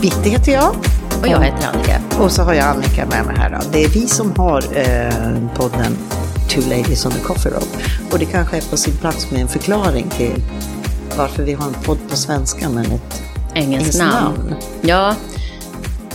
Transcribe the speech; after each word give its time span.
Bitte 0.00 0.30
heter 0.30 0.52
jag. 0.52 0.74
Och 1.20 1.28
jag 1.28 1.40
heter 1.40 1.68
Annika. 1.68 2.00
Och 2.20 2.32
så 2.32 2.42
har 2.42 2.54
jag 2.54 2.66
Annika 2.66 3.06
med 3.06 3.26
mig 3.26 3.36
här. 3.38 3.50
Då. 3.50 3.58
Det 3.72 3.84
är 3.84 3.88
vi 3.88 4.08
som 4.08 4.32
har 4.36 4.62
eh, 4.72 5.54
podden 5.56 5.96
Two 6.50 6.60
Ladies 6.60 7.06
on 7.06 7.12
the 7.12 7.20
Coffee 7.20 7.50
Rope. 7.50 7.78
Och 8.12 8.18
det 8.18 8.24
kanske 8.24 8.56
är 8.56 8.60
på 8.70 8.76
sin 8.76 8.96
plats 8.96 9.30
med 9.30 9.40
en 9.40 9.48
förklaring 9.48 10.08
till 10.16 10.42
varför 11.18 11.42
vi 11.42 11.52
har 11.52 11.66
en 11.66 11.74
podd 11.84 11.98
på 12.10 12.16
svenska 12.16 12.68
men 12.68 12.84
ett 12.86 13.22
Engelskt 13.54 13.98
namn. 13.98 14.12
namn. 14.38 14.54
Ja. 14.80 15.14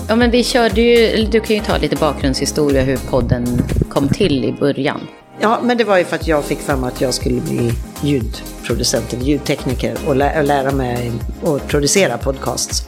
ja, 0.08 0.16
men 0.16 0.32
vi 0.32 0.44
körde 0.44 0.82
ju, 0.82 1.26
du 1.26 1.40
kan 1.40 1.56
ju 1.56 1.62
ta 1.62 1.78
lite 1.78 1.96
bakgrundshistoria 1.96 2.82
hur 2.84 2.98
podden 2.98 3.62
kom 3.90 4.10
till 4.10 4.46
i 4.46 4.52
början. 4.52 5.00
Ja, 5.40 5.60
men 5.64 5.78
det 5.78 5.84
var 5.84 5.98
ju 5.98 6.06
för 6.06 6.16
att 6.16 6.28
jag 6.28 6.44
fick 6.44 6.68
mig 6.68 6.76
att 6.88 7.02
jag 7.02 7.14
skulle 7.14 7.42
bli 7.42 7.74
ljudproducent 8.02 9.14
eller 9.14 9.24
ljudtekniker 9.26 9.98
och, 10.08 10.16
lä- 10.16 10.40
och 10.40 10.44
lära 10.46 10.72
mig 10.72 11.12
att 11.46 11.68
producera 11.68 12.18
podcasts. 12.18 12.88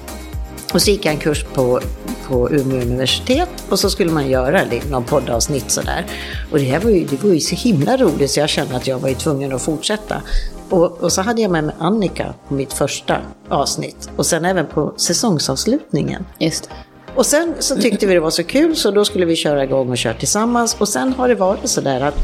Och 0.74 0.82
så 0.82 0.92
gick 0.92 1.06
jag 1.06 1.14
en 1.14 1.20
kurs 1.20 1.44
på, 1.54 1.80
på 2.28 2.50
Umeå 2.52 2.82
universitet 2.82 3.50
och 3.70 3.80
så 3.80 3.90
skulle 3.90 4.12
man 4.12 4.30
göra 4.30 4.66
det, 4.66 4.90
någon 4.90 5.04
poddavsnitt 5.04 5.72
sådär. 5.72 6.06
Och 6.52 6.58
det 6.58 6.64
här 6.64 6.80
var 6.80 6.90
ju, 6.90 7.06
det 7.06 7.24
var 7.24 7.34
ju 7.34 7.40
så 7.40 7.56
himla 7.56 7.98
roligt 7.98 8.32
så 8.32 8.40
jag 8.40 8.50
kände 8.50 8.76
att 8.76 8.88
jag 8.88 9.00
var 9.00 9.10
ju 9.10 9.16
tvungen 9.16 9.54
att 9.54 9.62
fortsätta. 9.62 10.22
Och, 10.70 11.04
och 11.04 11.12
så 11.12 11.22
hade 11.22 11.42
jag 11.42 11.52
med 11.52 11.64
mig 11.64 11.76
Annika 11.80 12.34
på 12.48 12.54
mitt 12.54 12.74
första 12.74 13.18
avsnitt 13.50 14.10
och 14.16 14.26
sen 14.26 14.46
även 14.46 14.68
på 14.68 14.94
säsongsavslutningen. 14.98 16.26
Just 16.40 16.70
Och 17.16 17.26
sen 17.26 17.54
så 17.60 17.76
tyckte 17.76 18.06
vi 18.06 18.14
det 18.14 18.20
var 18.20 18.30
så 18.30 18.44
kul 18.44 18.76
så 18.76 18.92
då 18.92 19.06
skulle 19.06 19.26
vi 19.26 19.36
köra 19.36 19.64
igång 19.64 19.90
och 19.90 19.98
köra 19.98 20.14
tillsammans. 20.14 20.76
Och 20.80 20.90
sen 20.90 21.14
har 21.14 21.28
det 21.28 21.36
varit 21.36 21.70
så 21.70 21.82
där 21.82 22.02
att 22.02 22.16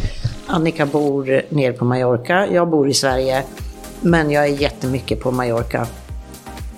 Annika 0.48 0.86
bor 0.86 1.42
nere 1.50 1.74
på 1.74 1.86
Mallorca, 1.86 2.48
jag 2.52 2.70
bor 2.70 2.90
i 2.90 2.94
Sverige. 2.94 3.44
Men 4.02 4.32
jag 4.32 4.44
är 4.44 4.62
jättemycket 4.62 5.20
på 5.20 5.32
Mallorca. 5.32 5.88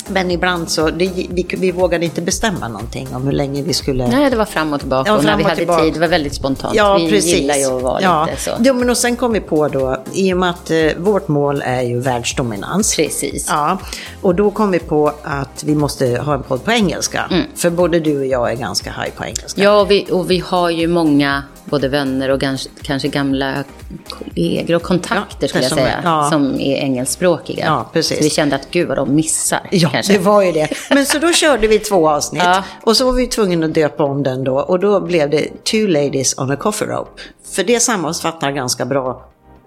Men 0.07 0.31
ibland 0.31 0.69
så, 0.69 0.89
det, 0.89 1.11
vi, 1.29 1.45
vi 1.57 1.71
vågade 1.71 2.05
inte 2.05 2.21
bestämma 2.21 2.67
någonting 2.67 3.07
om 3.15 3.23
hur 3.23 3.31
länge 3.31 3.61
vi 3.61 3.73
skulle... 3.73 4.07
Nej, 4.07 4.29
det 4.29 4.35
var 4.35 4.45
fram 4.45 4.73
och 4.73 4.79
tillbaka 4.79 5.09
Ja, 5.09 5.17
och 5.17 5.23
när 5.23 5.29
fram 5.29 5.37
vi 5.37 5.43
hade 5.43 5.55
tillbaka. 5.55 5.83
tid, 5.83 5.93
det 5.93 5.99
var 5.99 6.07
väldigt 6.07 6.33
spontant. 6.35 6.75
Ja, 6.75 6.97
vi 6.97 7.09
precis. 7.09 7.35
gillar 7.35 7.55
ju 7.55 7.65
att 7.65 7.81
vara 7.81 8.01
ja. 8.01 8.25
lite 8.25 8.41
så. 8.41 8.51
Ja, 8.59 8.73
men 8.73 8.89
och 8.89 8.97
sen 8.97 9.15
kom 9.15 9.33
vi 9.33 9.39
på 9.39 9.67
då, 9.67 10.03
i 10.13 10.33
och 10.33 10.37
med 10.37 10.49
att 10.49 10.71
eh, 10.71 10.77
vårt 10.97 11.27
mål 11.27 11.61
är 11.65 11.81
ju 11.81 11.99
världsdominans. 11.99 12.95
Precis. 12.95 13.45
Ja, 13.49 13.77
och 14.21 14.35
då 14.35 14.51
kom 14.51 14.71
vi 14.71 14.79
på 14.79 15.13
att 15.23 15.63
vi 15.63 15.75
måste 15.75 16.17
ha 16.17 16.33
en 16.33 16.43
podd 16.43 16.63
på 16.63 16.71
engelska. 16.71 17.29
För 17.55 17.69
både 17.69 17.99
du 17.99 18.19
och 18.19 18.25
jag 18.25 18.51
är 18.51 18.55
ganska 18.55 18.89
high 18.89 19.11
på 19.17 19.25
engelska. 19.25 19.63
Ja, 19.63 19.81
och 19.81 19.91
vi, 19.91 20.07
och 20.11 20.31
vi 20.31 20.39
har 20.39 20.69
ju 20.69 20.87
många, 20.87 21.43
både 21.65 21.87
vänner 21.87 22.29
och 22.29 22.41
kanske, 22.41 22.69
kanske 22.81 23.07
gamla 23.07 23.63
kollegor 24.09 24.75
och 24.75 24.83
kontakter 24.83 25.37
Ja, 25.43 25.47
skulle 25.47 25.63
jag 25.63 25.69
som 25.71 25.79
är- 25.79 25.83
säga, 25.83 26.01
ja. 26.03 26.29
som 26.31 26.59
är 26.59 26.75
engelskspråkiga. 26.75 27.65
Ja, 27.65 27.89
precis. 27.93 28.17
Så 28.17 28.23
vi 28.23 28.29
kände 28.29 28.55
att 28.55 28.71
gud 28.71 28.87
vad 28.87 28.97
de 28.97 29.15
missar. 29.15 29.59
Ja, 29.71 29.89
kanske. 29.89 30.13
det 30.13 30.19
var 30.19 30.41
ju 30.41 30.51
det. 30.51 30.69
Men 30.89 31.05
så 31.05 31.19
då 31.19 31.31
körde 31.33 31.67
vi 31.67 31.79
två 31.79 32.09
avsnitt. 32.09 32.43
Ja. 32.43 32.63
Och 32.83 32.97
så 32.97 33.05
var 33.05 33.13
vi 33.13 33.27
tvungna 33.27 33.65
att 33.65 33.73
döpa 33.73 34.03
om 34.03 34.23
den 34.23 34.43
då. 34.43 34.59
Och 34.59 34.79
då 34.79 34.99
blev 34.99 35.29
det 35.29 35.63
Two 35.63 35.87
Ladies 35.87 36.37
on 36.37 36.51
a 36.51 36.55
Coffee 36.55 36.85
Rope. 36.87 37.21
För 37.55 37.63
det 37.63 37.79
sammanfattar 37.79 38.51
ganska 38.51 38.85
bra 38.85 39.25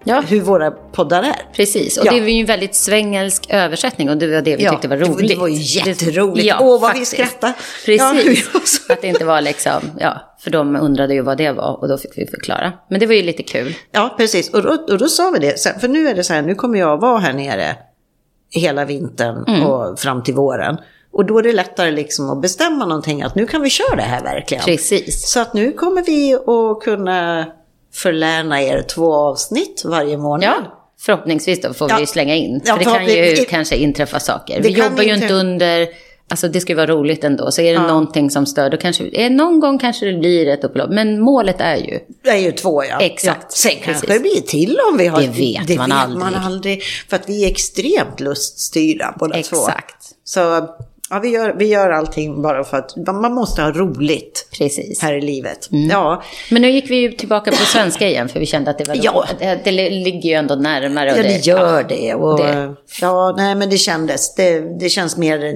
Ja. 0.09 0.21
hur 0.29 0.41
våra 0.41 0.71
poddar 0.71 1.23
är. 1.23 1.37
Precis, 1.53 1.99
och 1.99 2.07
Ja. 2.07 2.13
det 2.13 2.21
var 2.21 2.29
ju 2.29 2.41
en 2.41 2.47
väldigt 2.47 2.75
svengelsk 2.75 3.47
översättning 3.51 4.11
och 4.11 4.17
det 4.17 4.27
var 4.35 4.43
det 4.43 4.57
vi 4.57 4.63
Ja, 4.65 4.71
tyckte 4.71 4.89
var 4.89 4.97
roligt. 4.97 5.29
det 5.29 5.35
var 5.37 5.49
ju 5.49 5.57
jätteroligt. 5.91 6.55
Åh, 6.61 6.81
vad 6.81 6.99
vi 6.99 7.05
skrattade. 7.05 7.53
Precis, 7.87 8.81
Ja, 8.89 8.95
att 8.95 9.01
det 9.03 9.09
inte 9.09 9.25
var 9.25 9.41
liksom, 9.41 9.81
ja, 10.01 10.37
för 10.41 10.51
de 10.51 10.77
undrade 10.77 11.15
ju 11.15 11.23
vad 11.23 11.39
det 11.39 11.53
var 11.53 11.81
och 11.81 11.89
då 11.89 11.99
fick 11.99 12.13
vi 12.19 12.27
förklara. 12.27 12.73
Men 12.91 13.01
det 13.01 13.07
var 13.07 13.15
ju 13.15 13.23
lite 13.23 13.43
kul. 13.43 13.75
Ja, 13.93 14.15
precis. 14.19 14.51
Och 14.55 14.63
då, 14.63 14.69
och 14.93 14.99
då 14.99 15.09
sa 15.09 15.31
vi 15.31 15.39
det. 15.39 15.81
För 15.81 15.89
nu 15.89 16.09
är 16.09 16.15
det 16.15 16.25
så 16.25 16.33
här, 16.33 16.43
nu 16.43 16.55
kommer 16.55 16.79
jag 16.79 17.01
vara 17.01 17.19
här 17.19 17.33
nere 17.33 17.77
hela 18.51 18.85
vintern 18.85 19.45
Mm. 19.49 19.63
och 19.67 19.99
fram 20.01 20.23
till 20.23 20.35
våren. 20.35 20.77
Och 21.13 21.27
då 21.27 21.39
är 21.39 21.43
det 21.43 21.53
lättare 21.53 21.91
liksom 21.91 22.31
att 22.31 22.43
bestämma 22.43 22.87
någonting 22.87 23.23
att 23.23 23.35
nu 23.35 23.47
kan 23.47 23.63
vi 23.63 23.71
köra 23.71 23.97
det 23.97 24.03
här 24.03 24.23
verkligen. 24.23 24.65
Precis. 24.65 25.31
Så 25.31 25.41
att 25.41 25.55
nu 25.55 25.73
kommer 25.73 26.03
vi 26.03 26.35
att 26.35 26.85
kunna 26.85 27.47
förläna 28.03 28.63
er 28.63 28.83
två 28.83 29.15
avsnitt 29.15 29.83
varje 29.85 30.17
månad. 30.19 30.45
Ja, 30.45 30.55
förhoppningsvis 31.01 31.61
då 31.61 31.73
får 31.75 31.91
Ja. 31.91 31.97
vi 32.01 32.07
slänga 32.07 32.35
in. 32.35 32.61
Ja, 32.65 32.73
för 32.73 32.79
det 32.79 32.85
kan 32.85 32.93
ju 33.07 33.09
förhoppningsvis- 33.09 33.49
kanske 33.51 33.77
inträffa 33.77 34.21
saker. 34.21 34.61
Det 34.63 34.69
Vi 34.69 34.75
jobbar 34.75 35.03
ju 35.03 35.15
inte 35.15 35.35
under, 35.35 35.89
alltså 36.31 36.49
det 36.49 36.61
ska 36.61 36.73
ju 36.73 36.77
vara 36.77 36.87
roligt 36.87 37.25
ändå. 37.25 37.51
Så 37.51 37.61
är 37.63 37.73
det 37.73 37.87
någonting 37.87 38.31
som 38.31 38.47
stör, 38.47 38.71
då 38.71 38.77
kanske, 38.77 39.05
eh, 39.09 39.31
någon 39.31 39.61
gång 39.61 39.79
kanske 39.79 40.07
det 40.07 40.19
blir 40.19 40.49
ett 40.49 40.65
upplopp. 40.65 40.91
Men 40.91 41.21
målet 41.21 41.61
är 41.61 41.77
ju, 41.77 41.99
Det 42.25 42.31
är 42.31 42.37
ju 42.37 42.53
två 42.53 42.85
ja. 42.85 43.01
Exakt, 43.01 43.41
Ja, 43.43 43.47
sen 43.51 43.73
kanske 43.85 44.07
det 44.07 44.21
blir 44.21 44.41
till 44.41 44.79
om 44.93 44.99
vi 44.99 45.07
har... 45.07 45.21
Det 45.21 45.29
vet 45.69 45.79
man 45.79 45.93
aldrig. 45.93 46.35
aldrig. 46.37 46.83
För 47.09 47.17
att 47.17 47.29
vi 47.29 47.45
är 47.45 47.51
extremt 47.51 48.21
luststyrda 48.21 49.15
båda 49.19 49.33
två. 49.43 49.57
exakt. 49.57 49.97
Så 50.25 50.69
ja, 51.11 51.19
vi, 51.19 51.29
gör, 51.29 51.55
vi 51.59 51.67
gör 51.67 51.91
allting 51.91 52.43
bara 52.43 52.65
för 52.65 52.77
att 52.77 52.97
man 52.97 53.35
måste 53.35 53.63
ha 53.63 53.73
roligt 53.73 54.49
Precis. 54.59 55.03
här 55.03 55.15
i 55.15 55.21
livet. 55.21 55.73
Mm. 55.73 55.91
Ja, 55.91 56.23
Men 56.51 56.63
nu 56.63 56.71
gick 56.71 56.91
vi 56.91 56.97
ju 56.97 57.13
tillbaka 57.13 57.51
på 57.51 57.57
svenska 57.57 58.09
igen 58.09 58.29
för 58.29 58.41
vi 58.41 58.47
kände 58.47 58.71
att 58.71 58.79
det 58.79 58.89
var 58.89 58.99
Ja. 59.03 59.27
det, 59.39 59.61
det 59.65 59.91
ligger 59.91 60.29
ju 60.29 60.35
ändå 60.35 60.55
närmare. 60.55 61.13
Och 61.13 61.19
ja, 61.19 61.23
det 61.23 61.47
gör 61.47 61.77
ja, 61.77 61.83
det. 61.89 62.15
Och, 62.15 62.39
det. 62.39 62.75
Ja, 63.01 63.35
nej 63.37 63.55
men 63.55 63.71
det 63.71 63.79
kändes. 63.79 64.35
Det, 64.35 64.79
det 64.81 64.89
känns 64.89 65.17
mer 65.17 65.55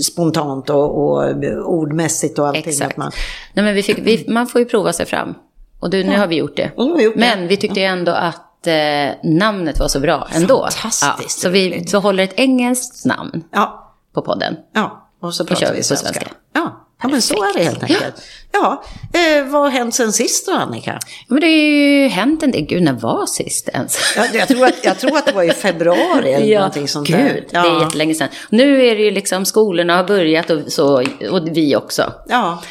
spontant 0.00 0.70
och, 0.70 0.98
och 0.98 1.34
ordmässigt 1.64 2.38
och 2.38 2.48
allting. 2.48 2.64
Exakt. 2.66 2.90
Att 2.90 2.96
man, 2.96 3.12
Nej, 3.54 3.64
men 3.64 3.74
vi 3.74 3.82
fick, 3.82 3.98
vi, 3.98 4.24
man 4.28 4.46
får 4.46 4.60
ju 4.60 4.64
prova 4.64 4.92
sig 4.92 5.06
fram. 5.06 5.34
Och 5.80 5.90
du, 5.90 6.04
nu 6.04 6.18
har 6.18 6.26
vi 6.26 6.36
gjort 6.36 6.56
det. 6.56 6.70
Vi 6.96 7.02
gjort 7.04 7.16
men 7.16 7.48
vi 7.48 7.56
tyckte 7.56 7.82
ändå 7.82 8.12
att 8.12 8.66
eh, 8.66 9.30
namnet 9.30 9.78
var 9.78 9.88
så 9.88 10.00
bra 10.00 10.28
ändå. 10.34 10.68
Fantastiskt 10.70 11.40
så 11.40 11.48
vi 11.48 11.86
behåller 11.92 12.24
ett 12.24 12.34
engelskt 12.36 13.04
namn 13.04 13.44
ja, 13.52 13.91
på 14.14 14.22
podden. 14.22 14.56
ja, 14.74 15.08
och 15.20 15.34
så 15.34 15.44
pratar 15.44 15.66
kör 15.66 15.74
vi 15.74 15.82
svenska. 15.82 16.06
svenska. 16.06 16.30
Ja, 16.52 16.86
ja, 17.02 17.08
men 17.08 17.22
så 17.22 17.34
är 17.34 17.58
det 17.58 17.64
helt 17.64 17.82
enkelt. 17.82 18.22
Ja, 18.52 18.84
eh, 19.12 19.44
vad 19.46 19.62
har 19.62 19.68
hänt 19.70 19.94
sen 19.94 20.12
sist 20.12 20.46
då 20.46 20.52
Annika? 20.52 20.98
Men 21.28 21.40
det 21.40 21.46
har 21.46 21.52
ju 21.52 22.08
hänt 22.08 22.42
en 22.42 22.50
del. 22.50 22.62
Gud, 22.66 22.82
när 22.82 22.92
var 22.92 23.26
sist 23.26 23.68
ens? 23.68 23.98
Ja, 24.16 24.24
jag, 24.32 24.48
tror 24.48 24.64
att, 24.66 24.84
jag 24.84 24.98
tror 24.98 25.16
att 25.16 25.26
det 25.26 25.32
var 25.32 25.42
i 25.42 25.50
februari 25.52 26.32
eller 26.32 26.56
någonting 26.56 26.88
sånt 26.88 27.06
gud, 27.06 27.16
där. 27.16 27.62
det 27.62 27.68
är 27.68 27.80
jättelänge 27.80 28.14
sedan. 28.14 28.28
Nu 28.50 28.84
är 28.86 28.96
det 28.96 29.02
ju 29.02 29.10
liksom, 29.10 29.44
skolorna 29.44 29.96
har 29.96 30.04
börjat 30.04 30.50
och, 30.50 30.60
så, 30.72 30.94
och 31.30 31.48
vi 31.56 31.76
också. 31.76 32.12
Ja, 32.28 32.62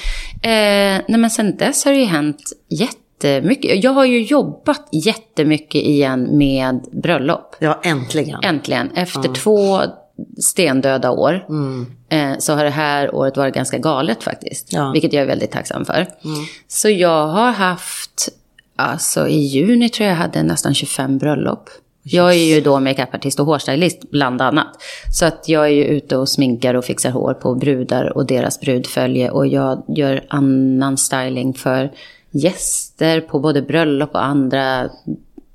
Eh, 0.43 1.01
nej 1.07 1.17
men 1.17 1.29
sen 1.29 1.57
dess 1.57 1.85
har 1.85 1.91
det 1.91 1.97
ju 1.97 2.05
hänt 2.05 2.37
jättemycket. 2.69 3.83
Jag 3.83 3.91
har 3.91 4.05
ju 4.05 4.21
jobbat 4.23 4.89
jättemycket 4.91 5.81
igen 5.81 6.37
med 6.37 6.85
bröllop. 7.03 7.55
ja, 7.59 7.79
äntligen. 7.83 8.39
Äntligen. 8.43 8.91
Efter 8.95 9.33
två 9.33 9.81
stendöda 10.37 11.11
år 11.11 11.45
eh, 12.09 12.37
så 12.39 12.53
har 12.53 12.63
det 12.63 12.69
här 12.69 13.15
året 13.15 13.37
varit 13.37 13.53
ganska 13.53 13.77
galet 13.77 14.23
faktiskt. 14.23 14.73
Ja. 14.73 14.91
Vilket 14.91 15.13
jag 15.13 15.23
är 15.23 15.27
väldigt 15.27 15.51
tacksam 15.51 15.85
för. 15.85 16.07
Så 16.67 16.89
jag 16.89 17.27
har 17.27 17.51
haft, 17.51 18.29
alltså 18.75 19.27
i 19.27 19.37
juni 19.39 19.89
tror 19.89 20.05
jag 20.05 20.13
jag 20.13 20.21
hade 20.21 20.43
nästan 20.43 20.73
25 20.73 21.17
bröllop. 21.17 21.69
Jag 22.03 22.29
är 22.29 22.55
ju 22.55 22.61
då 22.61 22.79
makeupartist 22.79 23.39
och 23.39 23.45
hårstylist 23.45 24.11
bland 24.11 24.41
annat. 24.41 24.67
Så 25.13 25.25
att 25.25 25.49
jag 25.49 25.65
är 25.65 25.71
ju 25.71 25.83
ute 25.83 26.17
och 26.17 26.29
sminkar 26.29 26.73
och 26.73 26.85
fixar 26.85 27.11
hår 27.11 27.33
på 27.33 27.55
brudar 27.55 28.17
och 28.17 28.25
deras 28.25 28.59
brudfölje. 28.59 29.29
Och 29.29 29.47
jag 29.47 29.83
gör 29.87 30.25
annan 30.27 30.97
styling 30.97 31.53
för 31.53 31.91
gäster 32.31 33.21
på 33.21 33.39
både 33.39 33.61
bröllop 33.61 34.09
och 34.13 34.25
andra 34.25 34.89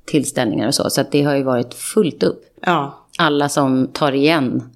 tillställningar 0.05 0.67
och 0.67 0.75
så. 0.75 0.91
Så 0.91 1.01
att 1.01 1.13
det 1.13 1.23
har 1.23 1.37
ju 1.37 1.43
varit 1.43 1.75
fullt 1.75 2.23
upp 2.23 2.43
Ja, 2.61 3.06
alla 3.19 3.49
som 3.49 3.87
tar 3.93 4.13
igen 4.13 4.71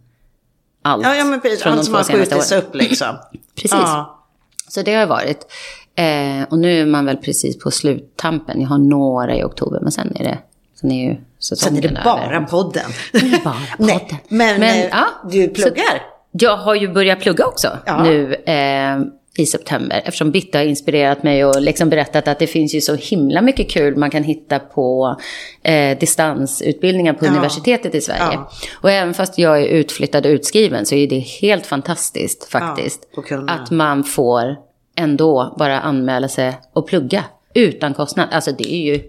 allt 0.82 1.04
ja, 1.04 1.14
ja 1.14 1.24
men 1.24 1.40
precis. 1.40 1.66
Allt 1.66 1.84
som 1.84 1.94
har 1.94 2.02
skjutits 2.04 2.52
upp 2.52 2.74
liksom. 2.74 3.16
Precis. 3.54 3.72
Ja. 3.72 4.24
Så 4.68 4.82
det 4.82 4.94
har 4.94 5.06
varit. 5.06 5.46
Eh, 5.94 6.42
och 6.50 6.58
nu 6.58 6.80
är 6.80 6.86
man 6.86 7.04
väl 7.06 7.16
precis 7.16 7.58
på 7.58 7.70
sluttampen. 7.70 8.60
Jag 8.60 8.68
har 8.68 8.78
några 8.78 9.36
i 9.36 9.44
oktober, 9.44 9.80
men 9.80 9.92
sen 9.92 10.16
är 10.16 10.24
det, 10.24 10.38
sen 10.80 10.90
är 10.92 11.08
ju 11.10 11.14
Sen 11.14 11.24
säsongen 11.56 11.84
är 11.84 11.88
det 11.88 12.00
bara 12.04 12.36
över. 12.36 12.46
podden. 12.46 12.90
bara 13.44 13.54
Nej, 13.78 13.98
podden. 13.98 14.18
men, 14.28 14.60
Men, 14.60 14.80
eh, 14.80 14.86
ja, 14.90 15.06
du 15.30 15.48
pluggar. 15.48 16.02
Jag 16.32 16.56
har 16.56 16.74
ju 16.74 16.92
börjat 16.92 17.20
plugga 17.20 17.46
också 17.46 17.78
Ja. 17.86 18.02
nu 18.02 18.34
eh, 18.34 19.00
i 19.40 19.46
september. 19.46 20.02
Eftersom 20.04 20.30
Bitte 20.30 20.58
har 20.58 20.64
inspirerat 20.64 21.22
mig 21.22 21.44
och 21.44 21.62
liksom 21.62 21.90
berättat 21.90 22.28
att 22.28 22.38
det 22.38 22.46
finns 22.46 22.74
ju 22.74 22.80
så 22.80 22.94
himla 22.94 23.42
mycket 23.42 23.70
kul 23.70 23.96
man 23.96 24.10
kan 24.10 24.22
hitta 24.24 24.58
på 24.58 25.16
eh, 25.62 25.98
distansutbildningar 25.98 27.12
på 27.12 27.24
Ja. 27.24 27.30
universitetet 27.30 27.94
i 27.94 28.00
Sverige. 28.00 28.22
Ja. 28.32 28.50
Och 28.80 28.90
även 28.90 29.14
fast 29.14 29.38
jag 29.38 29.62
är 29.62 29.66
utflyttad 29.66 30.26
och 30.26 30.30
utskriven 30.30 30.86
så 30.86 30.94
är 30.94 31.06
det 31.06 31.18
helt 31.18 31.66
fantastiskt 31.66 32.44
faktiskt. 32.50 33.08
att 33.16 33.24
kunna. 33.26 33.52
att 33.52 33.70
man 33.70 34.04
får 34.04 34.56
ändå 34.96 35.54
bara 35.58 35.80
anmäla 35.80 36.28
sig 36.28 36.58
och 36.72 36.88
plugga 36.88 37.24
utan 37.54 37.94
kostnad. 37.94 38.28
Alltså 38.32 38.52
det 38.52 38.74
är 38.74 38.94
ju 38.94 39.02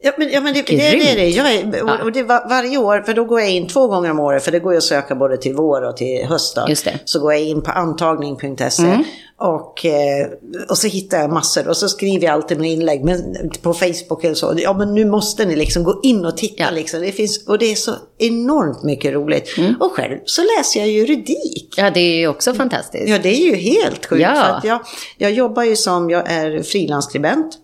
Ja, 0.00 0.12
men, 0.18 0.30
ja, 0.30 0.40
men 0.40 0.54
det, 0.54 0.62
det, 0.62 0.76
det 0.76 1.10
är 1.10 1.16
det. 1.16 1.28
Jag 1.28 1.54
är, 1.54 2.04
och, 2.04 2.12
det 2.12 2.22
var, 2.22 2.48
varje 2.48 2.78
år, 2.78 3.00
för 3.06 3.14
då 3.14 3.24
går 3.24 3.40
jag 3.40 3.50
in 3.50 3.68
två 3.68 3.86
gånger 3.86 4.10
om 4.10 4.20
året, 4.20 4.44
för 4.44 4.52
det 4.52 4.58
går 4.58 4.72
ju 4.72 4.78
att 4.78 4.84
söka 4.84 5.14
både 5.14 5.36
till 5.36 5.54
vår 5.54 5.82
och 5.82 5.96
till 5.96 6.24
höst. 6.24 6.58
Så 7.04 7.20
går 7.20 7.32
jag 7.32 7.42
in 7.42 7.62
på 7.62 7.70
antagning.se 7.70 8.82
Mm. 8.82 9.04
och, 9.38 9.84
eh, 9.84 10.26
och 10.68 10.78
så 10.78 10.86
hittar 10.86 11.18
jag 11.18 11.30
massor 11.32 11.68
och 11.68 11.76
så 11.76 11.88
skriver 11.88 12.26
jag 12.26 12.32
alltid 12.34 12.60
med 12.60 12.70
inlägg 12.70 13.04
men 13.04 13.50
på 13.62 13.74
Facebook 13.74 14.24
eller 14.24 14.34
så. 14.34 14.54
Ja, 14.56 14.72
men 14.72 14.94
nu 14.94 15.04
måste 15.04 15.44
ni 15.44 15.56
liksom 15.56 15.84
gå 15.84 16.00
in 16.02 16.24
och 16.24 16.36
titta. 16.36 16.62
Ja. 16.62 16.70
Liksom. 16.70 17.00
Det 17.00 17.12
finns, 17.12 17.46
och 17.46 17.58
det 17.58 17.72
är 17.72 17.74
så 17.74 17.92
enormt 18.18 18.82
mycket 18.82 19.14
roligt. 19.14 19.58
Mm. 19.58 19.74
Och 19.80 19.92
själv 19.92 20.18
så 20.24 20.42
läser 20.58 20.80
jag 20.80 20.88
juridik. 20.88 21.74
Ja, 21.76 21.90
det 21.90 22.00
är 22.00 22.16
ju 22.16 22.28
också 22.28 22.54
fantastiskt. 22.54 23.08
Ja, 23.08 23.18
det 23.18 23.28
är 23.28 23.46
ju 23.46 23.54
helt 23.54 24.06
sjukt. 24.06 24.22
Ja. 24.22 24.34
För 24.34 24.56
att 24.56 24.64
jag, 24.64 24.80
jag 25.18 25.32
jobbar 25.32 25.62
ju 25.62 25.76
som, 25.76 26.10
jag 26.10 26.30
är 26.30 26.62
frilansskribent. 26.62 27.58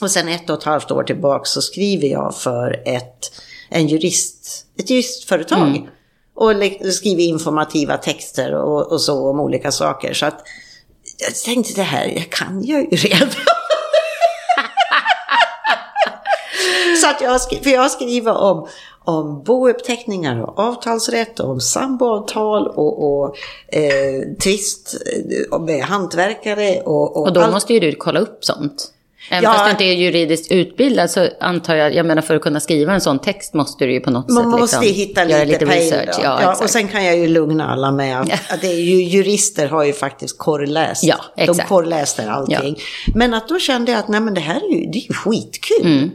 Och 0.00 0.10
sen 0.10 0.28
ett 0.28 0.50
och 0.50 0.58
ett 0.58 0.64
halvt 0.64 0.90
år 0.90 1.02
tillbaka 1.02 1.44
så 1.44 1.62
skriver 1.62 2.08
jag 2.08 2.34
för 2.36 2.82
ett, 2.86 3.32
en 3.68 3.88
jurist, 3.88 4.66
ett 4.78 4.90
juristföretag. 4.90 5.68
Mm. 5.68 5.82
Och 6.34 6.52
skriver 6.92 7.22
informativa 7.22 7.96
texter 7.96 8.54
och, 8.54 8.92
och 8.92 9.00
så 9.00 9.30
om 9.30 9.40
olika 9.40 9.72
saker. 9.72 10.14
Så 10.14 10.26
att 10.26 10.40
jag 11.18 11.34
tänkte 11.34 11.72
det 11.74 11.82
här, 11.82 12.06
jag 12.06 12.30
kan 12.30 12.64
jag 12.64 12.80
ju 12.80 12.96
redan. 12.96 13.28
Så 17.00 17.10
att 17.10 17.20
jag, 17.20 17.40
för 17.62 17.70
jag 17.70 17.90
skriver 17.90 18.36
om, 18.36 18.68
om 19.04 19.42
bouppteckningar 19.42 20.42
och 20.42 20.58
avtalsrätt 20.58 21.40
och 21.40 21.50
om 21.50 21.60
samboavtal 21.60 22.68
och, 22.68 23.22
och 23.22 23.36
eh, 23.68 24.36
tvist 24.42 24.96
eh, 25.52 25.60
med 25.60 25.84
hantverkare 25.84 26.80
och, 26.80 27.16
och, 27.16 27.26
Och 27.26 27.32
då 27.32 27.40
allt. 27.40 27.52
måste 27.52 27.72
ju 27.74 27.80
du 27.80 27.94
kolla 27.94 28.20
upp 28.20 28.44
sånt. 28.44 28.92
Även 29.32 29.44
Ja. 29.44 29.52
fast 29.52 29.64
du 29.64 29.70
inte 29.70 29.84
är 29.84 29.92
juridiskt 29.94 30.52
utbildad 30.52 31.10
så 31.10 31.28
antar 31.40 31.74
jag, 31.74 31.94
jag 31.94 32.06
menar 32.06 32.22
för 32.22 32.36
att 32.36 32.42
kunna 32.42 32.60
skriva 32.60 32.92
en 32.94 33.00
sån 33.00 33.18
text 33.18 33.54
måste 33.54 33.84
du 33.86 33.92
ju 33.92 34.00
på 34.00 34.10
något 34.10 34.28
Man 34.30 34.42
sätt 34.52 34.60
måste 34.60 34.80
liksom, 34.80 34.96
hitta 35.00 35.24
lite, 35.24 35.44
lite 35.44 35.64
research. 35.64 36.16
Ja, 36.22 36.42
Ja, 36.42 36.56
och 36.62 36.70
sen 36.70 36.88
kan 36.88 37.04
jag 37.04 37.16
ju 37.18 37.28
lugna 37.28 37.68
alla 37.72 37.90
med 37.92 38.20
att, 38.20 38.28
Ja. 38.28 38.34
att 38.50 38.60
det 38.60 38.66
är 38.66 38.80
ju, 38.80 39.02
jurister 39.02 39.68
har 39.68 39.84
ju 39.84 39.92
faktiskt 39.92 40.38
korrläst. 40.38 41.04
Ja, 41.04 41.16
De 41.46 41.54
korrläser 41.58 42.28
allting. 42.28 42.76
Men 43.14 43.34
att 43.34 43.48
då 43.48 43.58
kände 43.58 43.92
jag 43.92 43.98
att 43.98 44.08
nej 44.08 44.20
men 44.20 44.34
det 44.34 44.40
här 44.40 44.56
är 44.70 44.74
ju, 44.74 44.86
det 44.90 44.98
är 44.98 45.02
ju 45.08 45.14
skitkul. 45.14 45.86
Mm. 45.98 46.10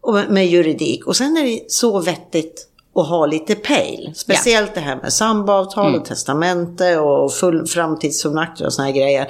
Och 0.00 0.14
med, 0.28 0.46
juridik. 0.46 1.06
Och 1.06 1.16
sen 1.16 1.36
är 1.36 1.42
det 1.44 1.60
så 1.68 2.00
vettigt 2.00 2.64
att 2.94 3.08
ha 3.08 3.26
lite 3.26 3.54
pejl. 3.54 4.12
Speciellt 4.16 4.74
det 4.74 4.80
här 4.80 4.96
med 5.02 5.12
samboavtal 5.12 5.86
Mm. 5.88 6.00
och 6.00 6.06
testamente 6.06 6.96
och 6.98 7.32
full 7.34 7.66
framtidsfullmakter 7.66 8.66
och 8.66 8.72
såna 8.72 8.86
här 8.88 8.94
grejer. 8.94 9.28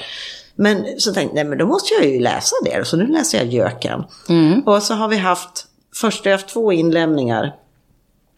Men 0.61 0.85
så 0.99 1.13
tänkte 1.13 1.37
jag, 1.37 1.45
nej 1.45 1.45
men 1.45 1.59
då 1.59 1.67
måste 1.67 1.95
jag 1.95 2.07
ju 2.07 2.21
läsa 2.21 2.57
det. 2.65 2.87
Så 2.87 2.97
nu 2.97 3.07
läser 3.07 3.39
jag 3.39 3.47
Göken. 3.47 4.05
Mm. 4.29 4.61
Och 4.61 4.83
så 4.83 4.95
har 4.95 5.09
vi 5.09 5.17
haft, 5.17 5.67
först 5.95 6.25
har 6.25 6.31
jag 6.31 6.39
haft 6.39 6.49
två 6.49 6.73
inlämningar. 6.73 7.55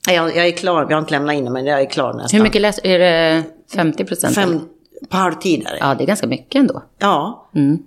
Jag, 0.09 0.37
jag 0.37 0.47
är 0.47 0.53
klar, 0.53 0.83
jag 0.83 0.97
har 0.97 0.99
inte 0.99 1.11
lämnat 1.11 1.35
in 1.35 1.53
men 1.53 1.67
jag 1.67 1.81
är 1.81 1.91
klar 1.91 2.13
nästan. 2.13 2.39
Hur 2.39 2.45
mycket 2.45 2.63
läser 2.63 2.87
Är 2.87 2.99
det 2.99 3.45
50 3.75 4.05
procent? 4.05 4.35
Fem 4.35 4.61
på 5.09 5.17
halvtid 5.17 5.67
är 5.67 5.73
det. 5.73 5.79
Ja, 5.81 5.95
det 5.95 6.05
är 6.05 6.07
ganska 6.07 6.27
mycket 6.27 6.61
ändå. 6.61 6.83
Ja. 6.99 7.49
Mm. 7.55 7.79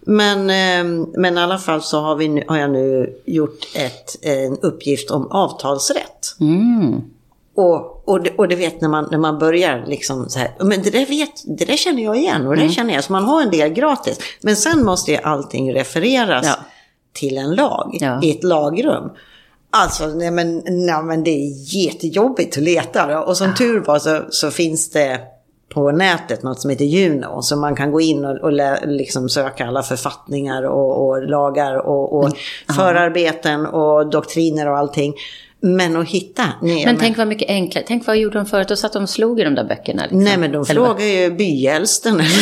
Men, 0.00 0.38
eh, 0.38 1.06
men 1.16 1.38
i 1.38 1.40
alla 1.40 1.58
fall 1.58 1.82
så 1.82 2.00
har, 2.00 2.16
vi 2.16 2.28
nu, 2.28 2.44
har 2.48 2.58
jag 2.58 2.70
nu 2.70 3.16
gjort 3.24 3.66
ett, 3.74 4.24
en 4.24 4.58
uppgift 4.58 5.10
om 5.10 5.30
avtalsrätt. 5.30 6.36
Mm. 6.40 7.02
Och, 7.56 8.08
och, 8.08 8.22
det, 8.22 8.30
och 8.38 8.48
det 8.48 8.56
vet 8.56 8.80
när 8.80 8.88
man, 8.88 9.08
när 9.10 9.18
man 9.18 9.38
börjar 9.38 9.84
liksom 9.86 10.28
så 10.28 10.38
här, 10.38 10.50
men 10.60 10.82
det 10.82 10.90
där, 10.90 11.06
vet, 11.06 11.58
det 11.58 11.64
där 11.64 11.76
känner 11.76 12.02
jag 12.04 12.16
igen 12.16 12.46
och 12.46 12.54
det 12.56 12.62
Mm. 12.62 12.72
känner 12.72 12.94
jag, 12.94 13.04
så 13.04 13.12
man 13.12 13.24
har 13.24 13.42
en 13.42 13.50
del 13.50 13.68
gratis. 13.68 14.18
Men 14.40 14.56
sen 14.56 14.84
måste 14.84 15.10
ju 15.10 15.16
allting 15.16 15.74
refereras 15.74 16.46
Ja. 16.46 16.54
till 17.12 17.38
en 17.38 17.54
lag, 17.54 17.96
Ja. 18.00 18.20
i 18.22 18.30
ett 18.30 18.44
lagrum. 18.44 19.10
Alltså, 19.70 20.06
nej 20.06 20.30
men, 20.30 20.62
nej 20.66 21.02
men 21.02 21.24
det 21.24 21.30
är 21.30 21.76
jättejobbigt 21.76 22.56
att 22.56 22.62
leta. 22.62 23.24
Och 23.24 23.36
som 23.36 23.54
tur 23.54 23.80
var 23.80 23.98
så, 23.98 24.22
så 24.30 24.50
finns 24.50 24.90
det 24.90 25.20
på 25.74 25.90
nätet 25.92 26.42
något 26.42 26.60
som 26.60 26.70
heter 26.70 26.84
Juno. 26.84 27.42
Så 27.42 27.56
man 27.56 27.76
kan 27.76 27.92
gå 27.92 28.00
in 28.00 28.24
och, 28.24 28.36
och 28.36 28.52
lä, 28.52 28.86
liksom 28.86 29.28
söka 29.28 29.66
alla 29.66 29.82
författningar 29.82 30.62
och, 30.62 31.06
och 31.08 31.28
lagar 31.28 31.76
och, 31.86 32.12
och 32.12 32.32
förarbeten 32.76 33.66
och 33.66 34.10
doktriner 34.10 34.68
och 34.68 34.78
allting. 34.78 35.14
Men 35.66 35.96
att 35.96 36.08
hitta 36.08 36.44
nya 36.62 36.86
Men 36.86 36.96
tänk 36.96 37.16
vad 37.18 37.26
mycket 37.28 37.48
enklare. 37.48 37.84
Tänk 37.88 38.06
vad 38.06 38.16
gjorde 38.16 38.38
de 38.38 38.46
förut? 38.46 38.68
Då 38.68 38.76
satt 38.76 38.92
de 38.92 39.02
och 39.02 39.10
slog 39.10 39.40
i 39.40 39.44
de 39.44 39.54
där 39.54 39.64
böckerna. 39.64 40.02
Liksom. 40.02 40.24
Nej 40.24 40.36
men 40.36 40.52
de 40.52 40.64
Eller 40.68 40.80
vad? 40.80 40.88
frågar 40.88 41.06
ju 41.06 41.30
byäldsten. 41.30 42.22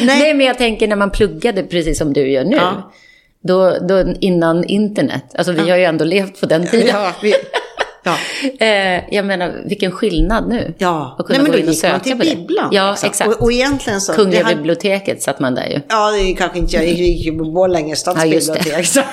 Nej. 0.00 0.34
men 0.34 0.46
jag 0.46 0.58
tänker 0.58 0.88
när 0.88 0.96
man 0.96 1.10
pluggade 1.10 1.62
precis 1.62 1.98
som 1.98 2.12
du 2.12 2.30
gör 2.30 2.44
nu. 2.44 2.56
Ja. 2.56 2.92
Då, 3.42 3.76
då 3.88 4.04
innan 4.20 4.64
internet. 4.64 5.24
Alltså 5.34 5.52
vi 5.52 5.70
har 5.70 5.76
ju 5.76 5.84
ändå 5.84 6.04
levt 6.04 6.40
på 6.40 6.46
den 6.46 6.66
tiden. 6.66 6.86
ja, 6.86 7.12
vi, 7.22 7.34
ja. 8.02 8.16
Eh, 8.66 9.14
jag 9.14 9.24
menar, 9.26 9.62
vilken 9.64 9.92
skillnad 9.92 10.48
nu. 10.48 10.74
Ja, 10.78 11.16
Att 11.18 11.26
kunna 11.26 11.38
Nej, 11.38 11.42
men 11.42 11.52
gå 11.52 11.58
in 11.58 11.68
och 11.68 11.74
gick 11.74 11.82
man 11.84 11.90
söka 11.92 12.04
till 12.04 12.18
på 12.18 12.24
det. 12.24 12.36
bibblan. 12.36 12.68
Ja, 12.72 12.90
liksom. 12.90 13.08
exakt. 13.08 13.30
Och, 13.30 13.42
och 13.42 13.52
egentligen 13.52 14.00
så... 14.00 14.12
Kungliga 14.12 14.38
det 14.40 14.44
hade- 14.44 14.56
biblioteket 14.56 15.22
satt 15.22 15.40
man 15.40 15.54
där 15.54 15.66
ju. 15.66 15.80
Ja, 15.88 16.10
det 16.10 16.32
kanske 16.34 16.58
inte 16.58 16.76
jag. 16.76 16.84
Jag 16.84 16.92
gick 16.92 17.26
ju 17.26 17.38
på 17.38 17.44
Borlänge 17.44 17.86
Ja, 17.88 17.90
det. 18.24 18.40
stadsbibliotek. 18.40 18.96
att- 18.96 19.04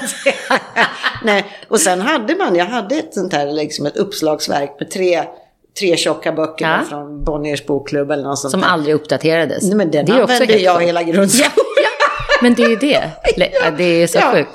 Nej, 1.24 1.46
och 1.68 1.80
sen 1.80 2.02
hade 2.02 2.36
man, 2.36 2.56
jag 2.56 2.66
hade 2.66 2.96
ett 2.96 3.14
sånt 3.14 3.34
här 3.34 3.52
liksom 3.52 3.86
ett 3.86 3.98
uppslagsverk 3.98 4.76
med 4.80 4.92
tre, 4.92 5.24
tre 5.80 5.98
tjocka 5.98 6.32
böcker 6.32 6.66
Ja. 6.66 6.80
från 6.90 7.24
Bonniers 7.24 7.66
bokklubb 7.66 8.12
eller 8.12 8.24
något 8.24 8.40
sånt 8.40 8.52
Som 8.52 8.62
där. 8.62 8.68
aldrig 8.68 8.96
uppdaterades. 8.96 9.64
Nej, 9.64 9.76
men 9.76 9.92
den 9.92 10.06
Det 10.06 10.12
är 10.12 10.22
också 10.24 10.34
använde 10.34 10.54
helt 10.54 10.66
jag 10.66 10.82
hela 10.84 11.04
grundskolan. 11.04 11.52
Men 12.42 12.54
det 12.54 12.64
är 12.64 12.70
ju 12.70 12.76
det. 12.76 13.04
Ja, 13.64 13.72
Det 13.78 13.84
är 13.84 14.08
så 14.08 14.18
Ja. 14.18 14.32
sjukt. 14.34 14.50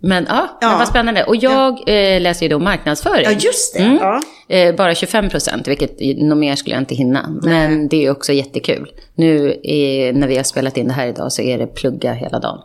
Men 0.00 0.26
ja, 0.28 0.58
Ja. 0.60 0.68
Men 0.68 0.78
vad 0.78 0.88
spännande. 0.88 1.24
Och 1.24 1.36
jag 1.36 1.72
eh, 1.88 2.20
läser 2.20 2.42
ju 2.46 2.48
då 2.48 2.58
marknadsföring. 2.58 3.24
Ja, 3.24 3.30
just 3.30 3.74
det. 3.74 3.82
Mm. 3.82 3.96
Ja. 3.96 4.22
Eh, 4.48 4.74
bara 4.74 4.94
25 4.94 5.28
procent, 5.28 5.68
vilket 5.68 6.00
något 6.18 6.38
mer 6.38 6.56
skulle 6.56 6.74
jag 6.74 6.82
inte 6.82 6.94
hinna. 6.94 7.38
Men 7.42 7.88
det 7.88 8.06
är 8.06 8.10
också 8.10 8.32
jättekul. 8.32 8.92
Nu 9.14 9.60
är, 9.62 10.12
när 10.12 10.28
vi 10.28 10.36
har 10.36 10.44
spelat 10.44 10.76
in 10.76 10.88
det 10.88 10.94
här 10.94 11.06
idag 11.06 11.32
så 11.32 11.42
är 11.42 11.58
det 11.58 11.66
plugga 11.66 12.12
hela 12.12 12.38
dagen. 12.38 12.58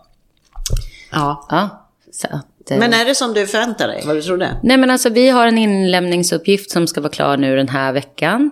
Ja. 1.12 1.46
Ja, 1.50 1.88
så 2.12 2.28
att, 2.28 2.72
eh, 2.72 2.78
Men 2.78 2.94
är 2.94 3.06
det 3.06 3.16
som 3.16 3.34
du 3.34 3.48
förväntar 3.48 3.88
dig? 3.88 4.04
Vad 4.06 4.16
du 4.16 4.22
trodde? 4.22 4.58
Nej 4.64 4.78
men 4.78 4.90
alltså 4.90 5.10
vi 5.10 5.30
har 5.30 5.48
en 5.48 5.58
inlämningsuppgift 5.58 6.72
som 6.72 6.88
ska 6.88 7.02
vara 7.02 7.12
klar 7.12 7.38
nu 7.38 7.56
den 7.56 7.70
här 7.70 7.94
veckan. 7.94 8.52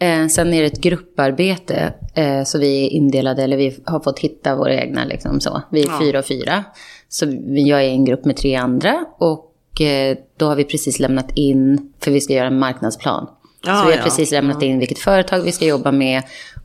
Eh, 0.00 0.26
sen 0.26 0.52
är 0.54 0.60
det 0.60 0.66
ett 0.66 0.80
grupparbete. 0.80 1.92
Eh, 2.14 2.44
så 2.44 2.58
vi 2.58 2.86
är 2.86 2.90
indelade, 2.90 3.42
eller 3.42 3.56
vi 3.56 3.78
har 3.84 4.00
fått 4.00 4.18
hitta 4.18 4.56
våra 4.56 4.74
egna 4.74 5.04
liksom 5.04 5.40
så. 5.40 5.62
Vi 5.70 5.82
är 5.82 5.86
Ja. 5.88 5.98
fyra 6.00 6.18
och 6.18 6.26
fyra. 6.26 6.64
Så 7.08 7.26
jag 7.48 7.80
är 7.80 7.84
i 7.84 7.90
en 7.90 8.04
grupp 8.04 8.24
med 8.24 8.36
tre 8.36 8.54
andra. 8.54 9.04
Och 9.18 9.80
eh, 9.80 10.16
då 10.36 10.46
har 10.46 10.56
vi 10.56 10.64
precis 10.64 10.98
lämnat 10.98 11.26
in, 11.34 11.92
för 12.00 12.10
vi 12.10 12.20
ska 12.20 12.32
göra 12.32 12.46
en 12.46 12.58
marknadsplan. 12.58 13.28
Ja, 13.66 13.76
så 13.76 13.84
vi 13.86 13.90
har 13.92 13.98
ja. 13.98 14.04
precis 14.04 14.30
lämnat 14.30 14.62
in 14.62 14.78
vilket 14.78 14.98
företag 14.98 15.40
vi 15.40 15.52
ska 15.52 15.64
jobba 15.64 15.92
med. 15.92 16.22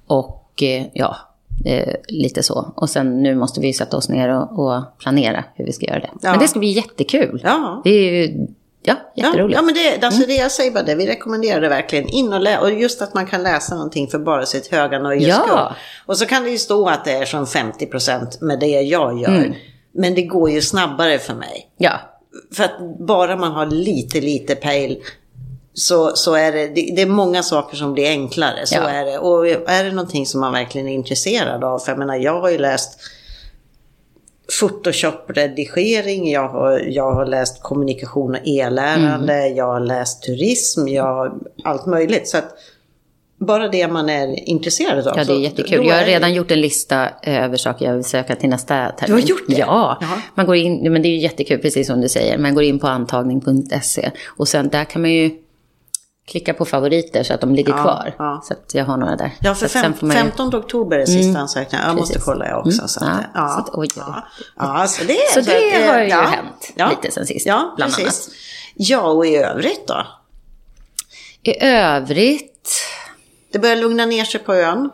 Och 0.08 0.64
eh, 0.64 0.86
ja, 0.94 1.16
eh, 1.66 1.94
lite 2.08 2.44
så. 2.44 2.74
Och 2.76 2.90
sen 2.90 3.24
nu 3.24 3.36
måste 3.36 3.60
vi 3.60 3.74
sätta 3.74 3.98
oss 3.98 4.10
ner 4.10 4.30
och, 4.30 4.60
och 4.60 4.98
planera 4.98 5.44
hur 5.56 5.66
vi 5.66 5.72
ska 5.74 5.86
göra 5.86 6.00
det. 6.00 6.10
Ja. 6.22 6.32
Men 6.32 6.40
det 6.40 6.48
ska 6.48 6.60
bli 6.60 6.70
jättekul. 6.72 7.42
Ja. 7.44 7.82
Det 7.84 7.90
är 7.90 8.12
ju, 8.12 8.48
ja, 8.84 8.96
Ja, 9.16 9.28
jätteroligt. 9.28 9.56
ja 9.58 9.62
men 9.62 9.74
det, 9.74 9.88
Mm. 9.90 10.00
alltså 10.06 10.28
det 10.28 10.34
jag 10.36 10.52
säger 10.52 10.72
bara 10.72 10.84
det, 10.84 10.96
vi 10.96 11.08
rekommenderar 11.08 11.62
det 11.62 11.70
verkligen. 11.70 12.08
In 12.08 12.34
och, 12.34 12.42
lä- 12.42 12.60
och 12.60 12.72
just 12.74 13.02
att 13.02 13.14
man 13.14 13.26
kan 13.26 13.44
läsa 13.44 13.76
någonting 13.76 14.08
för 14.08 14.20
bara 14.20 14.46
sitt 14.46 14.68
höga 14.68 15.00
nöjes 15.00 15.28
Ja. 15.28 15.36
skull. 15.46 15.78
Och 16.06 16.18
så 16.18 16.26
kan 16.26 16.44
det 16.44 16.50
ju 16.50 16.58
stå 16.58 16.88
att 16.90 17.06
det 17.06 17.12
är 17.12 17.26
som 17.26 17.46
50% 17.46 18.42
med 18.42 18.60
det 18.60 18.68
jag 18.82 19.20
gör. 19.20 19.30
Mm. 19.38 19.54
Men 19.92 20.16
det 20.16 20.22
går 20.22 20.50
ju 20.50 20.62
snabbare 20.62 21.20
för 21.20 21.34
mig. 21.34 21.70
Ja, 21.78 21.92
För 22.56 22.64
att 22.64 22.80
bara 23.00 23.36
man 23.36 23.52
har 23.52 23.66
lite, 23.66 24.22
lite 24.22 24.56
pejl 24.56 24.98
så, 25.74 26.16
så 26.16 26.34
är 26.36 26.52
det, 26.52 26.68
det, 26.68 26.94
det 26.96 27.02
är 27.02 27.06
många 27.06 27.44
saker 27.44 27.78
som 27.78 27.94
blir 27.94 28.08
enklare. 28.10 28.66
Så 28.66 28.76
Ja. 28.76 28.90
är 28.90 29.06
det. 29.06 29.18
Och 29.20 29.48
är 29.48 29.84
det 29.84 29.92
någonting 29.92 30.26
som 30.26 30.42
man 30.42 30.54
verkligen 30.54 30.88
är 30.88 30.94
intresserad 30.94 31.64
av, 31.64 31.80
för 31.80 31.92
jag 31.92 32.00
menar 32.00 32.16
jag 32.16 32.42
har 32.42 32.50
ju 32.50 32.58
läst 32.58 33.00
Photoshop-redigering, 34.60 36.32
jag 36.32 36.48
har, 36.48 36.80
jag 36.80 37.12
har 37.12 37.26
läst 37.26 37.62
kommunikation 37.62 38.32
och 38.36 38.48
e-lärande, 38.48 39.34
Mm. 39.34 39.56
jag 39.56 39.66
har 39.66 39.80
läst 39.80 40.24
turism, 40.24 40.88
jag 40.88 41.40
allt 41.64 41.86
möjligt. 41.86 42.28
Så 42.28 42.38
att 42.38 42.54
bara 43.46 43.68
det 43.68 43.88
man 43.88 44.10
är 44.10 44.50
intresserad 44.50 45.08
av. 45.08 45.18
ja 45.18 45.24
det 45.24 45.34
är 45.34 45.40
jättekul. 45.40 45.78
då 45.78 45.84
Jag 45.90 45.94
har 45.96 46.02
är 46.02 46.06
redan 46.06 46.34
gjort 46.34 46.52
en 46.52 46.62
lista 46.62 47.10
över 47.24 47.58
saker 47.58 47.86
jag 47.86 47.94
vill 47.94 48.04
söka 48.04 48.36
till 48.36 48.50
nästa 48.50 48.90
termin. 48.90 48.96
Du 49.08 49.14
har 49.14 49.20
gjort 49.30 49.44
det? 49.48 49.56
Ja. 49.56 49.98
Jaha. 50.02 50.22
Man 50.36 50.46
går 50.46 50.56
in, 50.56 50.92
men 50.94 51.02
det 51.02 51.08
är 51.08 51.12
ju 51.12 51.18
jättekul, 51.20 51.60
precis 51.60 51.88
som 51.88 52.02
du 52.02 52.10
säger. 52.10 52.38
Man 52.38 52.54
går 52.56 52.64
in 52.64 52.80
på 52.80 52.88
antagning.se 52.88 54.12
och 54.38 54.48
sen 54.48 54.70
där 54.70 54.84
kan 54.84 55.02
man 55.02 55.12
ju 55.12 55.32
klicka 56.28 56.54
på 56.54 56.66
favoriter 56.66 57.24
så 57.24 57.34
att 57.34 57.42
de 57.42 57.56
ligger 57.56 57.74
Ja, 57.74 57.82
kvar. 57.82 58.16
ja. 58.18 58.42
Så 58.48 58.54
att 58.54 58.72
jag 58.74 58.86
har 58.86 58.98
några 58.98 59.16
där. 59.16 59.32
Ja, 59.42 59.56
för 59.56 59.68
fem, 59.68 59.94
ju- 60.02 60.12
15 60.12 60.56
oktober 60.56 60.98
är 61.00 61.06
sista 61.06 61.40
ansökningen. 61.40 61.88
Jag 61.88 61.96
måste 61.96 62.14
Precis. 62.14 62.26
kolla 62.26 62.48
jag 62.48 62.60
också. 62.60 62.78
Mm. 62.80 62.88
Så, 62.88 63.06
att, 63.06 63.12
Ja, 63.12 63.24
ja, 63.36 63.48
så 63.48 63.60
att- 63.60 63.70
oj, 63.80 63.88
oj. 63.96 64.04
ja, 64.06 64.24
ja, 64.60 64.88
så 64.88 65.04
det, 65.04 65.18
Så 65.34 65.42
det 65.42 65.58
att, 65.82 65.90
har 65.96 66.02
ju 66.02 66.08
ja, 66.10 66.22
hänt 66.22 66.72
ja, 66.76 66.90
lite 66.90 67.12
sen 67.12 67.26
sist, 67.26 67.46
Ja, 67.46 67.74
bland 67.78 67.96
precis. 67.96 68.30
Ja, 68.76 69.02
och 69.02 69.26
i 69.26 69.36
övrigt 69.36 69.88
då? 69.88 70.06
I 71.44 71.64
övrigt, 71.66 72.70
Det 73.52 73.60
börjar 73.60 73.76
lugna 73.76 74.06
ner 74.06 74.24
sig 74.24 74.40
på 74.42 74.54
ön. 74.54 74.90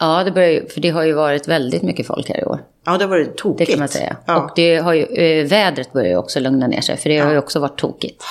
Ja, 0.00 0.24
det 0.24 0.30
börjar, 0.30 0.64
för 0.74 0.80
det 0.80 0.90
har 0.90 1.02
ju 1.02 1.12
varit 1.12 1.48
väldigt 1.48 1.82
mycket 1.82 2.06
folk 2.06 2.28
här 2.28 2.40
i 2.40 2.44
år. 2.44 2.64
Ja, 2.84 2.98
det 2.98 3.06
var 3.06 3.18
det 3.18 3.24
Det 3.24 3.36
tokigt. 3.36 3.70
kan 3.70 3.78
man 3.78 3.88
säga. 3.88 4.16
Ja. 4.26 4.42
Och 4.42 4.50
det 4.56 4.76
har 4.76 4.92
ju, 4.94 5.04
eh, 5.04 5.46
vädret 5.46 5.92
börjar 5.92 6.08
ju 6.08 6.16
också 6.16 6.40
lugna 6.40 6.66
ner 6.66 6.80
sig, 6.80 6.96
för 6.96 7.08
det 7.10 7.18
har 7.18 7.32
ju 7.32 7.38
också 7.38 7.60
varit 7.60 7.78
tokigt. 7.78 8.24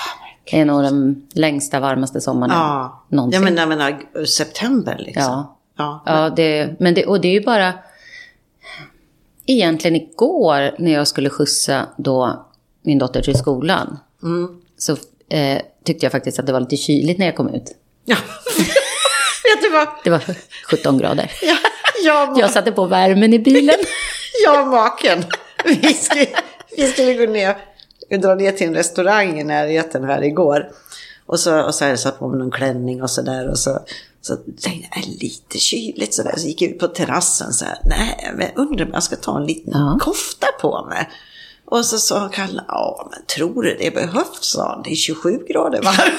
Det 0.51 0.57
är 0.57 0.61
en 0.61 0.69
av 0.69 0.83
de 0.83 1.27
längsta, 1.33 1.79
varmaste 1.79 2.21
sommarna 2.21 2.53
ja. 2.53 3.05
någonsin. 3.09 3.41
Jag 3.41 3.53
menar, 3.53 3.61
jag 3.61 3.69
menar 3.69 4.25
september 4.25 4.95
liksom. 4.99 5.23
Ja. 5.23 5.57
Ja. 5.77 6.03
Ja, 6.05 6.29
det, 6.29 6.75
men 6.79 6.93
det, 6.93 7.05
och 7.05 7.21
det 7.21 7.27
är 7.27 7.33
ju 7.33 7.41
bara... 7.45 7.73
Egentligen 9.49 9.95
igår 9.95 10.75
när 10.79 10.91
jag 10.93 11.07
skulle 11.07 11.29
skjutsa 11.29 11.85
då 11.97 12.45
min 12.81 12.97
dotter 12.99 13.21
till 13.21 13.37
skolan. 13.37 13.99
Mm. 14.23 14.61
Så 14.77 14.91
eh, 15.29 15.61
tyckte 15.83 16.05
jag 16.05 16.11
faktiskt 16.11 16.39
att 16.39 16.45
det 16.45 16.53
var 16.53 16.59
lite 16.59 16.77
kyligt 16.77 17.19
när 17.19 17.25
jag 17.25 17.35
kom 17.35 17.49
ut. 17.49 17.75
ja. 18.05 18.15
Vet 19.55 19.61
du 19.61 19.69
vad? 19.69 19.87
Det 20.03 20.09
var 20.09 20.23
17 20.65 20.97
grader. 20.97 21.31
Ja, 21.41 21.55
jag, 22.03 22.39
Jag 22.39 22.51
satte 22.51 22.71
på 22.71 22.85
värmen 22.85 23.33
i 23.33 23.39
bilen. 23.39 23.75
jag 24.45 24.61
och 24.61 24.67
maken, 24.67 25.25
vi 25.65 25.93
skulle, 25.93 26.27
vi 26.77 26.87
skulle 26.91 27.13
gå 27.13 27.31
ner 27.31 27.57
dra 28.21 28.35
ner 28.35 28.51
till 28.51 28.67
en 28.67 28.75
restaurang 28.75 29.39
i 29.39 29.43
närheten 29.43 30.03
här 30.03 30.23
igår. 30.23 30.69
Och 31.25 31.39
så, 31.39 31.61
och 31.61 31.75
så 31.75 31.83
hade 31.83 31.91
jag 31.91 31.99
satt 31.99 32.19
på 32.19 32.27
mig 32.27 32.39
någon 32.39 32.51
klänning 32.51 33.01
och 33.01 33.09
sådär. 33.09 33.49
Och 33.49 33.59
så, 33.59 33.79
så 34.21 34.35
tänkte 34.35 34.87
jag, 34.91 35.03
"Äh, 35.03 35.09
lite 35.21 35.57
kyligt 35.57 36.13
sådär. 36.13 36.33
Så 36.37 36.47
gick 36.47 36.61
jag 36.61 36.71
ut 36.71 36.79
på 36.79 36.87
terrassen 36.87 37.53
så 37.53 37.65
här. 37.65 37.77
Nej, 37.83 38.31
men 38.35 38.47
undrar 38.55 38.85
om 38.85 38.91
jag 38.93 39.03
ska 39.03 39.15
ta 39.15 39.37
en 39.37 39.45
liten 39.45 39.73
Ja. 39.73 39.97
kofta 40.01 40.47
på 40.61 40.85
mig. 40.89 41.09
Och 41.65 41.85
så 41.85 41.97
sa 41.97 42.29
Kalle, 42.29 42.63
ja 42.67 43.09
men 43.11 43.25
tror 43.25 43.63
du 43.63 43.77
det 43.79 43.91
behövs? 43.93 44.37
sa 44.41 44.69
han. 44.69 44.83
Det 44.83 44.91
är 44.91 44.95
27 44.95 45.39
grader 45.49 45.81
varmt. 45.81 45.99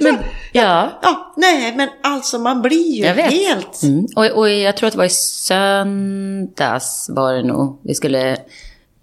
Men, 0.00 0.18
ja, 0.52 0.90
Ja, 1.02 1.32
nej 1.36 1.74
men 1.76 1.88
alltså 2.02 2.38
man 2.38 2.62
blir 2.62 2.92
ju 2.96 3.04
helt... 3.04 3.82
Mm. 3.82 4.06
Och, 4.16 4.26
och 4.38 4.50
jag 4.50 4.76
tror 4.76 4.86
att 4.86 4.92
det 4.92 4.98
var 4.98 5.04
i 5.04 5.08
söndags 5.08 7.06
var 7.10 7.32
det 7.32 7.42
nog. 7.42 7.80
Vi 7.84 7.94
skulle... 7.94 8.36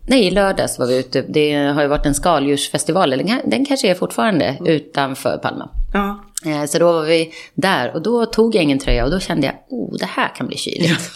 Nej, 0.08 0.28
i 0.28 0.32
lördags 0.32 0.80
var 0.80 0.86
vi 0.86 0.98
ute. 0.98 1.22
Det 1.22 1.54
har 1.56 1.82
ju 1.82 1.88
varit 1.88 2.06
en 2.06 2.14
skaldjursfestival, 2.16 3.14
eller 3.14 3.42
den- 3.46 3.66
kanske 3.66 3.88
är 3.90 3.96
fortfarande, 3.96 4.58
utanför 4.66 5.38
Palma. 5.38 5.70
Ja. 5.94 6.24
Eh, 6.46 6.66
Så 6.66 6.80
då 6.80 6.92
var 6.92 7.02
vi 7.04 7.32
där 7.54 7.94
och 7.96 8.02
då 8.02 8.26
tog 8.26 8.56
jag 8.56 8.64
ingen 8.64 8.80
tröja 8.80 9.06
och 9.06 9.12
då 9.12 9.20
kände 9.20 9.48
jag, 9.48 9.56
oh, 9.70 9.98
det 10.00 10.06
här 10.06 10.36
kan 10.36 10.48
bli 10.48 10.58
kyligt. 10.58 11.12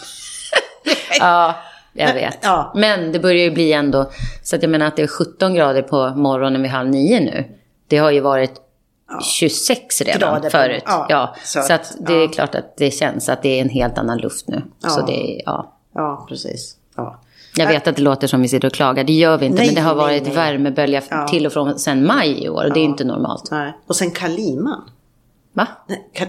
ja, 1.20 1.56
jag 1.92 2.14
vet. 2.14 2.38
Ja. 2.42 2.72
Men 2.76 3.12
det 3.12 3.18
börjar 3.18 3.44
ju 3.44 3.50
bli 3.50 3.72
ändå, 3.72 4.10
så 4.42 4.56
att 4.56 4.62
jag 4.62 4.70
menar 4.70 4.86
att 4.86 4.96
det 4.96 5.02
är 5.02 5.06
17 5.06 5.54
grader 5.54 5.82
på 5.82 6.08
morgonen 6.16 6.62
vid 6.62 6.70
halv 6.70 6.88
nio 6.88 7.20
nu. 7.20 7.44
Det 7.88 7.96
har 7.98 8.10
ju 8.10 8.20
varit 8.20 8.52
26 9.22 10.00
redan 10.00 10.20
Grader 10.20 10.50
förut. 10.50 10.82
ja, 10.86 11.06
Ja, 11.08 11.34
så 11.44 11.62
så, 11.62 11.72
att- 11.72 11.96
det 12.00 12.12
är 12.14 12.22
ja. 12.22 12.28
klart 12.28 12.54
att 12.54 12.76
det 12.76 12.90
känns 12.90 13.28
att 13.28 13.42
det 13.42 13.48
är 13.58 13.62
en 13.62 13.68
helt 13.68 13.98
annan 13.98 14.18
luft 14.18 14.48
nu. 14.48 14.62
Så 14.78 15.00
Ja. 15.00 15.06
det 15.06 15.32
är, 15.38 15.42
ja. 15.46 15.72
Ja, 15.94 16.26
precis. 16.28 16.76
Ja. 16.96 17.20
Jag 17.56 17.66
vet 17.68 17.88
att 17.88 17.96
det 17.96 18.02
låter 18.02 18.26
som 18.26 18.42
vi 18.42 18.48
sitter 18.48 18.68
och 18.68 18.74
klagar, 18.74 19.04
det 19.04 19.12
gör 19.12 19.38
vi 19.38 19.46
inte. 19.46 19.58
Nej, 19.58 19.66
men 19.66 19.74
det 19.74 19.80
har 19.80 19.94
varit 19.94 20.22
nej. 20.24 20.34
värmebölja 20.34 21.02
Ja. 21.10 21.28
till 21.28 21.46
och 21.46 21.52
från 21.52 21.78
sedan 21.78 22.06
maj 22.06 22.44
i 22.44 22.48
år 22.48 22.64
och 22.64 22.72
det 22.72 22.80
är 22.80 22.84
inte 22.84 23.04
normalt. 23.04 23.50
Nej. 23.50 23.72
Och 23.86 23.96
sen 23.96 24.10
Kaliman. 24.10 24.90
Va? 25.52 25.66
Ka- 26.16 26.26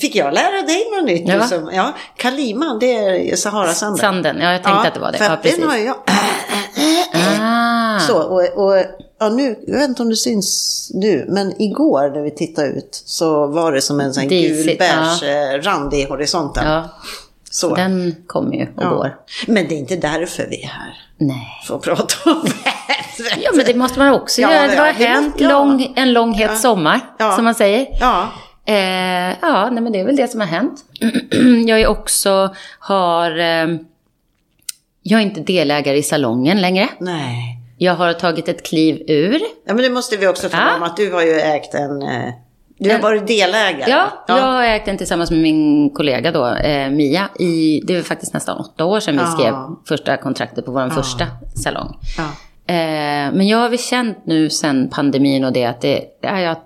Fick 0.00 0.14
jag 0.16 0.34
lära 0.34 0.62
dig 0.62 0.90
något 0.96 1.04
nytt? 1.04 1.28
Ja, 1.28 1.38
va? 1.38 1.46
Som, 1.46 1.70
ja, 1.72 1.92
Kaliman, 2.16 2.78
det 2.78 2.92
är 2.94 3.36
Saharasanden. 3.36 3.98
Sanden, 3.98 4.36
ja 4.40 4.52
jag 4.52 4.62
tänkte 4.62 4.88
att 4.88 4.94
det 4.94 5.00
var 5.00 5.12
det. 5.12 5.18
För 5.18 5.24
Ja, 5.24 5.36
precis. 5.42 5.58
den 5.60 5.68
har 5.70 5.76
jag... 5.76 5.96
Ah. 7.14 7.98
Så, 7.98 8.18
och, 8.22 8.64
och 8.66 8.84
ja, 9.20 9.28
nu, 9.28 9.56
jag 9.66 9.78
vet 9.78 9.88
inte 9.88 10.02
om 10.02 10.08
det 10.10 10.16
syns 10.16 10.90
nu, 10.94 11.24
men 11.28 11.62
igår 11.62 12.10
när 12.14 12.22
vi 12.22 12.30
tittade 12.30 12.68
ut 12.68 13.02
så 13.04 13.46
var 13.46 13.72
det 13.72 13.80
som 13.82 14.00
en 14.00 14.14
sån 14.14 14.28
gulbärs 14.28 15.22
eh, 15.22 15.62
rand 15.62 15.94
i 15.94 16.04
horisonten. 16.04 16.64
Ja, 16.66 16.88
så. 17.50 17.74
den 17.74 18.14
kommer 18.26 18.52
ju 18.56 18.62
och 18.76 18.82
Ja. 18.82 18.88
går. 18.90 19.16
Men 19.46 19.68
det 19.68 19.74
är 19.74 19.78
inte 19.78 19.96
därför 19.96 20.46
vi 20.50 20.62
är 20.62 20.68
här. 20.68 20.94
Nej. 21.18 21.46
För 21.66 21.76
att 21.76 21.82
prata 21.82 22.30
om 22.30 22.40
vädret. 22.42 23.42
Ja, 23.42 23.50
men 23.54 23.66
det 23.66 23.74
måste 23.74 23.98
man 23.98 24.12
också 24.12 24.40
Ja, 24.40 24.52
göra. 24.54 24.66
Det 24.66 24.74
ja, 24.74 24.80
har 24.80 24.86
det 24.98 25.04
hänt 25.04 25.26
måste- 25.26 25.44
ja. 25.44 25.50
lång, 25.50 25.92
en 25.96 26.12
lång 26.12 26.32
het 26.34 26.60
sommar, 26.60 27.00
Ja. 27.18 27.36
som 27.36 27.44
man 27.44 27.54
säger. 27.54 27.86
Ja, 28.00 28.28
Eh, 28.66 29.34
ja, 29.42 29.70
nej, 29.72 29.82
men 29.82 29.92
det 29.92 30.00
är 30.00 30.04
väl 30.04 30.16
det 30.16 30.28
som 30.30 30.40
har 30.40 30.46
hänt. 30.46 30.80
jag 31.68 31.80
är 31.80 31.86
också, 31.86 32.54
har... 32.78 33.38
Eh, 33.38 33.66
jag 35.02 35.20
är 35.20 35.24
inte 35.24 35.40
delägare 35.40 35.96
i 35.98 36.02
salongen 36.02 36.60
längre. 36.60 36.88
nej. 37.00 37.56
Jag 37.82 37.94
har 37.94 38.12
tagit 38.12 38.48
ett 38.48 38.66
kliv 38.66 39.02
ur. 39.08 39.40
Ja, 39.66 39.74
men 39.74 39.76
det 39.76 39.90
måste 39.90 40.16
vi 40.16 40.28
också 40.28 40.48
tala 40.48 40.62
Ja. 40.70 40.76
om 40.76 40.82
att 40.82 40.96
du 40.96 41.12
har 41.12 41.22
ju 41.22 41.32
ägt 41.40 41.74
en... 41.74 42.02
eh, 42.02 42.32
Du 42.78 42.88
har 42.88 42.96
En- 42.96 43.02
varit 43.02 43.26
delägare. 43.26 43.90
Ja, 43.90 44.24
jag 44.28 44.34
har 44.34 44.62
ägt 44.64 44.86
den 44.86 44.96
tillsammans 44.98 45.30
med 45.30 45.40
min 45.40 45.90
kollega 45.90 46.32
då, 46.32 46.46
eh, 46.46 46.90
Mia. 46.90 47.28
I, 47.38 47.80
det 47.86 47.96
är 47.96 48.02
faktiskt 48.02 48.34
nästan 48.34 48.58
åtta 48.58 48.84
år 48.84 49.00
sedan 49.00 49.14
vi 49.14 49.20
Ja. 49.20 49.26
skrev 49.38 49.54
första 49.88 50.16
kontraktet 50.16 50.64
på 50.66 50.72
vår 50.72 50.88
första 50.90 51.26
salong. 51.54 51.98
Ja. 52.16 52.24
Eh, 52.74 53.32
men 53.32 53.48
jag 53.48 53.58
har 53.58 53.68
väl 53.68 53.78
känt 53.78 54.18
nu 54.26 54.50
sen 54.50 54.88
pandemin 54.90 55.44
och 55.44 55.52
det 55.52 55.64
att 55.64 55.80
det, 55.80 56.04
ja, 56.20 56.40
jag 56.40 56.56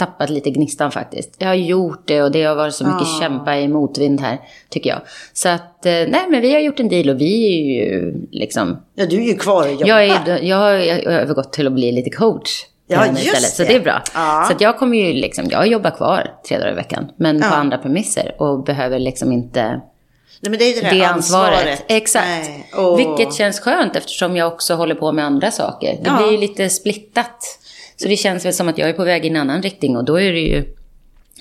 tappat 0.00 0.30
lite 0.30 0.50
gnistan 0.50 0.90
faktiskt. 0.92 1.34
Jag 1.38 1.48
har 1.48 1.54
gjort 1.54 2.02
det 2.06 2.22
och 2.22 2.30
det 2.32 2.42
har 2.44 2.54
varit 2.54 2.74
så 2.74 2.84
mycket 2.84 3.08
Ja. 3.12 3.20
kämpa 3.20 3.58
i 3.58 3.68
motvind 3.68 4.20
här, 4.20 4.38
tycker 4.68 4.90
jag. 4.90 5.00
Så 5.32 5.48
att, 5.48 5.86
eh, 5.86 5.92
nej 5.92 6.26
men 6.28 6.40
vi 6.40 6.52
har 6.52 6.60
gjort 6.60 6.80
en 6.80 6.88
deal 6.88 7.10
och 7.10 7.20
vi 7.20 7.46
är 7.46 7.62
ju 7.74 8.14
liksom... 8.30 8.80
ja, 8.94 9.06
du 9.06 9.16
är 9.16 9.26
ju 9.26 9.34
kvar 9.36 9.62
och 9.66 9.72
jobbar. 9.72 9.86
Jag, 9.86 10.04
är, 10.06 10.42
jag 10.42 10.56
har 10.56 10.72
övergått 11.12 11.52
till 11.52 11.66
att 11.66 11.72
bli 11.72 11.92
lite 11.92 12.10
coach. 12.10 12.50
Ja, 12.86 13.06
just 13.06 13.56
Så 13.56 13.62
det. 13.62 13.68
det 13.68 13.74
är 13.74 13.80
bra. 13.80 14.02
Ja. 14.14 14.44
Så 14.48 14.52
att 14.54 14.60
jag 14.60 14.78
kommer 14.78 14.98
ju 14.98 15.12
liksom, 15.12 15.44
jag 15.50 15.66
jobbar 15.66 15.90
kvar 15.90 16.30
tre 16.48 16.58
dagar 16.58 16.72
i 16.72 16.74
veckan. 16.74 17.10
Men 17.16 17.40
på 17.40 17.46
Ja. 17.46 17.54
andra 17.54 17.78
premisser 17.78 18.34
och 18.38 18.64
behöver 18.64 18.98
liksom 18.98 19.32
inte 19.32 19.80
Nej, 20.42 20.50
men 20.50 20.58
det 20.58 20.64
är 20.64 20.74
det, 20.74 20.90
där 20.90 20.98
det 20.98 21.04
ansvaret. 21.04 21.54
ansvaret. 21.58 21.84
Exakt. 21.88 22.26
Nej. 22.26 22.96
Vilket 22.96 23.34
känns 23.34 23.60
skönt 23.60 23.96
eftersom 23.96 24.36
jag 24.36 24.52
också 24.52 24.74
håller 24.74 24.94
på 24.94 25.12
med 25.12 25.24
andra 25.24 25.50
saker. 25.50 25.92
Det 25.92 26.10
Ja. 26.10 26.16
blir 26.16 26.30
ju 26.32 26.38
lite 26.38 26.68
splittat. 26.70 27.36
Så 28.02 28.08
det 28.08 28.16
känns 28.16 28.44
väl 28.44 28.52
som 28.54 28.68
att 28.68 28.78
jag 28.78 28.88
är 28.88 28.92
på 28.92 29.04
väg 29.04 29.24
i 29.24 29.28
en 29.28 29.36
annan 29.36 29.62
riktning 29.62 29.96
och 29.96 30.04
då 30.04 30.20
är 30.20 30.32
det 30.32 30.40
ju 30.40 30.64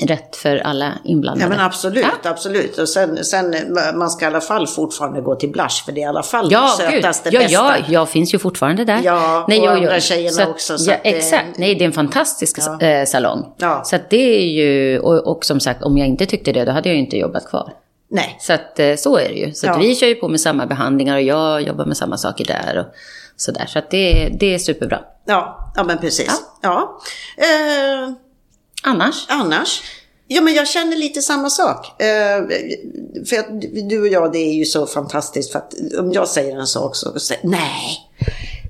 rätt 0.01 0.35
för 0.35 0.57
alla 0.57 0.93
inblandade. 1.05 1.45
Ja 1.45 1.49
men 1.49 1.59
absolut, 1.65 2.05
absolut. 2.23 2.77
Och 2.77 2.89
sen, 2.89 3.23
sen, 3.25 3.55
man 3.95 4.09
ska 4.09 4.25
i 4.25 4.27
alla 4.27 4.41
fall 4.41 4.67
fortfarande 4.67 5.21
gå 5.21 5.35
till 5.35 5.49
Blush 5.49 5.85
för 5.85 5.91
det 5.91 6.01
är 6.01 6.03
i 6.03 6.05
alla 6.05 6.23
fall 6.23 6.47
Ja, 6.51 6.75
det 6.79 6.91
sötaste, 6.91 7.29
Ja, 7.33 7.39
bästa. 7.39 7.53
ja, 7.53 7.75
jag 7.89 8.09
finns 8.09 8.33
ju 8.33 8.39
fortfarande 8.39 8.85
där. 8.85 8.99
Ja, 9.03 9.43
och 9.61 9.67
andra 9.67 9.99
tjejerna 9.99 10.29
så 10.31 10.41
att, 10.41 10.49
också, 10.49 10.77
så 10.77 10.91
ja, 10.91 10.95
det- 11.03 11.09
exakt. 11.17 11.57
Nej, 11.57 11.75
det 11.75 11.83
är 11.83 11.85
en 11.85 11.91
fantastisk 11.93 12.57
eh, 12.81 13.05
salong. 13.05 13.45
Ja. 13.57 13.81
Så 13.85 13.95
att 13.95 14.09
det 14.09 14.37
är 14.37 14.47
ju, 14.47 14.99
och, 14.99 15.27
och 15.37 15.45
som 15.45 15.59
sagt, 15.59 15.83
om 15.83 15.97
jag 15.97 16.07
inte 16.07 16.25
tyckte 16.25 16.51
det, 16.51 16.65
då 16.65 16.71
hade 16.71 16.89
jag 16.89 16.93
ju 16.95 17.01
inte 17.01 17.17
jobbat 17.17 17.49
kvar. 17.49 17.73
Nej. 18.11 18.37
Så 18.39 18.53
att 18.53 18.79
eh, 18.79 18.95
så 18.95 19.17
är 19.17 19.29
det 19.29 19.35
ju. 19.35 19.53
Så 19.53 19.65
Ja. 19.67 19.71
att 19.71 19.81
vi 19.81 19.95
kör 19.95 20.07
ju 20.07 20.15
på 20.15 20.27
med 20.27 20.41
samma 20.41 20.65
behandlingar 20.65 21.15
och 21.15 21.21
jag 21.21 21.61
jobbar 21.61 21.85
med 21.85 21.97
samma 21.97 22.17
saker 22.17 22.45
där 22.45 22.77
och 22.79 22.85
sådär. 23.41 23.65
Så 23.65 23.79
att 23.79 23.91
det, 23.91 24.29
det 24.39 24.53
är 24.53 24.60
superbra. 24.60 25.00
Ja, 25.25 25.72
ja 25.75 25.84
men 25.84 25.98
precis. 25.98 26.41
Ja. 26.62 27.00
Eh, 27.38 28.13
Annars? 28.84 29.25
annars? 29.29 29.81
Ja 30.27 30.41
men 30.41 30.53
jag 30.53 30.67
känner 30.67 30.98
lite 30.98 31.22
samma 31.22 31.50
sak. 31.50 32.01
Eh, 32.01 32.48
för 33.29 33.39
att 33.39 33.62
du 33.89 34.01
och 34.01 34.08
jag 34.08 34.31
det 34.31 34.39
är 34.39 34.53
ju 34.53 34.65
så 34.65 34.88
fantastiskt 34.88 35.51
för 35.51 35.60
att 35.60 35.74
om 36.00 36.12
jag 36.12 36.27
säger 36.27 36.60
en 36.60 36.67
sak 36.67 36.96
så 36.96 37.19
säger 37.19 37.48
nej. 37.48 38.00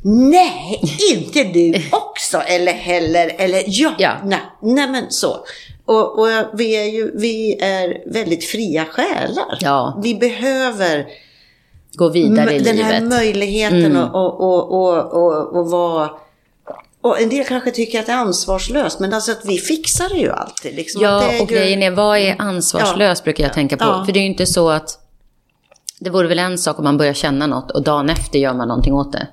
Nej, 0.03 0.81
inte 1.13 1.43
du 1.43 1.73
också 1.91 2.37
eller 2.37 2.71
heller 2.73 3.35
eller 3.37 3.63
ja. 3.67 3.95
Ja. 3.97 4.17
Nej, 4.23 4.39
nej 4.61 4.87
men 4.87 5.05
så. 5.09 5.45
Och, 5.85 6.19
och 6.19 6.27
vi 6.53 6.75
är 6.75 6.85
ju 6.85 7.11
vi 7.15 7.57
är 7.61 8.11
väldigt 8.13 8.45
fria 8.45 8.85
själar. 8.85 9.57
Ja. 9.59 9.99
Vi 10.03 10.15
behöver 10.15 11.07
Gå 11.93 12.09
vidare 12.09 12.55
i 12.55 12.59
den 12.59 12.77
här 12.77 12.83
livet. 12.83 12.97
Mm. 12.97 13.09
möjligheten 13.09 13.97
att 13.97 14.13
och, 14.13 14.41
och, 14.41 14.71
och, 14.71 15.13
och, 15.13 15.55
och 15.55 15.71
vara... 15.71 16.09
Och 17.01 17.21
en 17.21 17.29
del 17.29 17.45
kanske 17.45 17.71
tycker 17.71 17.99
att 17.99 18.05
det 18.05 18.11
är 18.11 18.17
ansvarslöst, 18.17 18.99
men 18.99 19.13
alltså 19.13 19.31
att 19.31 19.45
vi 19.45 19.57
fixar 19.57 20.09
det 20.09 20.19
ju 20.19 20.31
alltid. 20.31 20.75
Liksom. 20.75 21.01
Ja, 21.01 21.27
och 21.41 21.51
ju... 21.51 21.57
grejen 21.57 21.83
är, 21.83 21.91
vad 21.91 22.17
är 22.17 22.35
ansvarslöst 22.39 23.23
brukar 23.23 23.43
jag 23.43 23.53
tänka 23.53 23.77
på. 23.77 23.85
Ja. 23.85 24.05
För 24.05 24.13
det 24.13 24.19
är 24.19 24.21
ju 24.21 24.27
inte 24.27 24.45
så 24.45 24.69
att... 24.69 24.99
Det 25.99 26.09
vore 26.09 26.27
väl 26.27 26.39
en 26.39 26.57
sak 26.57 26.77
om 26.79 26.83
man 26.83 26.97
börjar 26.97 27.13
känna 27.13 27.47
något 27.47 27.71
och 27.71 27.83
dagen 27.83 28.09
efter 28.09 28.39
gör 28.39 28.53
man 28.53 28.67
någonting 28.67 28.93
åt 28.93 29.11
det. 29.11 29.27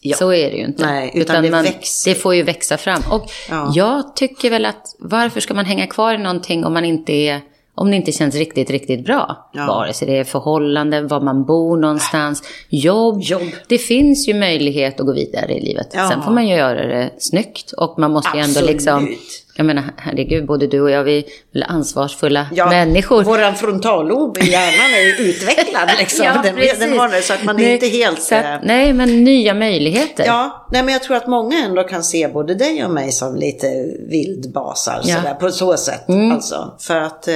Ja. 0.00 0.16
Så 0.16 0.32
är 0.32 0.50
det 0.50 0.56
ju 0.56 0.64
inte. 0.64 0.86
Nej, 0.86 1.12
utan 1.14 1.42
det 1.42 1.50
man, 1.50 1.66
det 2.04 2.14
får 2.14 2.34
ju 2.34 2.42
växa 2.42 2.76
fram. 2.76 3.02
Och 3.10 3.30
Ja. 3.48 3.72
jag 3.74 4.16
tycker 4.16 4.50
väl 4.50 4.66
att 4.66 4.96
varför 4.98 5.40
ska 5.40 5.54
man 5.54 5.64
hänga 5.64 5.86
kvar 5.86 6.14
i 6.14 6.18
någonting 6.18 6.64
om 6.64 6.72
man 6.72 6.84
inte 6.84 7.12
är... 7.12 7.40
Om 7.74 7.90
det 7.90 7.96
inte 7.96 8.12
känns 8.12 8.34
riktigt, 8.34 8.70
riktigt 8.70 9.04
bra. 9.04 9.50
Ja. 9.52 9.66
Vare 9.66 9.92
sig 9.92 10.08
det 10.08 10.18
är 10.18 10.24
förhållanden, 10.24 11.08
var 11.08 11.20
man 11.20 11.44
bor 11.44 11.76
någonstans, 11.76 12.42
jobb. 12.68 13.22
Jobb. 13.22 13.50
Det 13.68 13.78
finns 13.78 14.28
ju 14.28 14.34
möjlighet 14.34 15.00
att 15.00 15.06
gå 15.06 15.12
vidare 15.12 15.52
i 15.52 15.60
livet. 15.60 15.88
Ja. 15.92 16.08
Sen 16.08 16.22
får 16.22 16.32
man 16.32 16.48
ju 16.48 16.56
göra 16.56 16.86
det 16.86 17.10
snyggt. 17.18 17.72
Och 17.72 17.98
man 17.98 18.12
måste 18.12 18.36
ju 18.36 18.42
ändå 18.42 18.50
Absolut. 18.50 18.70
liksom 18.70 19.08
Jag 19.56 19.66
menar, 19.66 19.84
herregud, 19.96 20.46
både 20.46 20.66
du 20.66 20.80
och 20.80 20.90
jag, 20.90 21.04
vi 21.04 21.26
är 21.54 21.70
ansvarsfulla 21.70 22.46
Ja, 22.54 22.70
människor. 22.70 23.22
Våran 23.24 23.54
frontallob 23.54 24.38
i 24.38 24.50
hjärnan 24.50 24.94
är 24.94 25.00
ju 25.00 25.30
utvecklad 25.30 25.90
liksom. 25.98 26.24
Ja, 26.24 26.40
den, 26.42 26.56
den 26.80 26.98
har 26.98 27.08
det 27.08 27.22
så 27.22 27.32
att 27.32 27.44
man 27.44 27.56
är 27.58 27.62
Nej, 27.62 27.74
inte 27.74 27.86
helt... 27.86 28.22
Så 28.22 28.34
att, 28.34 28.44
eh, 28.44 28.56
nej, 28.62 28.92
men 28.92 29.24
nya 29.24 29.54
möjligheter. 29.54 30.24
Ja, 30.26 30.66
nej 30.72 30.82
men 30.82 30.92
jag 30.92 31.02
tror 31.02 31.16
att 31.16 31.26
många 31.26 31.64
ändå 31.64 31.82
kan 31.84 32.02
se 32.04 32.28
både 32.28 32.54
dig 32.54 32.84
och 32.84 32.90
mig 32.90 33.12
som 33.12 33.36
lite 33.36 33.66
vildbasar 34.08 35.00
Ja. 35.04 35.16
sådär, 35.16 35.34
på 35.34 35.50
så 35.50 35.76
sätt. 35.76 36.04
Alltså. 36.32 36.74
För 36.80 36.96
att 36.96 37.28
eh, 37.28 37.34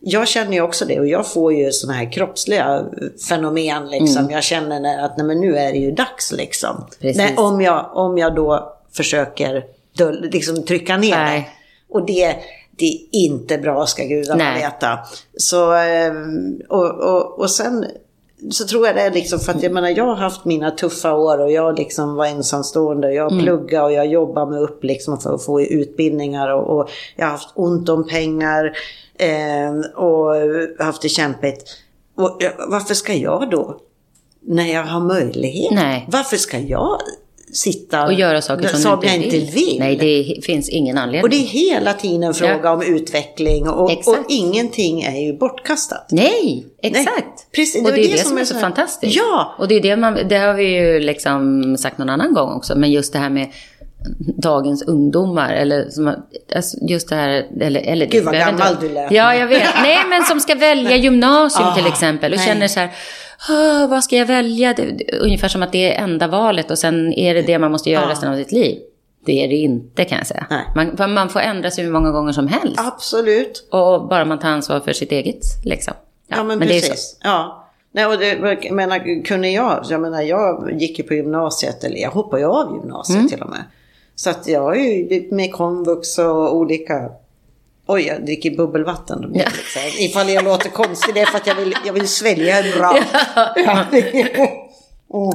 jag 0.00 0.28
känner 0.28 0.52
ju 0.52 0.60
också 0.60 0.84
det 0.84 1.00
och 1.00 1.06
jag 1.06 1.26
får 1.32 1.52
ju 1.52 1.72
sådana 1.72 1.98
här 1.98 2.12
kroppsliga 2.12 2.84
fenomen 3.28 3.88
liksom. 3.90 4.18
Mm. 4.18 4.30
Jag 4.30 4.42
känner 4.42 5.04
att 5.04 5.16
nej, 5.18 5.26
men 5.26 5.40
nu 5.40 5.56
är 5.56 5.72
det 5.72 5.78
ju 5.78 5.90
dags 5.92 6.32
liksom. 6.32 6.86
Precis. 7.00 7.16
Nej, 7.16 7.34
om, 7.36 7.60
jag, 7.60 7.90
om 7.94 8.18
jag 8.18 8.34
då 8.34 8.72
försöker 8.92 9.64
döl, 9.96 10.28
liksom 10.32 10.64
trycka 10.64 10.96
ner 10.96 11.16
Nej. 11.16 11.40
det. 11.40 11.94
Och 11.94 12.06
det, 12.06 12.36
det 12.76 12.84
är 12.86 12.98
inte 13.12 13.58
bra 13.58 13.86
ska 13.86 14.04
gudarna 14.04 14.54
veta. 14.54 14.98
Så, 15.36 15.74
eh, 15.74 16.12
och, 16.68 16.90
och, 16.90 17.38
och 17.38 17.50
sen 17.50 17.86
så 18.50 18.64
tror 18.66 18.86
jag 18.86 18.96
det 18.96 19.02
är 19.02 19.10
liksom 19.10 19.38
för 19.38 19.52
att 19.52 19.62
jag 19.62 19.72
menar 19.72 19.88
jag 19.88 20.04
har 20.04 20.14
haft 20.16 20.44
mina 20.44 20.70
tuffa 20.70 21.14
år 21.14 21.38
och 21.38 21.52
jag 21.52 21.78
liksom 21.78 22.14
var 22.14 22.26
ensamstående. 22.26 23.12
Jag 23.12 23.32
Mm. 23.32 23.44
pluggade 23.44 23.84
och 23.84 23.92
jag 23.92 24.06
jobbade 24.06 24.50
mig 24.50 24.60
upp 24.60 24.84
liksom 24.84 25.18
för 25.20 25.34
att 25.34 25.44
få 25.44 25.62
utbildningar 25.62 26.48
och, 26.54 26.78
och 26.78 26.90
jag 27.16 27.24
har 27.24 27.30
haft 27.30 27.52
ont 27.54 27.88
om 27.88 28.08
pengar 28.08 28.76
eh, 29.18 30.02
och 30.02 30.34
haft 30.78 31.02
det 31.02 31.08
kämpigt. 31.08 31.64
Och 32.16 32.38
varför 32.68 32.94
ska 32.94 33.14
jag 33.14 33.50
då, 33.50 33.80
när 34.40 34.72
jag 34.74 34.82
har 34.84 35.00
möjlighet, 35.00 35.72
Nej. 35.72 36.08
varför 36.12 36.36
ska 36.36 36.58
jag 36.58 36.98
sitta 37.52 38.04
Och 38.04 38.12
göra 38.12 38.42
saker 38.42 38.68
som, 38.68 38.78
som 38.80 39.00
du 39.00 39.06
jag 39.06 39.16
inte 39.16 39.36
inte 39.36 39.52
vill? 39.52 39.76
Nej, 39.78 39.96
det 39.96 40.44
finns 40.44 40.68
ingen 40.68 40.98
anledning. 40.98 41.22
Och 41.22 41.30
det 41.30 41.36
är 41.36 41.46
hela 41.46 41.92
tiden 41.92 42.22
en 42.22 42.34
fråga 42.34 42.60
Ja. 42.62 42.72
om 42.72 42.82
utveckling 42.82 43.68
och, 43.68 43.90
och 43.90 44.16
ingenting 44.28 45.02
är 45.02 45.20
ju 45.26 45.38
bortkastat. 45.38 46.06
Nej, 46.10 46.66
exakt. 46.82 47.52
precis. 47.56 47.84
och 47.84 47.92
det 47.92 48.00
är 48.00 48.12
det, 48.12 48.18
som 48.18 48.28
som 48.28 48.36
är 48.36 48.40
är 48.40 48.44
så 48.44 48.54
så 48.54 48.60
fantastiskt. 48.60 49.16
Ja. 49.16 49.54
Och 49.58 49.68
det 49.68 49.74
är 49.74 49.80
det 49.80 49.96
man, 49.96 50.18
det 50.28 50.36
har 50.36 50.54
vi 50.54 50.64
ju 50.64 51.00
liksom 51.00 51.76
sagt 51.76 51.98
någon 51.98 52.10
annan 52.10 52.34
gång 52.34 52.52
också, 52.52 52.78
men 52.78 52.90
just 52.92 53.12
det 53.12 53.18
här 53.18 53.30
med 53.30 53.48
dagens 54.42 54.82
ungdomar, 54.82 55.52
eller 55.52 55.90
som, 55.90 56.14
alltså 56.54 56.78
just 56.88 57.08
det 57.08 57.14
här, 57.14 57.46
eller, 57.60 57.80
eller 57.80 58.06
Gud, 58.06 58.24
vad 58.24 58.34
gammal 58.34 58.76
du 58.80 58.88
lät. 58.88 59.12
Ja, 59.12 59.34
jag 59.34 59.46
vet. 59.46 59.62
Nej, 59.82 59.98
men 60.08 60.24
som 60.24 60.40
ska 60.40 60.54
välja 60.54 60.96
gymnasium 60.96 61.68
Ah, 61.68 61.74
till 61.74 61.86
exempel 61.86 62.32
och 62.32 62.38
nej. 62.38 62.46
känner 62.46 62.68
så 62.68 62.80
här, 62.80 62.90
"Ah, 63.48 63.86
vad 63.86 64.04
ska 64.04 64.16
jag 64.16 64.26
välja? 64.26 64.74
Det, 64.74 65.12
ungefär 65.20 65.48
som 65.48 65.62
att 65.62 65.72
det 65.72 65.92
är 65.96 66.02
enda 66.04 66.26
valet 66.28 66.70
och 66.70 66.78
sen 66.78 67.12
är 67.12 67.34
det 67.34 67.42
det 67.42 67.58
man 67.58 67.72
måste 67.72 67.90
göra 67.90 68.04
Ja. 68.04 68.10
resten 68.10 68.32
av 68.32 68.36
sitt 68.36 68.52
liv. 68.52 68.78
Det 69.26 69.44
är 69.44 69.48
det 69.48 69.54
inte 69.56 70.04
kan 70.04 70.18
jag 70.18 70.26
säga. 70.26 70.46
Man, 70.98 71.12
man 71.14 71.28
får 71.28 71.40
ändra 71.40 71.70
sig 71.70 71.84
hur 71.84 71.92
många 71.92 72.10
gånger 72.10 72.32
som 72.32 72.46
helst. 72.48 72.74
Absolut. 72.80 73.68
Och 73.70 74.08
bara 74.08 74.24
man 74.24 74.38
tar 74.38 74.48
ansvar 74.48 74.80
för 74.80 74.92
sitt 74.92 75.12
eget 75.12 75.40
liksom. 75.64 75.94
Ja, 76.28 76.42
men, 76.44 76.58
det 76.58 76.64
är 76.64 76.80
så. 76.80 76.88
precis. 76.88 77.16
Ja. 77.22 77.58
Nej, 77.94 78.06
och 78.06 78.18
det, 78.18 78.28
jag 78.62 78.72
menar, 78.72 79.24
kunde 79.24 79.48
jag, 79.50 79.84
jag 79.88 80.00
menar 80.00 80.22
jag 80.22 80.70
gick 80.80 80.98
ju 80.98 81.04
på 81.04 81.14
gymnasiet, 81.14 81.84
eller 81.84 81.96
jag 81.96 82.10
hoppade 82.10 82.42
ju 82.42 82.48
av 82.48 82.76
gymnasiet 82.76 83.16
Mm. 83.18 83.28
till 83.28 83.42
och 83.42 83.50
med. 83.50 83.64
Så 84.14 84.30
att 84.30 84.48
jag 84.48 84.60
har 84.60 84.74
ju 84.74 85.28
med 85.30 85.52
komvux 85.52 86.18
och 86.18 86.56
olika 86.56 87.10
Oj, 87.86 88.02
jag 88.02 88.24
dricker 88.24 88.56
bubbelvatten. 88.56 89.32
Så 89.72 89.78
här. 89.78 90.04
Ifall 90.04 90.28
jag 90.28 90.44
låter 90.44 90.70
konstig, 90.70 91.14
det 91.14 91.20
är 91.20 91.26
för 91.26 91.36
att 91.38 91.46
jag 91.46 91.54
vill, 91.54 91.74
jag 91.86 91.92
vill 91.92 92.08
svälja 92.08 92.62
bra. 92.78 92.98
Ja. 93.56 93.84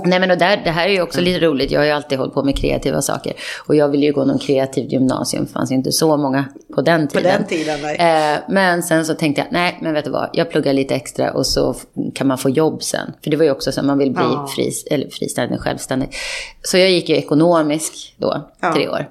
Nej 0.05 0.19
men 0.19 0.31
och 0.31 0.37
där, 0.37 0.61
det 0.63 0.71
här 0.71 0.87
är 0.87 0.91
ju 0.93 1.01
också 1.01 1.21
lite 1.21 1.45
roligt. 1.45 1.71
Jag 1.71 1.79
har 1.79 1.85
ju 1.85 1.91
alltid 1.91 2.17
hållit 2.17 2.33
på 2.33 2.43
med 2.43 2.57
kreativa 2.57 3.01
saker. 3.01 3.33
Och 3.67 3.75
jag 3.75 3.89
ville 3.89 4.05
ju 4.05 4.13
gå 4.13 4.25
någon 4.25 4.39
kreativ 4.39 4.85
gymnasium. 4.91 5.45
Det 5.45 5.51
fanns 5.51 5.71
ju 5.71 5.75
inte 5.75 5.91
så 5.91 6.17
många 6.17 6.45
på 6.75 6.81
den 6.81 7.07
tiden. 7.07 7.31
den 7.31 7.45
tiden. 7.47 7.85
Eh, 7.85 8.39
men 8.49 8.83
sen 8.83 9.05
så 9.05 9.13
tänkte 9.13 9.41
jag, 9.41 9.47
nej 9.51 9.77
men 9.81 9.93
vet 9.93 10.05
du 10.05 10.11
vad. 10.11 10.29
Jag 10.33 10.49
pluggar 10.49 10.73
lite 10.73 10.95
extra 10.95 11.31
och 11.31 11.45
så 11.47 11.75
kan 12.15 12.27
man 12.27 12.37
få 12.37 12.49
jobb 12.49 12.83
sen. 12.83 13.13
För 13.23 13.31
det 13.31 13.37
var 13.37 13.45
ju 13.45 13.51
också 13.51 13.71
så 13.71 13.79
att 13.79 13.85
man 13.85 13.97
vill 13.97 14.11
bli 14.11 14.23
Ja. 14.23 14.49
fri, 14.55 14.71
eller 14.91 15.09
fristående, 15.09 15.57
självständig. 15.57 16.09
Så 16.61 16.77
jag 16.77 16.91
gick 16.91 17.09
ju 17.09 17.15
ekonomisk 17.15 18.15
då, 18.17 18.49
Ja. 18.61 18.73
tre 18.73 18.89
år. 18.89 19.05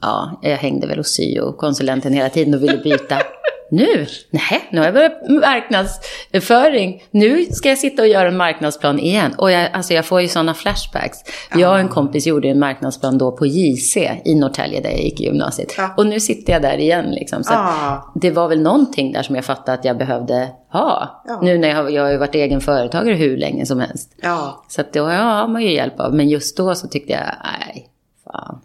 Ja, 0.00 0.38
jag 0.42 0.56
hängde 0.56 0.86
väl 0.86 0.98
hos 0.98 1.08
syo-konsulenten 1.16 2.12
hela 2.12 2.28
tiden 2.28 2.54
och 2.54 2.62
ville 2.62 2.76
byta. 2.76 3.18
Nu? 3.70 4.06
Nej, 4.30 4.68
nu 4.72 4.78
har 4.78 4.84
jag 4.84 4.94
börjat 4.94 5.28
marknadsföring. 5.28 7.02
Nu 7.10 7.44
ska 7.46 7.68
jag 7.68 7.78
sitta 7.78 8.02
och 8.02 8.08
göra 8.08 8.28
en 8.28 8.36
marknadsplan 8.36 8.98
igen. 8.98 9.34
Och 9.38 9.50
jag, 9.50 9.70
alltså 9.72 9.94
jag 9.94 10.04
får 10.04 10.20
ju 10.20 10.28
sådana 10.28 10.54
flashbacks. 10.54 11.18
Jag 11.56 11.70
och 11.72 11.78
en 11.78 11.88
kompis 11.88 12.26
gjorde 12.26 12.48
en 12.48 12.58
marknadsplan 12.58 13.18
då 13.18 13.32
på 13.32 13.46
JC 13.46 13.96
i 14.24 14.34
Norrtälje 14.34 14.80
där 14.80 14.90
jag 14.90 15.00
gick 15.02 15.20
i 15.20 15.24
gymnasiet. 15.24 15.74
Ja. 15.78 15.94
Och 15.96 16.06
nu 16.06 16.20
sitter 16.20 16.52
jag 16.52 16.62
där 16.62 16.78
igen 16.78 17.04
liksom. 17.10 17.44
Så 17.44 17.54
Ah. 17.54 18.12
det 18.14 18.30
var 18.30 18.48
väl 18.48 18.62
någonting 18.62 19.12
där 19.12 19.22
som 19.22 19.34
jag 19.34 19.44
fattade 19.44 19.78
att 19.78 19.84
jag 19.84 19.98
behövde 19.98 20.48
ha. 20.72 21.22
Ja. 21.26 21.40
Nu 21.42 21.58
när 21.58 21.68
jag 21.68 21.76
har, 21.76 21.90
jag 21.90 22.02
har 22.02 22.10
ju 22.10 22.16
varit 22.18 22.34
egen 22.34 22.60
företagare 22.60 23.14
hur 23.14 23.36
länge 23.36 23.66
som 23.66 23.80
helst. 23.80 24.14
Ja, 24.22 24.64
Så 24.68 24.80
att 24.80 24.92
då 24.92 25.04
har 25.04 25.48
man 25.48 25.62
ju 25.62 25.72
hjälp 25.72 26.00
av. 26.00 26.14
Men 26.14 26.28
just 26.28 26.56
då 26.56 26.74
så 26.74 26.88
tyckte 26.88 27.12
jag, 27.12 27.22
nej, 27.44 27.88
fan. 28.24 28.60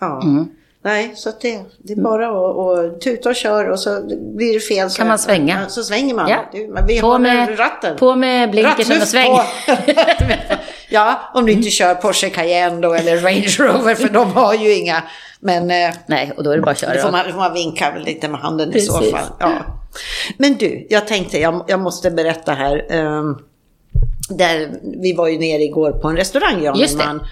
ja. 0.00 0.22
Mm. 0.22 0.48
Nej, 0.84 1.12
så 1.16 1.30
det, 1.40 1.60
det 1.78 1.92
är 1.92 1.96
bara 1.96 2.28
att, 2.28 2.94
att 2.94 3.00
tuta 3.00 3.28
och 3.28 3.34
köra 3.36 3.72
och 3.72 3.80
så 3.80 4.02
blir 4.36 4.54
det 4.54 4.60
fel. 4.60 4.90
Så 4.90 4.96
Kan 4.96 5.08
man 5.08 5.18
svänga. 5.18 5.60
Ja, 5.62 5.68
Så 5.68 5.82
svänger 5.82 6.14
man. 6.14 6.28
Ja. 6.30 6.44
Du, 6.52 6.68
men 6.68 6.86
vi 6.86 7.00
På 7.00 7.18
med, 7.18 7.58
ratten. 7.58 7.96
på 7.96 8.14
med 8.14 8.50
blinkersen 8.50 9.02
och 9.02 9.08
sväng. 9.08 9.38
ja, 10.88 11.20
om 11.34 11.46
du 11.46 11.52
inte 11.52 11.70
kör 11.70 11.94
Porsche 11.94 12.30
Cayenne 12.30 12.80
då 12.80 12.94
eller 12.94 13.16
Range 13.16 13.56
Rover 13.58 13.94
för 13.94 14.08
de 14.08 14.32
har 14.32 14.54
ju 14.54 14.74
inga. 14.74 15.02
Men 15.40 15.70
eh, 15.70 15.94
Nej, 16.06 16.32
och 16.36 16.44
då 16.44 16.50
är 16.50 16.56
det 16.56 16.62
bara 16.62 16.70
att 16.70 16.80
då 16.80 16.86
köra. 16.86 17.02
får 17.02 17.10
man, 17.12 17.24
då 17.26 17.32
får 17.32 17.38
man 17.38 17.54
vinka 17.54 17.94
lite 18.04 18.28
med 18.28 18.40
handen 18.40 18.74
i 18.76 18.80
så 18.80 18.98
Precis. 18.98 19.12
fall. 19.14 19.26
Ja. 19.40 19.52
Men 20.38 20.54
du, 20.54 20.86
jag 20.90 21.06
tänkte 21.06 21.38
jag, 21.38 21.64
jag 21.68 21.80
måste 21.80 22.10
berätta 22.10 22.52
här. 22.52 22.86
ehm, 22.90 23.36
där, 24.28 24.70
vi 25.02 25.12
var 25.12 25.28
ju 25.28 25.38
nere 25.38 25.62
igår 25.62 25.92
på 25.92 26.08
en 26.08 26.16
restaurang 26.16 26.62
jag 26.62 26.72
och 26.74 26.80
min 26.80 26.96
man. 26.98 27.26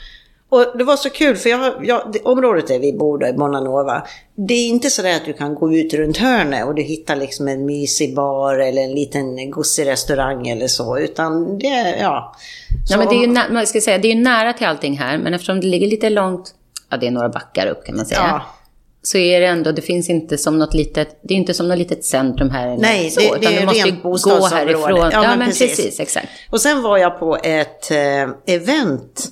Och 0.53 0.79
det 0.79 0.85
var 0.85 0.97
så 0.97 1.11
kul 1.11 1.37
för 1.37 1.51
jag, 1.51 1.87
jag, 1.87 2.11
det, 2.13 2.21
området 2.23 2.67
där 2.67 2.79
vi 2.79 2.93
bor 2.93 3.19
då, 3.19 3.27
i 3.27 3.33
Bonanova. 3.33 4.03
Det 4.49 4.55
är 4.55 4.69
inte 4.69 4.91
så 4.91 5.07
att 5.07 5.25
du 5.25 5.33
kan 5.33 5.55
gå 5.55 5.73
ut 5.75 5.95
runt 5.95 6.17
hörnet 6.17 6.67
och 6.67 6.75
du 6.75 6.83
hittar 6.83 7.17
liksom 7.17 7.49
en 7.49 7.67
mysig 7.67 8.15
bar 8.15 8.59
eller 8.59 8.83
en 8.83 8.93
liten 8.93 9.51
gosig 9.51 9.87
restaurang 9.87 10.49
eller 10.49 10.67
så. 10.67 10.99
Utan 10.99 11.59
det 11.59 11.97
ja. 12.01 12.35
Så 12.89 12.95
Ja, 12.95 12.99
men 12.99 13.09
det 13.09 13.15
är 13.15 13.21
ju 13.21 13.27
nä- 13.27 13.49
man 13.51 13.67
ska 13.67 13.81
säga, 13.81 13.99
det 13.99 14.13
är 14.13 14.15
nära 14.15 14.53
till 14.53 14.67
allting 14.67 14.99
här, 14.99 15.19
men 15.19 15.35
eftersom 15.35 15.61
det 15.61 15.67
ligger 15.67 15.87
lite 15.87 16.11
långt, 16.11 16.55
ja 16.91 16.97
det 16.97 17.07
är 17.07 17.11
några 17.11 17.29
backar 17.29 17.67
upp 17.67 17.85
kan 17.85 17.97
man 17.97 18.07
säga. 18.07 18.21
Ja. 18.21 18.43
Så 19.03 19.19
är 19.19 19.41
det 19.41 19.47
ändå, 19.47 19.73
det 19.73 19.83
finns 19.83 20.11
inte 20.11 20.39
som 20.39 20.59
något 20.59 20.75
litet, 20.75 21.21
det 21.23 21.35
är 21.35 21.39
inte 21.39 21.55
som 21.55 21.69
något 21.69 21.79
litet 21.79 22.05
centrum 22.05 22.51
här. 22.51 22.77
Nej, 22.79 23.11
så, 23.11 23.21
det- 23.21 23.27
utan 23.27 23.41
det 23.41 23.57
är 23.57 23.61
du 23.61 23.67
måste 23.67 23.89
rent 23.89 24.03
gå 24.03 24.47
härifrån. 24.47 24.97
Ja, 25.01 25.11
Ja, 25.13 25.37
men, 25.37 25.49
precis. 25.49 25.77
precis. 25.77 26.01
exakt. 26.01 26.29
Och 26.51 26.61
sen 26.61 26.83
var 26.83 26.99
jag 26.99 27.19
på 27.19 27.37
ett 27.37 27.91
eh, 27.91 28.55
event 28.55 29.29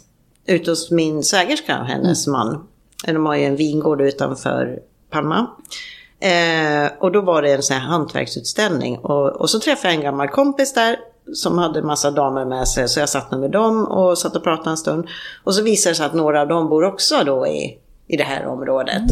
ute 0.46 0.70
hos 0.70 0.90
min 0.90 1.22
svägerska 1.22 1.80
och 1.80 1.86
hennes 1.86 2.26
man. 2.26 2.66
De 3.06 3.26
har 3.26 3.34
ju 3.34 3.44
en 3.44 3.56
vingård 3.56 4.00
utanför 4.00 4.78
Palma. 5.10 5.46
Eh, 6.20 6.90
och 7.00 7.12
då 7.12 7.20
var 7.20 7.42
det 7.42 7.52
en 7.52 7.62
sån 7.62 7.76
här 7.76 7.88
hantverksutställning. 7.88 8.98
Och, 8.98 9.28
och 9.28 9.50
så 9.50 9.60
träffade 9.60 9.88
jag 9.88 9.94
en 9.94 10.04
gammal 10.04 10.28
kompis 10.28 10.74
där 10.74 10.96
som 11.34 11.58
hade 11.58 11.78
en 11.78 11.86
massa 11.86 12.10
damer 12.10 12.44
med 12.44 12.68
sig. 12.68 12.88
Så 12.88 13.00
jag 13.00 13.08
satt 13.08 13.30
med 13.30 13.50
dem 13.50 13.84
och 13.86 14.18
satt 14.18 14.36
och 14.36 14.44
pratade 14.44 14.70
en 14.70 14.76
stund. 14.76 15.08
Och 15.44 15.54
så 15.54 15.62
visade 15.62 15.90
det 15.90 15.96
sig 15.96 16.06
att 16.06 16.14
några 16.14 16.40
av 16.40 16.48
dem 16.48 16.68
bor 16.68 16.84
också 16.84 17.24
då 17.24 17.46
i, 17.46 17.78
i 18.12 18.16
det 18.16 18.24
här 18.24 18.46
området. 18.46 19.02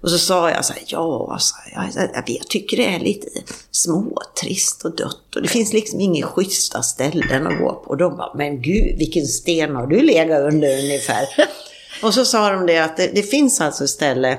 Och 0.00 0.10
så 0.10 0.18
sa 0.18 0.50
jag 0.50 0.64
så 0.64 0.72
här, 0.72 0.82
ja, 0.86 1.36
så 1.40 1.54
här, 1.56 1.90
jag, 1.94 2.10
jag, 2.14 2.24
jag 2.30 2.48
tycker 2.48 2.76
det 2.76 2.86
är 2.86 3.00
lite 3.00 3.28
småtrist 3.70 4.84
och 4.84 4.96
dött. 4.96 5.36
Och 5.36 5.42
det 5.42 5.48
finns 5.48 5.72
liksom 5.72 6.00
inga 6.00 6.26
schyssta 6.26 6.82
ställen 6.82 7.46
att 7.46 7.58
gå 7.58 7.72
på. 7.72 7.90
Och 7.90 7.96
de 7.96 8.16
bara, 8.16 8.34
men 8.34 8.62
gud, 8.62 8.98
vilken 8.98 9.26
sten 9.26 9.76
har 9.76 9.86
du 9.86 10.00
legat 10.02 10.40
under 10.40 10.78
ungefär? 10.78 11.26
och 12.02 12.14
så 12.14 12.24
sa 12.24 12.50
de 12.50 12.66
det 12.66 12.78
att 12.78 12.96
det, 12.96 13.10
det 13.14 13.22
finns 13.22 13.60
alltså 13.60 13.86
ställe, 13.86 14.38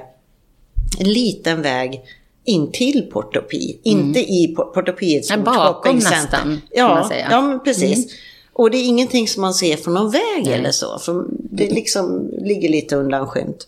en 0.99 1.10
liten 1.13 1.62
väg 1.62 2.02
in 2.45 2.71
till 2.71 3.10
Portopi. 3.13 3.80
Inte 3.84 4.19
i 4.19 4.56
Por- 4.58 4.73
Portopi 4.73 5.15
är 5.15 5.19
ett 5.19 5.30
Ja, 5.30 5.38
bakom 5.38 5.95
nästan, 5.95 6.30
kan 6.32 6.62
Ja, 6.71 6.88
man 6.88 7.08
säga. 7.08 7.26
Mm. 7.26 7.32
ja, 7.32 7.41
men 7.41 7.63
precis. 7.63 8.13
Och 8.54 8.71
det 8.71 8.78
är 8.78 8.86
ingenting 8.86 9.28
som 9.28 9.41
man 9.41 9.54
ser 9.54 9.78
från 9.78 9.93
någon 9.93 10.12
väg 10.12 10.47
eller 10.47 10.71
så. 10.71 10.99
För 10.99 11.26
det 11.30 11.69
liksom 11.69 12.32
ligger 12.38 12.69
lite 12.69 12.95
undanskymt. 12.95 13.67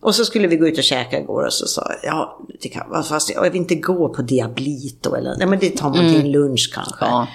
Och 0.00 0.14
så 0.14 0.24
skulle 0.24 0.48
vi 0.48 0.56
gå 0.56 0.68
ut 0.68 0.78
och 0.78 0.84
käka 0.84 1.20
igår 1.20 1.42
och 1.46 1.52
så 1.52 1.66
sa 1.66 1.92
jag, 2.02 2.12
ja, 2.12 2.38
det 2.62 2.68
kan, 2.68 3.04
fast 3.04 3.30
jag 3.30 3.42
vill 3.42 3.56
inte 3.56 3.74
gå 3.74 4.08
på 4.08 4.22
Diablito 4.22 5.14
eller, 5.14 5.36
nej 5.38 5.46
men 5.46 5.58
det 5.58 5.76
tar 5.76 5.88
man 5.88 5.98
till 5.98 6.20
en 6.20 6.32
lunch 6.32 6.70
kanske. 6.74 7.04
Ja. 7.04 7.26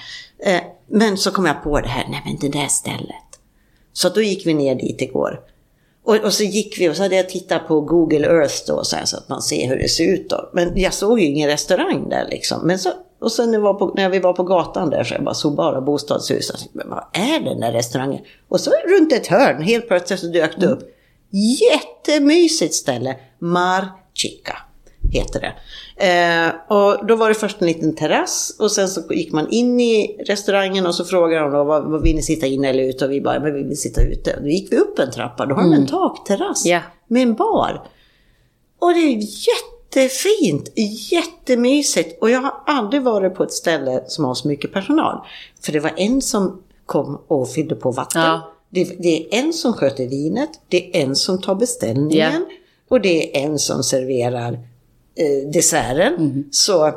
Eh, 0.44 0.62
men 0.88 1.18
så 1.18 1.32
kom 1.32 1.46
jag 1.46 1.64
på 1.64 1.80
det 1.80 1.88
här, 1.88 2.08
nej 2.10 2.22
men 2.26 2.38
det 2.40 2.60
där 2.60 2.68
stället. 2.68 3.32
Så 3.94 4.10
då 4.10 4.22
gick 4.22 4.46
vi 4.46 4.54
ner 4.54 4.76
dit 4.76 5.02
igår. 5.02 5.40
Och, 6.04 6.16
och 6.16 6.34
så 6.34 6.44
gick 6.44 6.80
vi 6.80 6.90
och 6.90 6.96
så 6.96 7.04
hade 7.04 7.16
jag 7.16 7.30
tittat 7.30 7.68
på 7.68 7.82
Google 7.82 8.28
Earth 8.28 8.56
då 8.68 8.84
så, 8.84 8.96
här, 8.96 9.06
så 9.06 9.18
att 9.18 9.30
man 9.30 9.42
ser 9.42 9.68
hur 9.68 9.80
det 9.80 9.90
ser 9.90 10.14
ut 10.14 10.30
då. 10.30 10.50
Men 10.54 10.72
jag 10.76 10.94
såg 10.94 11.20
ju 11.20 11.26
ingen 11.26 11.50
restaurang 11.50 12.10
där 12.10 12.28
liksom. 12.30 12.68
Men 12.68 12.80
så, 12.80 12.90
och 13.20 13.32
sen 13.32 13.52
när, 13.52 13.58
vi 13.58 13.64
var 13.64 13.74
på, 13.74 13.94
när 13.96 14.10
vi 14.10 14.20
var 14.20 14.34
på 14.34 14.44
gatan 14.44 14.90
där 14.90 15.04
så 15.04 15.14
jag 15.14 15.24
bara 15.24 15.36
såg 15.36 15.56
bara 15.56 15.82
bostadshus. 15.82 16.48
Tänkte, 16.48 16.70
men 16.72 16.90
vad 16.90 17.04
är 17.14 17.40
den 17.40 17.60
där 17.60 17.72
restaurangen? 17.72 18.22
Och 18.48 18.60
så 18.60 18.72
runt 18.88 19.14
ett 19.14 19.28
hörn 19.28 19.62
helt 19.62 19.88
plötsligt 19.88 20.20
så 20.20 20.28
dök 20.28 20.60
det 20.60 20.68
upp. 20.68 20.98
Jättemysigt 21.32 22.74
ställe. 22.74 23.16
Chica 24.14 24.58
heter 25.12 25.40
det. 25.40 25.54
Eh, 26.08 26.78
och 26.78 27.06
då 27.06 27.16
var 27.16 27.30
det 27.30 27.36
först 27.36 27.62
en 27.62 27.68
liten 27.68 27.96
terrass 27.96 28.56
och 28.60 28.72
sen 28.72 28.88
så 28.88 29.14
gick 29.14 29.32
man 29.32 29.50
in 29.50 29.80
i 29.80 30.18
restaurangen 30.28 30.86
och 30.86 30.96
så 30.96 31.06
frågade 31.06 31.42
de 31.44 31.52
då, 31.52 31.64
vad, 31.64 31.92
vad 31.92 32.02
vill 32.02 32.16
ni 32.16 32.22
sitta 32.22 32.48
inne 32.48 32.70
eller 32.70 32.84
ute? 32.84 33.06
Och 33.06 33.12
vi 33.12 33.22
bara, 33.22 33.40
men 33.40 33.54
vi 33.54 33.64
vill 33.64 33.78
sitta 33.78 34.02
ute. 34.02 34.40
Då 34.42 34.48
gick 34.48 34.72
vi 34.72 34.78
upp 34.78 35.00
en 35.00 35.12
trappa, 35.12 35.46
då 35.46 35.56
har 35.56 35.62
de 35.64 35.74
en 35.74 35.88
takterrass 35.88 36.66
Ja. 36.66 36.80
med 37.08 37.22
en 37.22 37.34
bar. 37.36 37.88
Och 38.80 38.94
det 38.94 39.00
är 39.00 39.18
jättefint, 39.20 40.70
jättemysigt. 41.12 42.22
Och 42.22 42.30
jag 42.30 42.42
har 42.42 42.54
aldrig 42.66 43.02
varit 43.02 43.36
på 43.36 43.44
ett 43.44 43.54
ställe 43.54 44.04
som 44.08 44.26
har 44.26 44.34
så 44.34 44.48
mycket 44.48 44.74
personal. 44.74 45.26
För 45.62 45.72
det 45.72 45.80
var 45.80 45.94
en 45.98 46.22
som 46.22 46.64
kom 46.86 47.22
och 47.28 47.50
fyllde 47.50 47.76
på 47.76 47.92
vatten. 47.92 48.22
Ja. 48.22 48.52
Det, 48.74 48.84
det 49.00 49.36
är 49.36 49.40
en 49.40 49.54
som 49.54 49.74
sköter 49.74 50.08
vinet, 50.08 50.50
det 50.68 50.98
är 50.98 51.02
en 51.04 51.16
som 51.16 51.42
tar 51.42 51.56
beställningen 51.56 52.46
och 52.90 53.02
det 53.02 53.38
är 53.38 53.42
en 53.46 53.60
som 53.60 53.84
serverar 53.84 54.54
eh, 55.16 55.50
desserten. 55.54 56.14
Mhm. 56.14 56.48
Så 56.52 56.88
eh, 56.88 56.94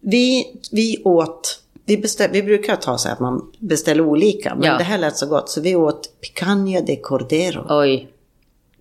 vi, 0.00 0.46
vi 0.72 1.02
åt, 1.04 1.62
vi, 1.84 1.96
beställ, 1.96 2.30
vi 2.32 2.42
brukar 2.42 2.76
ta 2.76 2.98
så 2.98 3.08
att 3.08 3.20
man 3.20 3.52
beställer 3.58 4.06
olika, 4.06 4.54
men 4.54 4.64
Ja. 4.64 4.78
det 4.78 4.84
här 4.84 4.98
lät 4.98 5.16
så 5.16 5.26
gott 5.26 5.50
så 5.50 5.60
vi 5.60 5.76
åt 5.76 6.20
picanha 6.20 6.80
de 6.80 6.96
cordero. 6.96 7.66
Oj. 7.68 8.08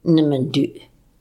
Nej 0.02 0.26
men 0.26 0.52
du. 0.52 0.74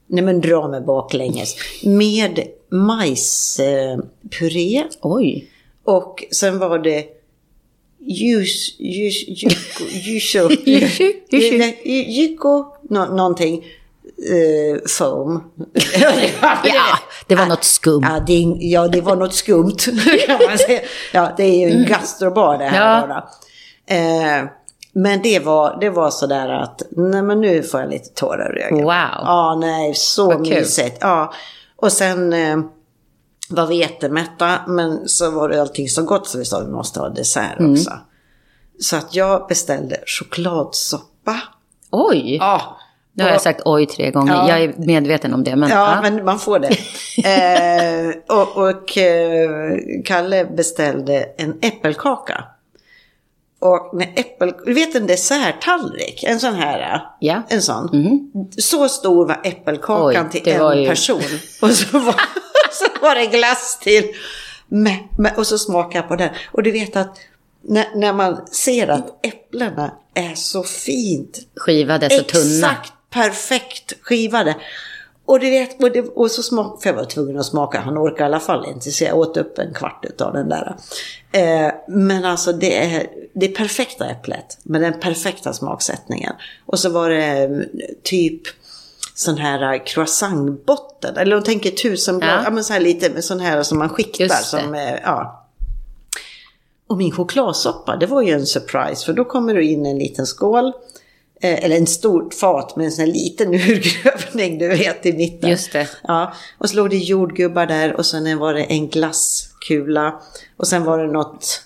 Nej 0.06 0.24
men 0.24 0.40
dra 0.40 0.68
mig 0.68 0.80
baklänges. 0.80 1.56
Med 1.84 2.40
majspuré. 2.70 4.84
Oj. 5.00 5.48
Och 5.84 6.24
sen 6.30 6.58
var 6.58 6.78
det 6.78 7.04
ljus, 8.08 8.80
ljus, 8.80 9.28
jyko, 10.06 10.50
jyko, 11.84 12.64
nå- 12.90 13.06
någonting, 13.16 13.64
eh, 14.30 14.80
foam. 14.98 15.42
Ja, 16.00 16.12
det 17.26 17.34
var 17.34 17.46
något 17.46 17.64
skumt. 17.64 18.04
Ja 18.08 18.20
det, 18.26 18.44
ja, 18.60 18.88
det 18.88 19.00
var 19.00 19.16
något 19.16 19.34
skumt. 19.34 19.76
Ja, 21.12 21.32
det 21.36 21.42
är 21.44 21.58
ju 21.68 21.70
en 21.74 21.86
gastrobar 21.86 22.58
det 22.58 22.64
här. 22.64 23.08
Ja. 23.08 23.28
Eh, 23.96 24.44
men 24.92 25.22
det 25.22 25.38
var, 25.38 25.78
det 25.80 25.90
var 25.90 26.10
sådär 26.10 26.48
att, 26.48 26.82
nej 26.90 27.22
men 27.22 27.40
nu 27.40 27.62
får 27.62 27.80
jag 27.80 27.90
lite 27.90 28.08
tårar 28.08 28.58
i 28.58 28.62
ögonen. 28.62 28.84
Wow. 28.84 28.92
Ja, 29.24 29.58
nej, 29.60 29.94
så 29.94 30.26
Vad 30.26 30.46
kul. 30.46 30.54
mysigt. 30.58 30.96
Ja. 31.00 31.32
Och 31.76 31.92
sen 31.92 32.32
eh, 32.32 32.56
var 33.48 33.66
vi 33.66 33.74
jättemätta, 33.76 34.60
men 34.68 35.08
så 35.08 35.30
var 35.30 35.48
det 35.48 35.60
allting 35.60 35.88
så 35.88 36.02
gott 36.02 36.28
så 36.28 36.38
vi 36.38 36.44
sa 36.44 36.58
att 36.60 36.66
vi 36.66 36.72
måste 36.72 37.00
ha 37.00 37.08
dessert 37.08 37.58
Mm. 37.58 37.72
också. 37.72 37.90
Så 38.80 38.96
att 38.96 39.14
jag 39.14 39.46
beställde 39.48 39.96
chokladsoppa. 40.06 41.40
Oj. 41.90 42.36
Ja. 42.36 42.76
Nu 43.12 43.24
har 43.24 43.30
jag 43.30 43.40
sagt 43.42 43.60
oj 43.64 43.86
tre 43.86 44.10
gånger. 44.10 44.32
Ja. 44.34 44.48
Jag 44.48 44.62
är 44.62 44.74
medveten 44.78 45.34
om 45.34 45.44
det. 45.44 45.56
Men, 45.56 45.70
Ja, 45.70 45.94
ja. 45.94 46.02
men 46.10 46.24
man 46.24 46.38
får 46.38 46.58
det. 46.58 46.68
eh, 47.24 48.36
och 48.38 48.56
och 48.56 48.98
eh, 48.98 49.76
Kalle 50.04 50.44
beställde 50.44 51.26
en 51.38 51.58
äppelkaka. 51.62 52.44
Och 53.58 53.90
med 53.94 54.12
äppel, 54.16 54.52
du 54.64 54.72
vet 54.74 54.94
en 54.94 55.06
desserttallrik, 55.06 56.24
en 56.24 56.40
sån 56.40 56.54
här. 56.54 57.00
Ja. 57.20 57.42
En 57.48 57.62
sån. 57.62 57.90
Så 58.58 58.88
stor 58.88 59.26
var 59.26 59.40
äppelkakan 59.44 60.26
Oj, 60.26 60.40
till 60.40 60.52
en 60.52 60.82
ju- 60.82 60.88
person. 60.88 61.22
Och 61.62 61.70
så 61.70 61.98
var, 61.98 62.14
så 62.72 62.84
var 63.02 63.14
det 63.14 63.26
glass 63.26 63.78
till. 63.78 64.12
Med, 64.68 64.98
med, 65.18 65.32
och 65.36 65.46
så 65.46 65.58
smakade 65.58 65.96
jag 65.96 66.08
på 66.08 66.16
den. 66.16 66.30
Och 66.52 66.62
du 66.62 66.70
vet 66.70 66.96
att 66.96 67.18
när, 67.62 67.86
när 67.94 68.12
man 68.12 68.46
ser 68.46 68.88
att 68.88 69.26
äpplena 69.26 69.90
är 70.14 70.34
så 70.34 70.62
fint 70.62 71.38
Skivade 71.56 72.10
så 72.10 72.22
tunna. 72.22 72.72
Exakt 72.72 72.92
perfekt 73.10 73.92
skivade. 74.02 74.56
Och, 75.24 75.40
du 75.40 75.50
vet, 75.50 75.82
och, 75.82 75.92
det, 75.92 76.00
och 76.00 76.30
så 76.30 76.42
smak, 76.42 76.82
för 76.82 76.90
jag 76.90 76.96
var 76.96 77.04
tvungen 77.04 77.38
att 77.38 77.46
smaka, 77.46 77.80
han 77.80 77.98
orkar 77.98 78.24
i 78.24 78.26
alla 78.26 78.40
fall 78.40 78.66
inte, 78.68 78.90
så 78.90 79.04
jag 79.04 79.18
åt 79.18 79.36
upp 79.36 79.58
en 79.58 79.74
kvart 79.74 80.20
av 80.20 80.32
den 80.32 80.48
där. 80.48 80.76
Eh, 81.32 81.72
men 81.88 82.24
alltså 82.24 82.52
det 82.52 82.76
är 82.76 83.06
det 83.32 83.48
perfekta 83.48 84.10
äpplet 84.10 84.58
med 84.62 84.80
den 84.80 85.00
perfekta 85.00 85.52
smaksättningen. 85.52 86.32
Och 86.66 86.78
så 86.78 86.90
var 86.90 87.10
det 87.10 87.42
eh, 87.42 87.50
typ 88.02 88.42
sån 89.16 89.38
här 89.38 89.86
croissantbotten, 89.86 91.16
eller 91.16 91.36
de 91.36 91.42
tänker 91.44 91.70
tusenblad, 91.70 92.30
Ja. 92.30 92.42
ja. 92.44 92.50
men 92.50 92.64
så 92.64 92.72
här 92.72 92.80
lite 92.80 93.10
med 93.10 93.24
sån 93.24 93.40
här 93.40 93.62
som 93.62 93.78
man 93.78 93.88
skiktar. 93.88 94.24
Det. 94.28 94.34
Som, 94.34 94.74
eh, 94.74 94.94
ja. 95.02 95.42
Och 96.88 96.96
min 96.96 97.12
chokladsoppa, 97.12 97.96
det 97.96 98.06
var 98.06 98.22
ju 98.22 98.32
en 98.32 98.46
surprise, 98.46 99.04
för 99.06 99.12
då 99.12 99.24
kommer 99.24 99.54
du 99.54 99.64
in 99.64 99.86
en 99.86 99.98
liten 99.98 100.26
skål, 100.26 100.72
eh, 101.40 101.64
eller 101.64 101.76
en 101.76 101.86
stort 101.86 102.34
fat 102.34 102.76
med 102.76 102.86
en 102.86 102.92
sån 102.92 103.04
här 103.04 103.12
liten 103.12 103.54
urgröpning, 103.54 104.58
du 104.58 104.68
vet, 104.68 105.06
i 105.06 105.12
mitten. 105.12 105.50
Just 105.50 105.72
det. 105.72 105.88
Ja, 106.02 106.32
och 106.58 106.70
så 106.70 106.76
låg 106.76 106.90
det 106.90 106.96
jordgubbar 106.96 107.66
där 107.66 107.96
och 107.96 108.06
sen 108.06 108.38
var 108.38 108.54
det 108.54 108.62
en 108.62 108.88
glasskula 108.88 110.20
och 110.56 110.66
sen 110.66 110.84
var 110.84 110.98
det 110.98 111.12
något 111.12 111.62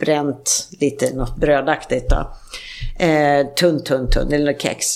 bränt, 0.00 0.68
lite 0.80 1.14
något 1.14 1.36
brödaktigt 1.36 2.10
då. 2.10 2.30
Eh, 3.04 3.46
tunn, 3.46 3.84
tunn, 3.84 4.10
tunn, 4.10 4.32
eller 4.32 4.52
kex. 4.54 4.86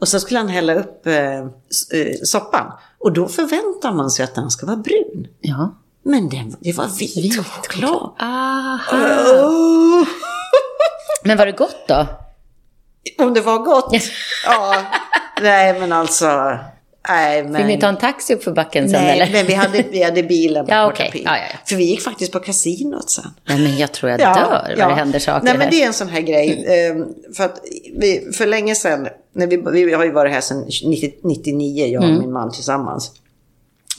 Och 0.00 0.08
så 0.08 0.20
skulle 0.20 0.38
han 0.40 0.48
hälla 0.48 0.74
upp 0.74 1.06
eh, 1.06 1.38
eh, 1.38 1.46
soppan. 2.24 2.72
Och 2.98 3.12
då 3.12 3.28
förväntar 3.28 3.92
man 3.92 4.10
sig 4.10 4.24
att 4.24 4.34
den 4.34 4.50
ska 4.50 4.66
vara 4.66 4.76
brun. 4.76 5.26
Ja. 5.40 5.74
Men 6.02 6.28
den, 6.28 6.56
det 6.60 6.72
var 6.72 6.86
vit 6.98 7.46
choklad. 7.46 8.10
Aha. 8.20 9.46
Oh. 9.46 10.06
Men 11.24 11.36
var 11.38 11.46
det 11.46 11.52
gott 11.52 11.88
då? 11.88 12.06
Om 13.18 13.34
det 13.34 13.40
var 13.40 13.58
gott? 13.58 13.94
Ja, 14.46 14.82
nej 15.42 15.80
men 15.80 15.92
alltså. 15.92 16.58
Nej, 17.08 17.42
men... 17.44 17.56
Fick 17.56 17.66
ni 17.66 17.80
ta 17.80 17.88
en 17.88 17.96
taxi 17.96 18.34
upp 18.34 18.44
för 18.44 18.50
backen 18.52 18.90
sen 18.90 19.02
Nej, 19.04 19.20
eller? 19.20 19.32
men 19.32 19.46
vi 19.46 19.54
hade, 19.54 19.82
vi 19.90 20.02
hade 20.02 20.22
bilen 20.22 20.66
på 20.66 20.72
Ja. 20.72 20.92
Pil. 21.12 21.22
Ja, 21.24 21.36
ja, 21.36 21.42
ja. 21.52 21.58
För 21.66 21.76
vi 21.76 21.84
gick 21.84 22.02
faktiskt 22.02 22.32
på 22.32 22.40
kasinot 22.40 23.10
sen. 23.10 23.30
Nej, 23.48 23.58
men 23.58 23.78
jag 23.78 23.92
tror 23.92 24.10
jag 24.10 24.20
dör 24.20 24.74
vad 24.78 24.88
det 24.88 24.94
händer 24.94 25.18
saker 25.18 25.44
Nej, 25.44 25.52
men 25.54 25.62
här. 25.62 25.70
det 25.70 25.82
är 25.82 25.86
en 25.86 25.94
sån 25.94 26.08
här 26.08 26.20
grej. 26.20 26.64
eh, 26.66 26.94
För 27.36 27.44
att 27.44 27.60
vi, 28.00 28.32
för 28.38 28.46
länge 28.46 28.74
sedan, 28.74 29.08
när 29.36 29.46
vi, 29.46 29.84
vi 29.84 29.92
har 29.92 30.04
ju 30.04 30.12
varit 30.12 30.32
här 30.32 30.40
sedan 30.40 30.64
90 30.84 31.12
99, 31.22 31.86
jag 31.86 32.02
och 32.02 32.08
Mm. 32.08 32.20
min 32.20 32.32
man 32.32 32.52
tillsammans. 32.52 33.12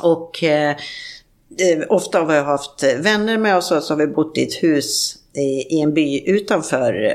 Och 0.02 0.44
eh, 0.44 0.70
eh, 0.70 1.84
ofta 1.90 2.20
har 2.20 2.26
vi 2.26 2.40
haft 2.40 2.84
vänner 3.00 3.38
med 3.38 3.58
oss 3.58 3.72
och 3.72 3.84
så 3.84 3.94
har 3.94 4.00
vi 4.00 4.08
bott 4.08 4.38
i 4.38 4.44
ett 4.44 4.64
hus 4.64 5.16
i, 5.34 5.76
i 5.76 5.82
en 5.82 5.94
by 5.94 6.30
utanför 6.30 7.14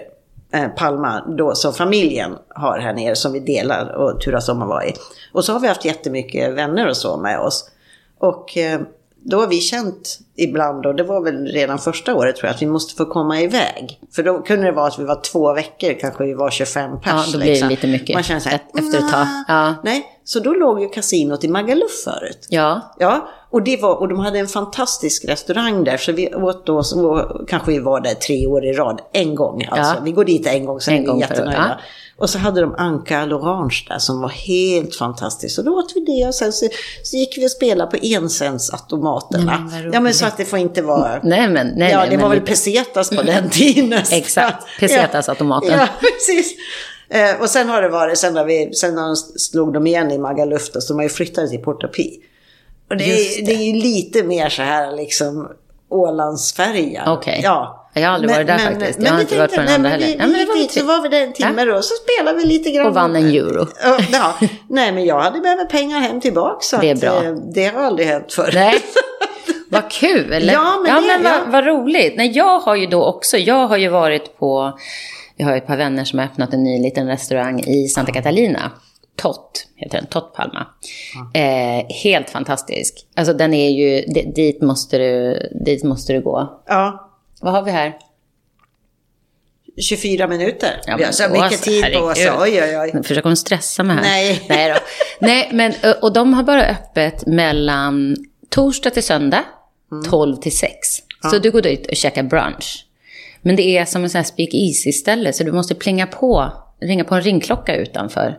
eh, 0.53 0.69
Palma 0.69 1.35
då, 1.39 1.55
som 1.55 1.75
familjen 1.75 2.33
har 2.49 2.79
här 2.79 2.93
nere 2.95 3.17
som 3.17 3.33
vi 3.33 3.41
delar 3.41 3.95
och 3.95 4.21
turas 4.21 4.49
om 4.49 4.63
att 4.63 4.69
vara 4.69 4.87
i. 4.87 4.95
Och 5.33 5.45
så 5.45 5.53
har 5.53 5.61
vi 5.61 5.69
haft 5.69 5.85
jättemycket 5.85 6.55
vänner 6.55 6.89
och 6.89 6.97
så 6.97 7.17
med 7.17 7.41
oss. 7.41 7.71
Och 8.19 8.59
eh, 8.59 8.81
då 9.25 9.41
har 9.41 9.47
vi 9.47 9.61
känt 9.61 10.19
ibland, 10.37 10.87
och 10.87 10.95
det 10.95 11.03
var 11.03 11.21
väl 11.21 11.47
redan 11.47 11.79
första 11.79 12.15
året 12.15 12.37
tror 12.37 12.47
jag, 12.47 12.55
att 12.55 12.63
vi 12.63 12.67
måste 12.67 12.95
få 12.95 13.05
komma 13.05 13.41
iväg. 13.41 14.01
För 14.15 14.23
då 14.23 14.43
kunde 14.43 14.67
det 14.67 14.73
vara 14.73 14.87
att 14.87 14.99
vi 14.99 15.05
var 15.05 15.21
två 15.21 15.53
veckor, 15.55 16.01
kanske 16.01 16.25
vi 16.25 16.35
var 16.35 16.51
25 16.51 17.01
pers. 17.01 17.13
Ja, 17.13 17.25
då 17.33 17.39
blir 17.39 17.61
det 17.61 17.69
lite 17.69 17.87
mycket 17.87 18.15
Man 18.15 18.23
känner 18.23 18.41
så 18.41 18.49
här, 18.49 18.61
efter 18.79 18.99
ett 18.99 19.11
tag. 19.11 19.27
Ja. 19.49 19.75
Nej, 19.85 20.07
så 20.25 20.41
då 20.41 20.53
låg 20.53 20.81
ju 20.81 20.89
kasinot 20.89 21.45
i 21.45 21.49
Magaluf 21.49 22.03
förut. 22.05 22.47
Ja. 22.49 22.95
Ja, 22.99 23.29
och, 23.51 23.63
det 23.63 23.77
var, 23.83 23.95
och 23.95 24.09
de 24.09 24.19
hade 24.19 24.39
en 24.39 24.49
fantastisk 24.49 25.25
restaurang 25.25 25.85
där, 25.85 25.97
så 25.97 26.13
vi 26.13 26.35
åt 26.35 26.67
då, 26.67 26.83
så 26.83 27.27
kanske 27.49 27.71
vi 27.73 27.79
var 27.79 28.01
där 28.01 28.15
tre 28.15 28.47
år 28.47 28.65
i 28.65 28.73
rad, 28.73 29.01
en 29.13 29.35
gång. 29.35 29.65
Alltså. 29.71 29.95
Ja. 29.95 30.01
Vi 30.05 30.13
går 30.13 30.25
dit 30.25 30.47
en 30.47 30.65
gång, 30.65 30.81
sen 30.81 30.95
En 30.95 31.09
är 31.11 31.15
vi 31.15 31.21
jättenöjda. 31.21 31.77
ja. 31.79 31.85
Och 32.19 32.31
så 32.31 32.39
hade 32.39 32.61
de 32.61 32.75
Anka 32.79 33.25
l'orange 33.27 33.89
där 33.89 33.99
som 33.99 34.21
var 34.21 34.29
helt 34.29 34.95
fantastiskt. 34.95 35.55
Så 35.57 35.63
då 35.63 35.79
åt 35.79 35.93
vi 35.95 36.01
det 36.01 36.27
och 36.29 36.35
sen 36.35 36.53
så, 36.53 36.69
så 37.03 37.17
gick 37.17 37.39
vi 37.39 37.47
och 37.47 37.51
spelade 37.51 37.91
på. 37.91 37.97
Nej, 39.71 39.83
roligt. 39.83 39.95
ja, 39.95 40.01
men 40.01 40.15
så 40.15 40.27
att 40.27 40.37
det 40.37 40.45
får 40.45 40.59
inte 40.59 40.83
vara... 40.83 41.21
Nej, 41.23 41.49
men... 41.49 41.67
Nej, 41.77 41.91
ja, 41.93 41.99
nej, 41.99 42.09
det 42.11 42.17
men 42.17 42.23
var 42.23 42.29
väl 42.29 42.39
lite- 42.39 42.51
pesetas 42.51 43.11
på 43.11 43.23
den 43.23 43.51
tiden. 43.51 43.93
Exakt, 44.13 44.67
pesetasautomaten. 44.81 45.71
Ja, 45.71 45.77
ja, 45.79 45.89
precis. 46.01 46.55
Eh, 47.13 47.41
och 47.41 47.51
sen 47.51 47.69
har 47.69 47.83
det 47.83 47.89
varit, 47.89 48.19
sen 48.19 48.35
när, 48.35 48.45
vi, 48.45 48.75
sen 48.75 48.95
när 48.95 49.03
de 49.07 49.17
slog 49.17 49.73
de 49.75 49.87
igen 49.87 50.11
i 50.11 50.19
Magaluf 50.19 50.71
då, 50.73 50.81
så 50.81 50.93
de 50.93 50.97
har 50.99 51.03
ju 51.03 51.09
flyttat 51.09 51.51
till 51.51 51.59
Portapi. 51.63 52.21
Och 52.91 52.97
det 52.97 53.05
är, 53.05 53.47
det 53.47 53.53
är 53.53 53.63
ju 53.63 53.73
lite 53.83 54.23
mer 54.23 54.49
så 54.49 54.63
här 54.63 54.97
liksom 54.97 55.49
Ålandsfärja. 55.89 57.03
Okej. 57.07 57.41
Ja. 57.45 57.79
Jag 57.95 58.03
har 58.09 58.15
aldrig 58.15 58.35
varit 58.35 58.47
där 58.47 58.59
faktiskt. 58.59 58.99
Jag 59.03 59.11
har 59.11 59.17
vi 59.17 59.23
inte 59.23 59.39
varit 59.39 59.51
på 59.55 59.61
den 59.61 59.69
andra 59.69 59.89
men 59.91 59.99
vi, 59.99 60.05
heller. 60.05 60.19
Ja, 60.21 60.27
men 60.27 60.39
det 60.41 60.45
var 60.47 60.57
dit, 60.57 60.71
så 60.71 60.85
var 60.85 61.03
vi 61.03 61.09
där 61.09 61.23
en 61.23 61.33
timme 61.33 61.65
då 61.65 61.75
och 61.77 61.85
så 61.85 61.95
spelade 61.95 62.39
vi 62.39 62.45
lite 62.47 62.71
grann. 62.71 62.87
Och 62.87 62.95
vann 62.95 63.17
en 63.17 63.27
euro. 63.29 63.67
Ja, 63.83 63.99
ja. 64.13 64.49
nej 64.69 64.93
men 64.93 65.05
jag 65.05 65.21
hade 65.21 65.41
mig 65.41 65.69
pengar 65.69 66.01
hem 66.01 66.21
tillbaka. 66.21 66.57
Så 66.61 66.77
Det 66.77 66.91
är 66.91 66.95
att, 66.95 67.01
bra. 67.01 67.25
eh, 67.25 67.33
det 67.55 67.65
har 67.67 67.83
aldrig 67.83 68.09
hänt 68.09 68.33
förr. 68.33 68.51
Nej. 68.55 68.75
Vad 69.71 69.91
kul! 69.91 70.51
Ja, 70.53 70.81
men 70.83 70.95
ja, 70.95 71.01
det- 71.01 71.07
men 71.07 71.23
ja. 71.33 71.39
vad, 71.45 71.53
vad 71.53 71.65
roligt. 71.67 72.15
Nej, 72.17 72.31
jag 72.37 72.59
har 72.59 72.75
ju 72.75 72.87
då 72.87 73.05
också, 73.05 73.39
jag 73.39 73.67
har 73.67 73.77
ju 73.77 73.89
varit 73.89 74.39
på, 74.39 74.79
jag 75.43 75.49
har 75.49 75.57
ett 75.57 75.67
par 75.67 75.77
vänner 75.77 76.05
som 76.05 76.19
har 76.19 76.27
öppnat 76.27 76.55
en 76.55 76.63
ny 76.65 76.83
liten 76.83 77.07
restaurang 77.07 77.61
i 77.61 77.89
Santa 77.89 78.13
Catalina. 78.13 78.71
Tott 79.17 79.67
heter 79.77 79.99
den, 79.99 80.07
Tott 80.07 80.35
Palma. 80.35 80.67
Eh, 81.35 81.87
helt 82.03 82.31
fantastisk. 82.31 83.07
Alltså 83.17 83.33
den 83.35 83.55
är 83.55 83.71
ju, 83.71 84.01
di- 84.01 84.33
dit 84.37 84.63
måste 84.63 84.99
du, 84.99 85.39
dit 85.65 85.85
måste 85.85 86.13
du 86.13 86.21
gå. 86.21 86.63
Ja. 86.67 87.11
Vad 87.41 87.53
har 87.53 87.63
vi 87.63 87.71
här? 87.71 87.93
24 89.81 90.27
minuter. 90.29 90.81
Ja, 90.87 90.97
vi 90.97 91.05
har 91.05 91.13
så 91.13 91.29
mycket 91.29 91.43
alltså, 91.45 91.65
tid 91.71 91.85
på 91.95 91.99
oss. 91.99 92.19
Oj, 92.19 92.63
oj, 92.63 92.79
oj. 92.95 93.03
Försöker 93.05 93.29
hon 93.29 93.37
stressa 93.37 93.83
mig 93.83 93.97
här? 93.97 94.03
Nej. 94.03 94.43
Nej, 94.49 94.71
då. 94.73 94.79
Nej 95.27 95.49
men, 95.53 95.73
och 96.03 96.13
de 96.13 96.35
har 96.35 96.43
bara 96.43 96.65
öppet 96.65 97.27
mellan 97.27 98.17
torsdag 98.49 98.91
till 98.91 99.03
söndag, 99.03 99.45
Mm. 99.93 100.11
12 100.11 100.37
till 100.37 100.57
6. 100.57 100.79
Så 101.31 101.39
du 101.39 101.51
går 101.51 101.63
dit 101.63 101.87
och 101.87 101.97
käkar 101.97 102.23
brunch. 102.23 102.87
Men 103.43 103.57
det 103.57 103.63
är 103.63 103.85
som 103.85 104.03
en 104.03 104.11
sån 104.11 104.19
här 104.19 104.25
speak 104.25 104.55
easy-ställe, 104.55 105.33
så 105.33 105.45
du 105.45 105.53
måste 105.53 105.75
plinga 105.75 106.07
på, 106.07 106.53
ringa 106.81 107.05
på 107.05 107.15
en 107.15 107.23
ringklocka 107.23 107.77
utanför. 107.77 108.39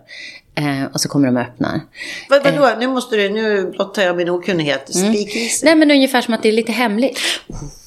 Eh, 0.55 0.85
och 0.93 1.01
så 1.01 1.09
kommer 1.09 1.27
de 1.27 1.35
och 1.35 1.41
öppnar. 1.41 1.81
Vad, 2.29 2.43
vadå? 2.43 2.69
Nu 2.79 2.87
måste 2.87 3.15
du, 3.15 3.29
nu 3.29 3.71
blottar 3.71 4.01
jag 4.01 4.17
min 4.17 4.29
okunnighet. 4.29 4.95
Mm. 4.95 5.13
Speak 5.13 5.35
easy. 5.35 5.65
Nej, 5.65 5.75
men 5.75 5.91
ungefär 5.91 6.21
som 6.21 6.33
att 6.33 6.43
det 6.43 6.49
är 6.49 6.53
lite 6.53 6.71
hemligt. 6.71 7.19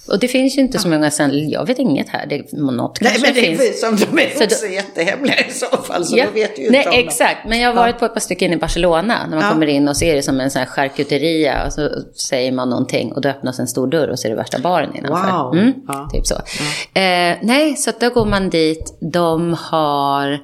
Och 0.08 0.18
det 0.18 0.28
finns 0.28 0.56
ju 0.56 0.60
inte 0.60 0.78
så 0.78 0.88
många 0.88 1.10
sen, 1.10 1.50
jag 1.50 1.66
vet 1.66 1.78
inget 1.78 2.08
här, 2.08 2.26
det, 2.26 2.52
något 2.52 3.00
Nej, 3.00 3.10
kanske 3.12 3.26
men 3.26 3.34
det 3.34 3.40
finns. 3.40 3.60
är 3.60 3.72
som 3.72 3.96
de 3.96 4.22
är 4.22 4.30
Så 4.38 4.44
också 4.44 4.66
jättehemliga 4.66 5.34
i 5.48 5.50
så 5.52 5.66
fall, 5.76 6.04
så 6.04 6.16
Ja. 6.16 6.24
då 6.24 6.30
vet 6.30 6.56
du 6.56 6.62
ju 6.62 6.70
Nej, 6.70 6.78
inte 6.78 6.90
om 6.90 6.96
dem. 6.96 7.04
exakt. 7.08 7.38
Men 7.48 7.60
jag 7.60 7.68
har 7.68 7.74
varit 7.74 7.98
på 7.98 8.04
ett 8.04 8.12
par 8.14 8.20
stycken 8.20 8.52
i 8.52 8.56
Barcelona. 8.56 9.18
När 9.30 9.36
man 9.36 9.44
Ja. 9.44 9.50
kommer 9.52 9.66
in 9.66 9.88
och 9.88 9.96
ser 9.96 10.14
det 10.16 10.22
som 10.22 10.40
en 10.40 10.50
sån 10.50 10.58
här 10.60 10.66
charkuteria. 10.66 11.66
Och 11.66 11.72
så 11.72 11.90
säger 12.14 12.52
man 12.52 12.70
någonting 12.70 13.12
och 13.12 13.20
då 13.20 13.28
öppnas 13.28 13.58
en 13.58 13.66
stor 13.66 13.86
dörr 13.86 14.08
och 14.08 14.18
så 14.18 14.28
är 14.28 14.30
det 14.30 14.36
värsta 14.36 14.58
baren 14.58 14.96
innanför. 14.96 15.32
Wow. 15.42 15.54
Mm, 15.56 15.72
Ja. 15.88 16.08
Typ 16.12 16.26
så. 16.26 16.34
Eh, 16.34 17.36
nej, 17.42 17.76
så 17.76 17.90
då 18.00 18.10
går 18.10 18.26
man 18.26 18.50
dit. 18.50 18.98
De 19.00 19.54
har... 19.54 20.38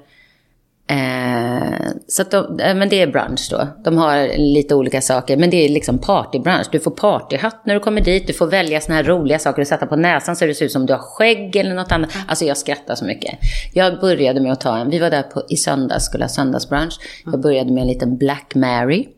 Eh, 0.93 1.89
så 2.09 2.23
de, 2.23 2.61
eh, 2.61 2.75
men 2.75 2.89
det 2.89 3.03
är 3.03 3.07
brunch 3.07 3.49
då. 3.51 3.69
De 3.85 3.99
har 3.99 4.39
lite 4.39 4.75
olika 4.75 5.01
saker. 5.01 5.37
Men 5.37 5.51
det 5.51 5.57
är 5.57 5.69
liksom 5.69 5.99
partybrunch. 5.99 6.67
Du 6.73 6.81
får 6.81 6.91
partyhatt 6.91 7.67
när 7.67 7.75
du 7.75 7.81
kommer 7.81 8.01
dit. 8.01 8.27
Du 8.27 8.33
får 8.33 8.47
välja 8.47 8.81
såna 8.81 8.95
här 8.97 9.05
roliga 9.05 9.39
saker 9.39 9.63
att 9.63 9.69
sätta 9.69 9.87
på 9.87 9.97
näsan 9.97 10.37
så 10.37 10.47
det 10.47 10.55
ser 10.55 10.65
ut 10.65 10.73
som 10.73 10.87
du 10.87 10.93
har 10.93 11.01
skägg 11.01 11.57
eller 11.57 11.75
något 11.75 11.93
annat. 11.93 12.11
Alltså 12.29 12.45
jag 12.45 12.57
skrattar 12.57 12.95
så 12.95 13.05
mycket. 13.05 13.39
Jag 13.73 14.01
började 14.01 14.41
med 14.41 14.53
att 14.53 14.61
ta 14.61 14.77
en, 14.79 14.91
vi 14.91 14.99
var 14.99 15.11
där 15.11 15.23
på, 15.23 15.43
i 15.49 15.57
söndags, 15.57 16.05
skulle 16.05 16.25
ha 16.25 16.29
söndagsbrunch. 16.29 16.99
Jag 17.25 17.41
började 17.41 17.73
med 17.73 17.81
en 17.81 17.89
liten 17.89 18.17
Black 18.19 18.55
Mary. 18.55 19.09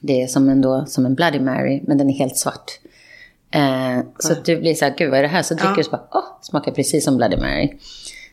Det 0.00 0.22
är 0.22 0.26
som 0.26 0.48
en, 0.48 0.60
då, 0.60 0.84
som 0.86 1.06
en 1.06 1.14
Bloody 1.14 1.40
Mary, 1.40 1.82
men 1.86 1.98
den 1.98 2.10
är 2.10 2.14
helt 2.14 2.36
svart. 2.36 2.70
Eh, 3.54 3.98
så 4.18 4.34
du 4.44 4.56
blir 4.56 4.74
så 4.74 4.84
här, 4.84 4.94
gud 4.98 5.10
vad 5.10 5.18
är 5.18 5.22
det 5.22 5.28
här? 5.28 5.42
Så 5.42 5.54
dricker 5.54 5.68
Ja. 5.70 5.74
du 5.76 5.84
så 5.84 5.90
bara, 5.90 6.08
åh, 6.12 6.24
smakar 6.42 6.72
precis 6.72 7.04
som 7.04 7.16
Bloody 7.16 7.36
Mary. 7.36 7.72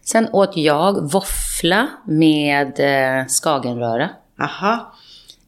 Sen 0.05 0.27
åt 0.33 0.57
jag 0.57 1.11
våffla 1.11 1.87
med 2.05 2.67
eh, 2.79 3.25
skagenröra. 3.27 4.09
Aha. 4.41 4.93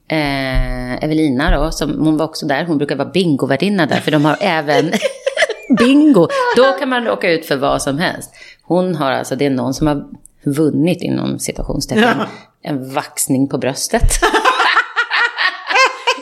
Eh, 0.07 1.03
Evelina 1.03 1.57
då, 1.59 1.71
som, 1.71 2.05
hon 2.05 2.17
var 2.17 2.25
också 2.25 2.45
där, 2.45 2.65
hon 2.65 2.77
brukar 2.77 2.95
vara 2.95 3.09
bingovärdinna 3.09 3.85
där, 3.85 3.99
för 3.99 4.11
de 4.11 4.25
har 4.25 4.37
även 4.41 4.91
bingo. 5.77 6.27
Då 6.57 6.71
kan 6.79 6.89
man 6.89 7.03
råka 7.05 7.31
ut 7.31 7.45
för 7.45 7.55
vad 7.57 7.81
som 7.81 7.97
helst. 7.97 8.31
Hon 8.63 8.95
har 8.95 9.11
alltså, 9.11 9.35
det 9.35 9.45
är 9.45 9.49
någon 9.49 9.73
som 9.73 9.87
har 9.87 10.05
vunnit 10.45 11.01
inom 11.01 11.39
citationstecken, 11.39 12.03
Ja. 12.03 12.25
en 12.61 12.93
vaxning 12.93 13.47
på 13.47 13.57
bröstet. 13.57 14.03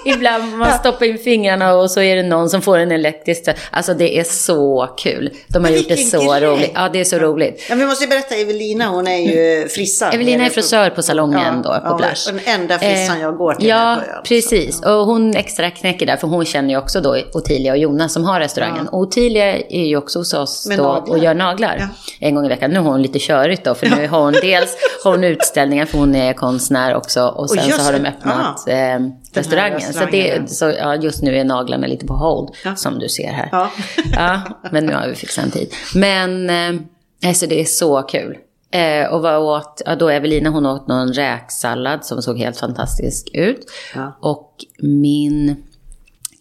Ibland 0.05 0.57
man 0.57 0.73
stoppar 0.79 1.05
in 1.05 1.17
fingrarna 1.17 1.73
och 1.73 1.91
så 1.91 2.01
är 2.01 2.15
det 2.15 2.23
någon 2.23 2.49
som 2.49 2.61
får 2.61 2.77
en 2.77 2.91
elektrisk. 2.91 3.43
Alltså 3.71 3.93
det 3.93 4.19
är 4.19 4.23
så 4.23 4.89
kul. 4.97 5.29
De 5.47 5.53
har 5.53 5.71
Men 5.71 5.79
gjort 5.79 5.89
det 5.89 5.97
så 5.97 6.17
grej. 6.31 6.41
roligt. 6.41 6.71
Ja, 6.75 6.89
det 6.93 6.99
är 6.99 7.03
så 7.03 7.17
roligt. 7.17 7.65
Ja, 7.69 7.75
vi 7.75 7.85
måste 7.85 8.03
ju 8.03 8.09
berätta 8.09 8.35
Evelina, 8.35 8.85
hon 8.87 9.07
är 9.07 9.17
ju 9.17 9.67
frissa. 9.67 10.11
Evelina 10.11 10.37
nere 10.37 10.47
är 10.47 10.49
frisör 10.49 10.89
på 10.89 11.01
salongen 11.03 11.61
då, 11.61 11.69
på 11.69 11.79
ja, 11.83 11.95
Blush. 11.97 12.27
Den 12.27 12.39
enda 12.61 12.79
frissan 12.79 13.15
Eh, 13.17 13.21
jag 13.21 13.37
går 13.37 13.53
till. 13.53 13.67
Ja, 13.67 13.97
precis. 14.27 14.81
Och 14.81 14.91
hon 15.05 15.35
extra 15.35 15.71
knäcker 15.71 16.05
där, 16.05 16.17
för 16.17 16.27
hon 16.27 16.45
känner 16.45 16.69
ju 16.69 16.77
också 16.77 17.01
då 17.01 17.17
Ottilia 17.33 17.71
och 17.71 17.77
Jonas 17.77 18.13
som 18.13 18.25
har 18.25 18.39
restaurangen. 18.39 18.87
Och 18.87 18.99
Ottilia 18.99 19.57
är 19.57 19.85
ju 19.85 19.97
också 19.97 20.19
hos 20.19 20.33
oss 20.33 20.65
Med 20.67 20.77
då 20.77 20.83
naglar. 20.83 21.15
och 21.15 21.23
gör 21.23 21.33
naglar 21.33 21.77
Ja. 21.79 21.87
en 22.27 22.35
gång 22.35 22.45
i 22.45 22.49
veckan. 22.49 22.71
Nu 22.71 22.79
har 22.79 22.91
hon 22.91 23.01
lite 23.01 23.19
körigt 23.19 23.63
då, 23.65 23.75
för 23.75 23.87
nu 23.89 24.07
har 24.07 24.19
hon 24.21 24.33
dels 24.33 24.77
har 25.03 25.11
hon 25.11 25.23
utställningar, 25.23 25.85
för 25.85 25.97
hon 25.97 26.15
är 26.15 26.33
konstnär 26.33 26.95
också. 26.95 27.27
Och 27.27 27.49
sen 27.49 27.67
just 27.67 27.79
så 27.79 27.83
har 27.85 27.93
de 27.93 28.05
öppnat 28.05 28.67
eh, 28.67 28.99
restaurangen. 29.33 29.81
Så, 29.81 29.87
restaurangen, 29.87 30.41
det, 30.45 30.49
så 30.51 30.65
ja, 30.65 30.95
just 30.95 31.21
nu 31.21 31.37
är 31.37 31.43
naglarna 31.43 31.87
lite 31.87 32.05
på 32.05 32.13
hold, 32.13 32.55
Ja. 32.65 32.75
som 32.75 32.99
du 32.99 33.09
ser 33.09 33.31
här. 33.31 33.49
Ja. 33.51 33.71
ja, 34.13 34.41
men 34.71 34.85
nu 34.85 34.93
har 34.93 35.07
vi 35.07 35.15
fixat 35.15 35.45
en 35.45 35.51
tid. 35.51 35.73
Men 35.95 36.49
eh, 36.49 36.81
alltså 37.29 37.47
det 37.47 37.61
är 37.61 37.65
så 37.65 38.01
kul. 38.01 38.37
Eh, 38.73 39.13
och 39.13 39.21
vad 39.21 39.37
åt, 39.41 39.81
ja, 39.85 39.95
då 39.95 40.09
Evelina 40.09 40.49
hon 40.49 40.65
åt 40.65 40.87
någon 40.87 41.13
räksallad 41.13 42.05
som 42.05 42.21
såg 42.21 42.37
helt 42.37 42.57
fantastisk 42.57 43.29
ut. 43.33 43.65
Ja. 43.95 44.17
Och 44.21 44.51
min 44.79 45.55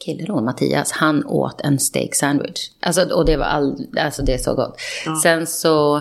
kille 0.05 0.25
då, 0.25 0.41
Mattias, 0.41 0.93
han 0.93 1.25
åt 1.27 1.61
en 1.61 1.79
steak 1.79 2.15
sandwich. 2.15 2.69
Alltså, 2.81 3.03
och 3.15 3.25
det 3.25 3.37
var 3.37 3.45
all, 3.45 3.87
alltså 4.01 4.23
det 4.23 4.35
är 4.35 4.39
så 4.39 4.55
gott. 4.55 4.77
Sen 5.23 5.47
så 5.47 6.01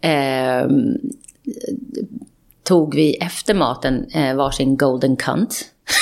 ehm, 0.00 0.94
tog 2.64 2.94
vi 2.94 3.14
efter 3.14 3.54
maten 3.54 4.06
eh, 4.14 4.34
varsin 4.34 4.76
golden 4.76 5.16
cunt. 5.16 5.64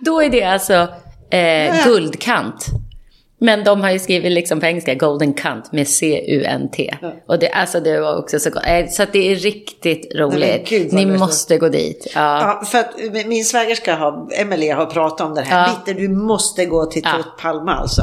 Då 0.00 0.22
är 0.22 0.28
det 0.30 0.42
alltså 0.44 0.88
eh, 1.30 1.84
guldkant. 1.84 2.66
Men 3.40 3.64
de 3.64 3.80
har 3.80 3.90
ju 3.90 3.98
skrivit 3.98 4.32
liksom 4.32 4.60
på 4.60 4.66
engelska 4.66 4.94
golden 4.94 5.34
cunt 5.34 5.72
med 5.72 5.88
C-U-N-T. 5.88 6.94
Och 7.28 7.38
det, 7.38 7.48
alltså 7.48 7.80
det 7.80 8.00
var 8.00 8.18
också 8.18 8.38
så 8.38 8.50
gott. 8.50 8.62
Eh, 8.66 8.86
Så 8.88 9.04
det 9.12 9.32
är 9.32 9.36
riktigt 9.36 10.14
roligt. 10.14 10.68
gud, 10.68 10.92
Ni 10.92 11.06
måste 11.06 11.58
gå 11.58 11.68
dit. 11.68 12.06
Ja. 12.14 12.40
Ja, 12.60 12.64
för 12.66 12.78
att 12.78 12.90
min 13.26 13.44
svägerska 13.44 13.96
har, 13.96 14.28
Emelie 14.40 14.72
har 14.74 14.86
pratat 14.86 15.20
om 15.26 15.34
det 15.34 15.42
här. 15.42 15.68
Ja. 15.68 15.74
Bitte, 15.86 16.00
du 16.00 16.08
måste 16.08 16.64
gå 16.66 16.86
till 16.86 17.02
Ja. 17.04 17.18
Palma 17.40 17.74
alltså. 17.74 18.02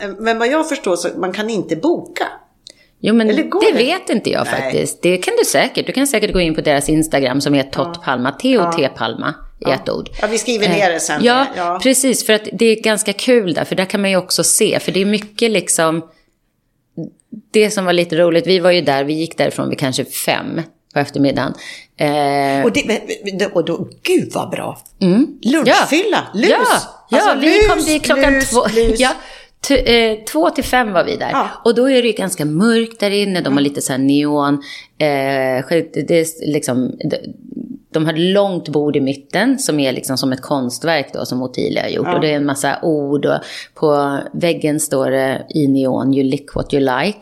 Men, 0.00 0.12
men 0.18 0.38
vad 0.38 0.48
jag 0.48 0.68
förstår 0.68 0.96
så 0.96 1.08
man 1.16 1.32
kan 1.32 1.50
inte 1.50 1.76
boka. 1.76 2.26
Jo, 3.00 3.14
men 3.14 3.26
det 3.26 3.32
det? 3.34 3.72
vet 3.72 4.10
inte 4.10 4.30
jag 4.30 4.44
Nej. 4.44 4.54
faktiskt. 4.62 5.02
Det 5.02 5.16
kan 5.18 5.34
du 5.38 5.44
säkert. 5.44 5.86
Du 5.86 5.92
kan 5.92 6.06
säkert 6.06 6.32
gå 6.32 6.40
in 6.40 6.54
på 6.54 6.60
deras 6.60 6.88
Instagram 6.88 7.40
som 7.40 7.54
är 7.54 7.62
Tott 7.62 8.02
Palma, 8.04 8.32
T-O-T 8.32 8.88
Palma 8.96 9.34
i 9.66 9.70
ett 9.70 9.88
ord. 9.88 10.08
Ja, 10.20 10.26
vi 10.26 10.38
skriver 10.38 10.68
ner 10.68 10.90
det 10.92 11.00
sen. 11.00 11.24
Ja, 11.24 11.46
Ja. 11.56 11.80
precis. 11.82 12.26
För 12.26 12.32
att 12.32 12.48
det 12.52 12.66
är 12.66 12.82
ganska 12.82 13.12
kul 13.12 13.54
där, 13.54 13.64
för 13.64 13.74
där 13.76 13.84
kan 13.84 14.00
man 14.00 14.10
ju 14.10 14.16
också 14.16 14.44
se. 14.44 14.78
För 14.80 14.92
det 14.92 15.00
är 15.00 15.04
mycket 15.06 15.50
liksom... 15.50 16.08
Det 17.52 17.70
som 17.70 17.84
var 17.84 17.92
lite 17.92 18.16
roligt, 18.16 18.46
vi 18.46 18.58
var 18.58 18.70
ju 18.70 18.80
där, 18.80 19.04
vi 19.04 19.12
gick 19.12 19.38
därifrån 19.38 19.68
vid 19.68 19.78
kanske 19.78 20.04
fem 20.04 20.62
på 20.94 20.98
eftermiddagen. 21.00 21.54
Eh, 21.96 22.64
Och, 22.64 22.72
det, 22.72 23.46
och 23.52 23.64
då, 23.64 23.88
gud 24.02 24.32
vad 24.34 24.50
bra. 24.50 24.78
Mm. 25.00 25.26
Lunchfylla, 25.42 26.26
lus. 26.34 26.50
Ja, 26.50 26.66
ja 27.10 27.18
Alltså, 27.20 27.40
vi 27.40 27.46
lus, 27.46 27.66
kom 27.68 27.78
dit 27.84 28.02
klockan 28.04 28.32
lus, 28.32 28.50
två. 28.50 28.66
lus. 28.74 29.00
Ja, 29.00 29.08
t- 29.08 29.14
eh, 29.70 30.24
två 30.24 30.50
till 30.50 30.64
fem 30.64 30.92
var 30.92 31.04
vi 31.04 31.16
där. 31.16 31.30
Ja. 31.30 31.48
Och 31.64 31.74
då 31.74 31.90
är 31.90 32.02
det 32.02 32.08
ju 32.08 32.14
ganska 32.14 32.44
mörkt 32.44 33.00
där 33.00 33.10
inne. 33.10 33.40
De 33.40 33.54
har 33.54 33.60
lite 33.60 33.80
så 33.80 33.92
här 33.92 33.98
neon. 33.98 34.54
Eh, 34.98 35.64
det 36.08 36.10
är 36.10 36.52
liksom, 36.52 36.98
de, 38.00 38.06
har 38.06 38.12
ett 38.12 38.18
långt 38.18 38.68
bord 38.68 38.96
i 38.96 39.00
mitten 39.00 39.58
som 39.58 39.80
är 39.80 39.92
liksom 39.92 40.18
som 40.18 40.32
ett 40.32 40.42
konstverk 40.42 41.10
då 41.12 41.24
som 41.26 41.42
Ottilia 41.42 41.82
har 41.82 41.88
gjort. 41.88 42.14
Och 42.14 42.20
det 42.20 42.30
är 42.32 42.36
en 42.36 42.46
massa 42.46 42.78
ord 42.82 43.26
och 43.26 43.38
på 43.74 44.18
väggen 44.32 44.80
står 44.80 45.10
det 45.10 45.46
i 45.54 45.66
neon 45.68 46.14
you 46.14 46.24
lick 46.24 46.54
what 46.54 46.74
you 46.74 46.80
like. 46.80 47.18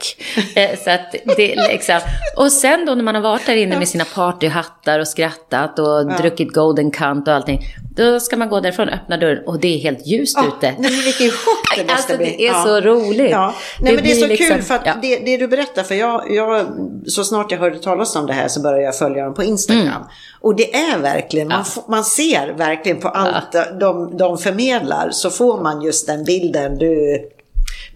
Eh, 0.56 0.78
så 0.84 0.90
att 0.90 1.14
det 1.36 1.54
liksom, 1.68 2.00
och 2.36 2.52
sen 2.52 2.86
då 2.86 2.94
när 2.94 3.04
man 3.04 3.14
har 3.14 3.22
varit 3.22 3.46
där 3.46 3.56
inne 3.56 3.78
med 3.78 3.88
sina 3.88 4.04
partyhattar 4.04 4.98
och 5.00 5.08
skrattat 5.08 5.78
och 5.78 6.06
druckit 6.22 6.52
golden 6.52 6.90
cunt 6.90 7.28
och 7.28 7.34
allting. 7.34 7.60
Då 7.96 8.20
ska 8.20 8.36
man 8.36 8.48
gå 8.48 8.60
därifrån 8.60 8.88
och 8.88 8.94
öppna 8.94 9.16
dörren 9.16 9.42
och 9.46 9.60
det 9.60 9.74
är 9.74 9.78
helt 9.78 10.06
ljust 10.06 10.36
Ja, 10.36 10.44
ute. 10.58 10.74
nej, 10.78 10.90
vilken 11.04 11.30
chock 11.30 11.76
det 11.76 11.82
måste 11.92 11.94
Alltså, 11.94 12.16
bli. 12.16 12.34
det 12.38 12.46
är 12.46 12.62
så 12.64 12.80
roligt. 12.80 13.30
Ja. 13.30 13.54
Nej, 13.80 13.90
Det 13.92 13.94
men 13.96 14.04
det 14.04 14.10
är 14.10 14.14
så 14.14 14.26
liksom- 14.26 14.56
kul 14.56 14.62
för 14.62 14.74
att 14.74 14.82
ja. 14.86 14.92
det, 15.02 15.16
det 15.16 15.36
du 15.36 15.48
berättar, 15.48 15.82
för 15.82 15.94
jag, 15.94 16.24
jag, 16.30 16.66
så 17.06 17.24
snart 17.24 17.50
jag 17.52 17.58
hörde 17.58 17.78
talas 17.78 18.16
om 18.16 18.26
det 18.26 18.32
här 18.32 18.48
så 18.48 18.60
började 18.60 18.82
jag 18.82 18.96
följa 18.98 19.24
dem 19.24 19.34
på 19.34 19.42
Instagram. 19.44 19.86
Mm. 19.86 20.02
Och 20.40 20.56
det 20.56 20.63
är 20.72 20.98
verkligen, 20.98 21.48
man, 21.48 21.64
får- 21.64 21.84
man 21.88 22.04
ser 22.04 22.52
verkligen 22.52 23.00
på 23.00 23.08
allt 23.08 23.52
de, 23.80 24.16
de 24.16 24.38
förmedlar 24.38 25.10
så 25.10 25.30
får 25.30 25.62
man 25.62 25.82
just 25.82 26.06
den 26.06 26.24
bilden 26.24 26.78
du... 26.78 27.22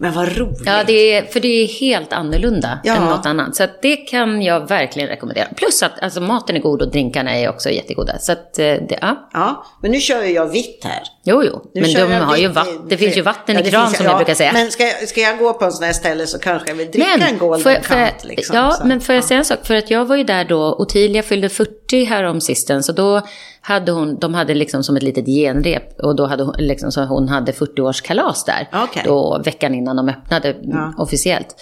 Men 0.01 0.13
vad 0.13 0.37
roligt. 0.37 0.61
Ja, 0.65 0.83
det 0.87 1.13
är, 1.13 1.23
för 1.23 1.39
det 1.39 1.47
är 1.47 1.67
helt 1.67 2.13
annorlunda 2.13 2.79
Ja. 2.83 2.95
än 2.95 3.05
något 3.05 3.25
annat. 3.25 3.55
Så 3.55 3.65
det 3.81 3.95
kan 3.95 4.41
jag 4.41 4.67
verkligen 4.67 5.09
rekommendera. 5.09 5.45
Plus 5.55 5.83
att 5.83 6.03
alltså, 6.03 6.21
maten 6.21 6.55
är 6.55 6.59
god 6.59 6.81
och 6.81 6.91
drinkarna 6.91 7.35
är 7.37 7.49
också 7.49 7.69
jättegoda. 7.69 8.19
Så 8.19 8.31
att, 8.31 8.59
eh, 8.59 8.65
det, 8.65 8.99
ja. 9.01 9.29
Ja, 9.33 9.65
men 9.81 9.91
nu 9.91 9.99
kör 9.99 10.23
jag 10.23 10.47
vitt 10.47 10.81
här. 10.83 11.01
Jo, 11.23 11.43
jo. 11.43 11.61
Nu 11.73 11.81
Men 11.81 11.93
de 11.93 12.11
har 12.13 12.37
ju 12.37 12.47
vatten. 12.47 12.87
Det 12.89 12.97
finns 12.97 13.17
ju 13.17 13.21
vatten 13.21 13.55
Ja, 13.55 13.61
i 13.61 13.69
kran 13.71 13.85
finns- 13.87 13.97
som 13.97 14.05
ja, 14.05 14.11
jag 14.11 14.17
brukar 14.19 14.33
säga. 14.33 14.53
Men 14.53 14.71
ska 14.71 14.83
jag, 14.83 15.07
ska 15.07 15.21
jag 15.21 15.37
gå 15.37 15.53
på 15.53 15.65
en 15.65 15.71
sån 15.71 15.85
här 15.85 15.93
ställe 15.93 16.27
så 16.27 16.39
kanske 16.39 16.69
jag 16.69 16.75
vill 16.75 16.91
dricka 16.91 17.27
en 17.29 17.37
golden 17.37 17.73
jag, 17.73 17.83
Count, 17.83 18.23
liksom, 18.23 18.55
ja, 18.55 18.71
så. 18.71 18.87
men 18.87 19.01
får 19.01 19.15
jag 19.15 19.23
säga 19.23 19.37
en 19.37 19.45
sak? 19.45 19.59
För 19.63 19.75
att 19.75 19.91
jag 19.91 20.05
var 20.05 20.15
ju 20.15 20.23
där 20.23 20.45
då, 20.45 20.75
Ottilia 20.79 21.23
fyllde 21.23 21.49
40 21.49 22.03
här 22.03 22.23
om 22.23 22.41
sisten, 22.41 22.83
så 22.83 22.91
då 22.91 23.21
hade 23.61 23.91
hon, 23.91 24.19
de 24.19 24.33
hade 24.33 24.53
liksom 24.53 24.83
som 24.83 24.95
ett 24.97 25.03
litet 25.03 25.25
genrep 25.25 25.99
och 25.99 26.15
då 26.15 26.25
hade 26.25 26.43
hon, 26.43 26.55
liksom, 26.57 26.91
så 26.91 27.01
hon 27.05 27.29
hade 27.29 27.51
40-årskalas 27.51 28.45
där. 28.45 28.69
Okej. 28.83 29.01
Då 29.05 29.41
veckan 29.45 29.75
innan 29.75 29.88
de 29.95 30.09
öppnade 30.09 30.55
Ja. 30.61 30.93
officiellt. 30.97 31.55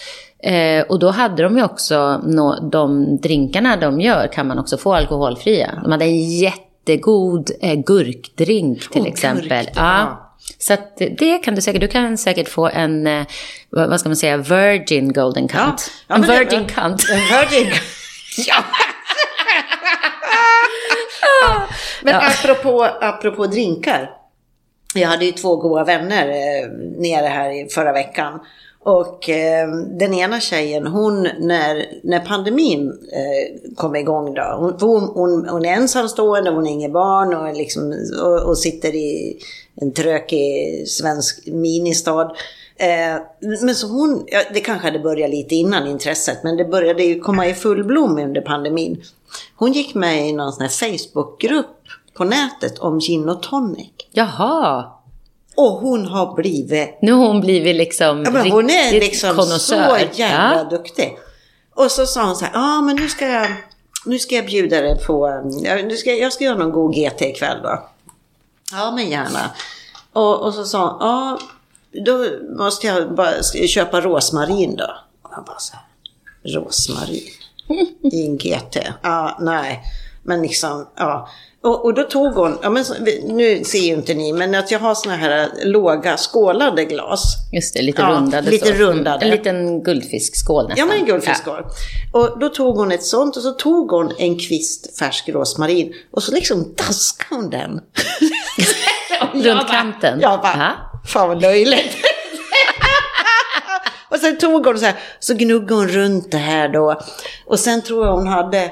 Eh, 0.44 0.82
och 0.90 1.00
då 1.00 1.10
hade 1.10 1.44
de 1.44 1.58
ju 1.58 1.64
också, 1.64 2.22
nå, 2.26 2.70
de 2.72 3.18
drinkarna 3.22 3.76
de 3.78 4.02
gör 4.02 4.28
kan 4.34 4.48
man 4.48 4.60
också 4.60 4.78
få 4.78 4.94
alkoholfria. 4.94 5.80
De 5.84 5.92
hade 5.92 6.06
en 6.06 6.30
jättegod 6.40 7.52
eh, 7.62 7.76
gurkdrink 7.76 8.90
till 8.92 9.02
Oh, 9.02 9.08
exempel. 9.08 9.48
gurk, 9.50 9.70
ja. 9.76 10.24
Så 10.60 10.74
att 10.74 10.98
det 11.18 11.38
kan 11.44 11.56
du 11.56 11.62
säkert, 11.62 11.82
du 11.82 11.88
kan 11.88 12.18
säkert 12.18 12.50
få 12.50 12.68
en, 12.68 13.08
eh, 13.08 13.26
vad 13.70 14.00
ska 14.00 14.10
man 14.10 14.16
säga, 14.16 14.38
virgin 14.38 15.14
golden 15.14 15.48
cunt. 15.48 15.92
Ja, 16.08 16.16
en 16.16 16.22
men 16.22 16.30
det- 16.30 16.40
virgin 16.40 16.66
cunt. 16.66 17.06
En 17.10 17.18
virgin. 17.20 17.72
ja. 18.48 18.56
ja. 21.48 21.68
Men 22.04 22.14
Ja. 22.14 22.22
Apropå, 22.28 22.84
apropå 23.02 23.46
drinkar. 23.48 24.10
Jag 24.96 25.08
hade 25.08 25.26
ju 25.26 25.32
två 25.32 25.56
goda 25.56 25.84
vänner 25.84 26.28
eh, 26.28 26.70
nere 26.98 27.28
här 27.28 27.50
i 27.50 27.70
förra 27.70 27.94
veckan. 27.94 28.40
Och 28.80 29.30
eh, 29.30 29.68
den 30.00 30.14
ena 30.14 30.40
tjejen, 30.40 30.88
hon 30.88 31.24
när, 31.24 31.86
när 32.04 32.20
pandemin 32.20 32.88
eh, 32.90 33.76
kom 33.76 33.96
igång 33.96 34.34
då. 34.34 34.56
Hon, 34.60 34.74
hon, 34.80 35.04
hon, 35.04 35.50
hon 35.50 35.66
är 35.66 35.74
ensamstående, 35.74 36.50
hon 36.50 36.68
är 36.68 36.72
inget 36.72 36.94
barn 36.94 37.34
och, 37.34 37.58
liksom, 37.58 37.94
och, 38.24 38.50
och 38.50 38.58
sitter 38.58 38.96
i 38.96 39.38
en 39.82 39.94
trökig 39.94 40.84
svensk 40.88 41.48
ministad. 41.48 42.36
Eh, 42.76 43.22
men 43.40 43.76
så 43.76 43.88
hon, 43.88 44.24
ja, 44.28 44.42
det 44.54 44.60
kanske 44.60 44.88
hade 44.88 45.00
börjat 45.00 45.30
lite 45.30 45.56
innan 45.56 45.88
intresset, 45.88 46.44
men 46.44 46.58
det 46.58 46.66
började 46.66 47.04
ju 47.04 47.20
komma 47.20 47.48
i 47.48 47.54
full 47.54 47.84
blom 47.84 48.18
under 48.18 48.42
pandemin. 48.42 49.04
Hon 49.56 49.72
gick 49.72 49.96
med 49.96 50.30
i 50.30 50.34
någon 50.34 50.54
sån 50.54 50.62
här 50.62 50.70
Facebookgrupp 50.70 51.78
på 52.14 52.24
nätet 52.24 52.80
om 52.80 53.00
gin 53.00 53.30
och 53.30 53.44
tonic. 53.44 53.92
Jaha, 54.18 54.92
Och 55.56 55.72
hon 55.72 56.06
har 56.06 56.36
blivit 56.36 56.98
nu 57.02 57.12
har 57.12 57.28
hon 57.28 57.42
blivit 57.42 57.76
liksom 57.76 58.24
Ja, 58.26 58.32
men 58.32 58.52
hon 58.52 58.70
är 58.70 58.92
liksom 59.00 59.36
konnässör. 59.36 60.00
så 60.00 60.06
jävla 60.14 60.58
Ja. 60.58 60.64
duktig. 60.64 61.18
Och 61.76 61.92
så 61.92 62.06
sa 62.06 62.26
hon 62.26 62.36
så 62.36 62.46
här, 62.46 62.52
ja 62.54 62.78
ah, 62.78 62.82
men 62.82 62.96
nu 62.96 63.10
ska 63.10 63.28
jag, 63.28 63.48
nu 64.06 64.20
ska 64.20 64.36
jag 64.36 64.46
bjuda 64.46 64.82
dig 64.82 64.98
på, 65.06 65.42
nu 65.84 65.98
ska, 65.98 66.14
jag 66.14 66.34
ska 66.34 66.44
göra 66.44 66.58
någon 66.58 66.72
god 66.72 66.96
GT 66.96 67.22
ikväll 67.22 67.58
då. 67.64 67.84
Ja 68.72 68.92
men 68.92 69.10
gärna. 69.10 69.52
Och, 70.14 70.42
och 70.46 70.54
så 70.54 70.66
sa 70.66 70.80
hon, 70.90 70.98
ja 71.00 71.40
då 72.06 72.26
måste 72.64 72.88
jag 72.88 73.16
bara 73.16 73.44
köpa 73.68 74.02
rosmarin 74.02 74.76
då. 74.76 74.90
Och 75.22 75.32
jag 75.36 75.46
bara 75.46 75.60
så 75.60 75.74
här, 75.76 75.84
rosmarin 76.60 77.24
i 78.12 78.26
en 78.26 78.38
GT? 78.38 78.78
Ja, 79.02 79.38
nej. 79.42 79.84
Men 80.28 80.42
liksom, 80.42 80.88
ja. 80.98 81.30
Och, 81.64 81.86
och 81.86 81.94
då 81.94 82.04
tog 82.04 82.34
hon, 82.34 82.58
ja, 82.64 82.70
men 82.70 82.86
nu 83.24 83.64
ser 83.64 83.80
ju 83.80 83.94
inte 83.94 84.14
ni, 84.14 84.34
men 84.34 84.56
att 84.56 84.72
jag 84.72 84.80
har 84.80 84.96
såna 84.96 85.16
här 85.16 85.50
låga 85.66 86.18
skålade 86.18 86.86
glas. 86.86 87.24
Just 87.54 87.74
det, 87.74 87.82
lite 87.82 88.02
Ja, 88.02 88.08
rundade. 88.10 88.50
lite 88.52 88.66
så. 88.68 88.74
Rundade. 88.74 89.26
En 89.26 89.32
liten 89.32 89.84
guldfiskskål 89.84 90.64
Ja, 90.64 90.70
nästan. 90.70 90.88
men 90.88 90.98
en 90.98 91.06
guldfiskskål. 91.06 91.66
Och 92.14 92.40
då 92.40 92.50
tog 92.50 92.78
hon 92.78 92.92
ett 92.92 93.04
sånt 93.04 93.38
och 93.38 93.44
så 93.44 93.52
tog 93.52 93.92
hon 93.92 94.12
en 94.18 94.40
kvist 94.40 95.00
färsk 95.00 95.30
rosmarin 95.30 95.94
och 96.12 96.24
så 96.24 96.32
liksom 96.32 96.74
daskade 96.76 97.36
hon 97.36 97.50
den. 97.50 97.82
Runt 99.44 99.68
kanten. 99.70 100.20
Jag 100.22 100.42
bara, 100.42 100.54
Ja. 100.58 101.00
fan 101.08 101.28
vad 101.30 101.42
löjligt. 101.42 101.96
och 104.10 104.18
sen 104.18 104.38
tog 104.38 104.66
hon 104.66 104.80
så 104.80 104.86
här, 104.86 104.96
så 105.20 105.34
gnuggade 105.34 105.74
hon 105.76 105.88
runt 105.88 106.32
det 106.32 106.38
här 106.38 106.70
då. 106.70 107.02
Och 107.46 107.60
sen 107.60 107.82
tror 107.82 108.06
jag 108.06 108.14
hon 108.14 108.28
hade 108.28 108.72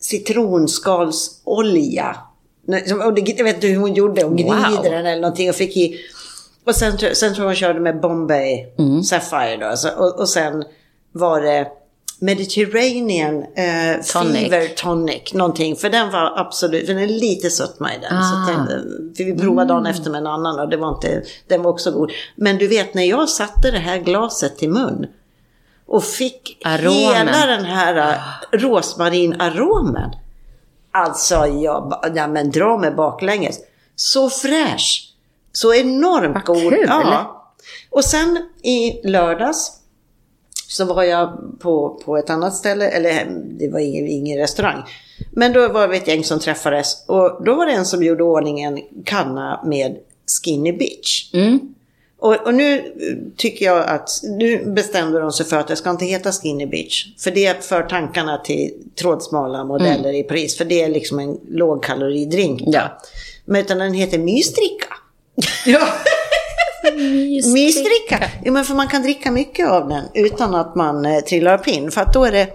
citronskalsolja. 0.00 2.16
Och 3.04 3.14
det, 3.14 3.20
jag 3.36 3.44
vet 3.44 3.54
inte 3.54 3.66
hur 3.66 3.76
hon 3.76 3.94
gjorde, 3.94 4.22
hon 4.24 4.36
Wow. 4.36 4.44
gnider 4.44 4.90
den 4.90 5.06
eller 5.06 5.20
någonting 5.22 5.48
och 5.48 5.54
fick 5.54 5.76
i. 5.76 5.96
Och 6.64 6.74
sen, 6.74 6.98
sen 6.98 7.34
tror 7.34 7.44
jag 7.44 7.48
hon 7.48 7.54
körde 7.54 7.80
med 7.80 8.00
Bombay 8.00 8.66
Mm. 8.78 9.02
Sapphire 9.02 9.56
då. 9.70 9.76
Så, 9.76 9.88
och, 9.90 10.20
och 10.20 10.28
sen 10.28 10.64
var 11.12 11.40
det 11.40 11.66
Mediterranean 12.20 13.36
eh, 13.42 14.00
Tonic. 14.12 14.42
Fever 14.42 14.68
Tonic, 14.76 15.34
någonting. 15.34 15.76
För 15.76 15.90
den 15.90 16.10
var 16.12 16.38
absolut, 16.38 16.86
den 16.86 16.98
är 16.98 17.06
lite 17.06 17.50
sötma 17.50 17.94
i 17.94 17.98
den. 18.00 18.16
Ah. 18.18 18.22
Så 18.22 18.34
den, 18.52 18.68
för 19.16 19.24
vi 19.24 19.36
provade 19.38 19.68
dagen 19.68 19.86
efter 19.86 20.10
med 20.10 20.18
en 20.20 20.26
annan 20.26 20.58
och 20.58 20.68
det 20.68 20.76
var 20.76 20.94
inte, 20.94 21.22
den 21.48 21.62
var 21.62 21.70
också 21.70 21.90
god. 21.90 22.10
Men 22.36 22.58
du 22.58 22.68
vet 22.68 22.94
när 22.94 23.04
jag 23.04 23.28
satte 23.28 23.70
det 23.70 23.78
här 23.78 23.98
glaset 23.98 24.58
till 24.58 24.70
mun 24.70 25.06
och 25.88 26.04
fick 26.04 26.58
Aromen. 26.64 26.92
hela 27.28 27.46
den 27.46 27.64
här 27.64 27.96
äh, 27.96 28.58
rosmarinaromen. 28.58 30.10
Alltså, 30.92 31.34
jag 31.34 31.94
ja, 32.14 32.28
men 32.28 32.50
dra 32.50 32.78
mig 32.78 32.90
baklänges. 32.90 33.60
Så 33.96 34.30
fräsch. 34.30 35.12
Så 35.52 35.74
enormt 35.74 36.34
Vad 36.34 36.44
god. 36.44 36.72
kul. 36.72 36.84
Ja. 36.88 37.52
Och 37.90 38.04
sen 38.04 38.48
i 38.62 39.08
lördags 39.08 39.72
så 40.68 40.84
var 40.84 41.02
jag 41.02 41.38
på, 41.60 42.00
på 42.04 42.16
ett 42.16 42.30
annat 42.30 42.54
ställe, 42.54 42.88
eller 42.88 43.26
det 43.58 43.68
var 43.68 43.78
ingen, 43.78 44.06
ingen 44.06 44.38
restaurang. 44.38 44.82
Men 45.30 45.52
då 45.52 45.68
var 45.68 45.88
vi 45.88 45.96
ett 45.96 46.08
gäng 46.08 46.24
som 46.24 46.38
träffades 46.40 47.04
och 47.06 47.44
då 47.44 47.54
var 47.54 47.66
det 47.66 47.72
en 47.72 47.84
som 47.84 48.02
gjorde 48.02 48.22
ordning 48.22 48.60
en 48.60 48.80
kanna 49.04 49.60
med 49.64 49.96
Skinny 50.44 50.72
Bitch. 50.72 51.34
Mm. 51.34 51.74
Och, 52.20 52.34
och 52.46 52.54
nu 52.54 52.92
tycker 53.36 53.64
jag 53.64 53.86
att, 53.86 54.10
nu 54.22 54.64
bestämde 54.64 55.20
de 55.20 55.32
sig 55.32 55.46
för 55.46 55.56
att 55.56 55.68
det 55.68 55.76
ska 55.76 55.90
inte 55.90 56.04
heta 56.04 56.32
Skinny 56.32 56.66
Bitch. 56.66 57.06
För 57.18 57.30
det 57.30 57.64
för 57.64 57.82
tankarna 57.82 58.38
till 58.38 58.72
trådsmala 59.00 59.64
modeller 59.64 60.12
i 60.12 60.22
Paris. 60.22 60.56
För 60.58 60.64
det 60.64 60.82
är 60.82 60.88
liksom 60.88 61.18
en 61.18 61.40
lågkaloridrink. 61.48 62.62
Ja. 62.66 62.98
Men 63.44 63.60
utan 63.60 63.78
den 63.78 63.94
heter 63.94 64.18
mysdricka. 64.18 64.94
Ja. 65.66 65.88
Mysdricka. 67.54 68.30
Jo, 68.44 68.52
men 68.52 68.64
för 68.64 68.74
man 68.74 68.88
kan 68.88 69.02
dricka 69.02 69.30
mycket 69.30 69.68
av 69.68 69.88
den 69.88 70.04
utan 70.14 70.54
att 70.54 70.74
man 70.74 71.06
eh, 71.06 71.20
trillar 71.20 71.58
pinn. 71.58 71.90
För 71.90 72.00
att 72.00 72.12
då 72.12 72.24
är 72.24 72.32
det, 72.32 72.48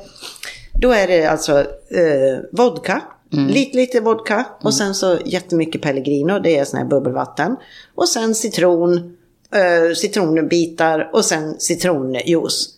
då 0.81 0.91
är 0.91 1.07
det 1.07 1.25
alltså 1.25 1.59
eh, 1.59 2.39
vodka, 2.51 3.01
lite, 3.49 3.77
lite 3.77 3.99
vodka 3.99 4.45
och 4.61 4.73
sen 4.73 4.95
så 4.95 5.17
jättemycket 5.25 5.81
Pellegrino, 5.81 6.39
det 6.39 6.57
är 6.57 6.65
sån 6.65 6.79
här 6.79 6.85
bubbelvatten. 6.85 7.55
Och 7.95 8.09
sen 8.09 8.35
citron, 8.35 9.17
eh, 9.55 9.93
citronbitar 9.95 11.09
och 11.13 11.25
sen 11.25 11.59
citronjuice. 11.59 12.69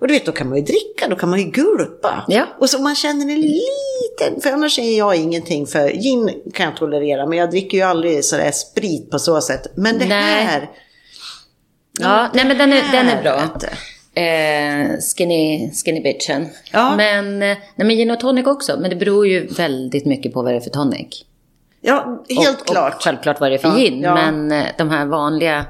Och 0.00 0.08
du 0.08 0.14
vet, 0.14 0.26
då 0.26 0.32
kan 0.32 0.48
man 0.48 0.58
ju 0.58 0.64
dricka, 0.64 1.08
då 1.10 1.16
kan 1.16 1.30
man 1.30 1.38
ju 1.38 1.44
gulpa. 1.50 2.24
Ja. 2.28 2.46
Och 2.58 2.70
så 2.70 2.82
man 2.82 2.94
känner 2.94 3.22
en 3.34 3.40
liten, 3.40 4.40
för 4.42 4.50
annars 4.52 4.78
är 4.78 4.98
jag 4.98 5.16
ingenting 5.16 5.66
för, 5.66 5.88
gin 5.88 6.30
kan 6.54 6.66
jag 6.66 6.76
tolerera, 6.76 7.26
men 7.26 7.38
jag 7.38 7.50
dricker 7.50 7.78
ju 7.78 7.84
aldrig 7.84 8.24
sådär 8.24 8.50
sprit 8.50 9.10
på 9.10 9.18
så 9.18 9.40
sätt. 9.40 9.66
Men 9.74 9.98
det 9.98 10.06
Nej. 10.06 10.44
här, 10.44 10.70
Ja, 12.00 12.28
nej 12.34 12.44
men 12.44 12.58
den 12.58 12.72
är, 12.72 12.82
den 12.92 13.08
är 13.08 13.22
bra. 13.22 13.40
Eh, 14.22 14.98
skinny, 15.16 15.70
skinny 15.84 16.00
bitchen. 16.00 16.48
Ja. 16.72 16.96
Men, 16.96 17.34
eh, 17.42 17.56
nej 17.76 17.86
men 17.86 17.96
gin 17.96 18.10
och 18.10 18.20
tonic 18.20 18.46
också. 18.46 18.76
Men 18.80 18.90
det 18.90 18.96
beror 18.96 19.26
ju 19.26 19.46
väldigt 19.46 20.06
mycket 20.06 20.32
på 20.32 20.42
vad 20.42 20.52
det 20.52 20.56
är 20.56 20.60
för 20.60 20.70
tonic. 20.70 21.24
Ja, 21.80 22.24
helt 22.28 22.60
och, 22.60 22.66
klart. 22.66 22.94
Och 22.94 23.02
självklart 23.02 23.40
vad 23.40 23.50
det 23.50 23.54
är 23.54 23.58
för 23.58 23.68
Ja, 23.68 23.76
gin. 23.78 24.00
ja. 24.00 24.14
Men 24.14 24.52
eh, 24.52 24.66
de 24.78 24.90
här 24.90 25.06
vanliga 25.06 25.64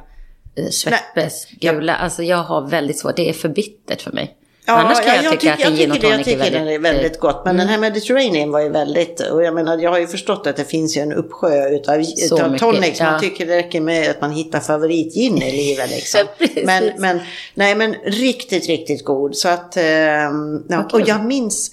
eh, 0.54 0.70
Schweppes, 0.70 1.46
gula, 1.50 1.96
alltså 1.96 2.22
jag 2.22 2.42
har 2.42 2.68
väldigt 2.68 2.98
svårt. 2.98 3.16
Det 3.16 3.28
är 3.28 3.32
för 3.32 3.48
bittert 3.48 4.02
för 4.02 4.12
mig. 4.12 4.36
Annars 4.66 5.00
kan 5.00 5.24
jag, 5.24 5.40
tycka 5.40 5.54
att 5.54 5.60
en 5.60 5.76
tycker 5.76 6.00
det, 6.00 6.08
jag 6.08 6.24
tycker 6.24 6.46
är 6.46 6.50
den 6.50 6.60
är 6.60 6.64
väldigt... 6.64 6.78
Mm. 6.78 6.82
väldigt 6.82 7.20
gott. 7.20 7.44
Men 7.44 7.56
den 7.56 7.68
här 7.68 7.78
Mediterranean 7.78 8.50
var 8.50 8.60
ju 8.60 8.68
väldigt, 8.68 9.20
och 9.20 9.42
jag 9.42 9.54
menar 9.54 9.78
jag 9.78 9.90
har 9.90 9.98
ju 9.98 10.06
förstått 10.06 10.46
att 10.46 10.56
det 10.56 10.64
finns 10.64 10.96
ju 10.96 11.00
en 11.00 11.12
uppsjö 11.12 11.68
utav, 11.68 12.02
Så 12.02 12.34
utav 12.34 12.50
mycket, 12.50 12.60
tonic. 12.60 12.98
Så 12.98 13.04
ja. 13.04 13.10
man 13.10 13.20
tycker 13.20 13.46
det 13.46 13.56
räcker 13.56 13.80
med 13.80 14.10
att 14.10 14.20
man 14.20 14.30
hittar 14.30 14.60
favoritgin 14.60 15.42
i 15.42 15.52
livet 15.52 15.90
liksom. 15.90 16.20
Men, 16.64 16.92
men, 16.98 17.20
nej 17.54 17.74
men 17.74 17.94
riktigt, 18.04 18.66
riktigt 18.66 19.04
god. 19.04 19.36
Så 19.36 19.48
att, 19.48 19.76
ehm, 19.76 20.62
ja, 20.68 20.88
och 20.92 21.08
jag 21.08 21.24
minns 21.24 21.70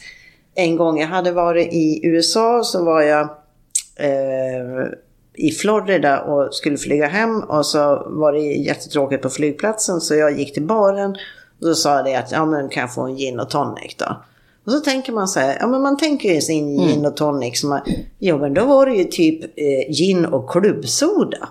en 0.55 0.75
gång, 0.75 0.99
jag 0.99 1.07
hade 1.07 1.31
varit 1.31 1.73
i 1.73 1.99
USA, 2.03 2.63
så 2.63 2.85
var 2.85 3.01
jag 3.01 3.21
eh, 3.95 4.87
i 5.37 5.51
Florida 5.51 6.21
och 6.21 6.53
skulle 6.53 6.77
flyga 6.77 7.07
hem 7.07 7.39
och 7.39 7.65
så 7.65 8.07
var 8.09 8.33
det 8.33 8.39
jättetråkigt 8.39 9.23
på 9.23 9.29
flygplatsen 9.29 10.01
så 10.01 10.15
jag 10.15 10.39
gick 10.39 10.53
till 10.53 10.63
baren 10.63 11.11
och 11.61 11.67
så 11.67 11.75
sa 11.75 12.03
det 12.03 12.15
att 12.15 12.31
ja 12.31 12.45
men 12.45 12.69
kan 12.69 12.81
jag 12.81 12.93
få 12.93 13.01
en 13.01 13.15
gin 13.15 13.39
och 13.39 13.49
tonic 13.49 13.95
då? 13.97 14.23
Och 14.65 14.71
så 14.71 14.79
tänker 14.79 15.13
man 15.13 15.27
så 15.27 15.39
här, 15.39 15.57
ja 15.59 15.67
men 15.67 15.81
man 15.81 15.97
tänker 15.97 16.33
ju 16.33 16.41
sin 16.41 16.77
gin 16.77 17.05
och 17.05 17.17
tonic 17.17 17.59
som 17.59 17.69
man, 17.69 17.81
ja 18.19 18.37
men 18.37 18.53
då 18.53 18.65
var 18.65 18.85
det 18.85 18.95
ju 18.95 19.03
typ 19.03 19.43
eh, 19.43 19.93
gin 19.93 20.25
och 20.25 20.49
klubbsoda. 20.49 21.49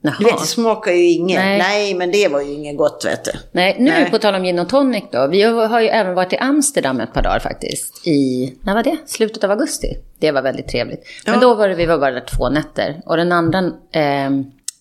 Jaha. 0.00 0.14
Du 0.18 0.24
vet 0.24 0.38
det 0.40 0.46
smakar 0.46 0.92
ju 0.92 1.04
inget, 1.10 1.38
Nej. 1.38 1.58
nej. 1.58 1.94
men 1.94 2.10
det 2.10 2.28
var 2.28 2.40
ju 2.40 2.52
inget 2.52 2.76
gott 2.76 3.04
vet 3.06 3.24
du. 3.24 3.30
Nej, 3.52 3.76
nu 3.78 3.90
Nej. 3.90 4.10
på 4.10 4.18
tal 4.18 4.34
om 4.34 4.42
gin 4.44 4.58
och 4.58 4.68
tonic 4.68 5.04
då. 5.12 5.26
Vi 5.26 5.42
har 5.42 5.80
ju 5.80 5.88
även 5.88 6.14
varit 6.14 6.32
i 6.32 6.36
Amsterdam 6.36 7.00
ett 7.00 7.12
par 7.12 7.22
dagar 7.22 7.38
faktiskt. 7.38 8.06
I, 8.06 8.52
när 8.62 8.74
var 8.74 8.82
det? 8.82 8.96
Slutet 9.06 9.44
av 9.44 9.50
augusti. 9.50 9.96
Det 10.18 10.30
var 10.30 10.42
väldigt 10.42 10.68
trevligt. 10.68 11.00
Men 11.26 11.34
Ja. 11.34 11.40
då 11.40 11.54
var 11.54 11.68
det, 11.68 11.74
vi 11.74 11.86
var 11.86 11.98
bara 11.98 12.10
där 12.10 12.24
två 12.36 12.48
nätter. 12.48 13.00
Och 13.06 13.16
den 13.16 13.32
andra 13.32 13.58
eh, 13.92 14.30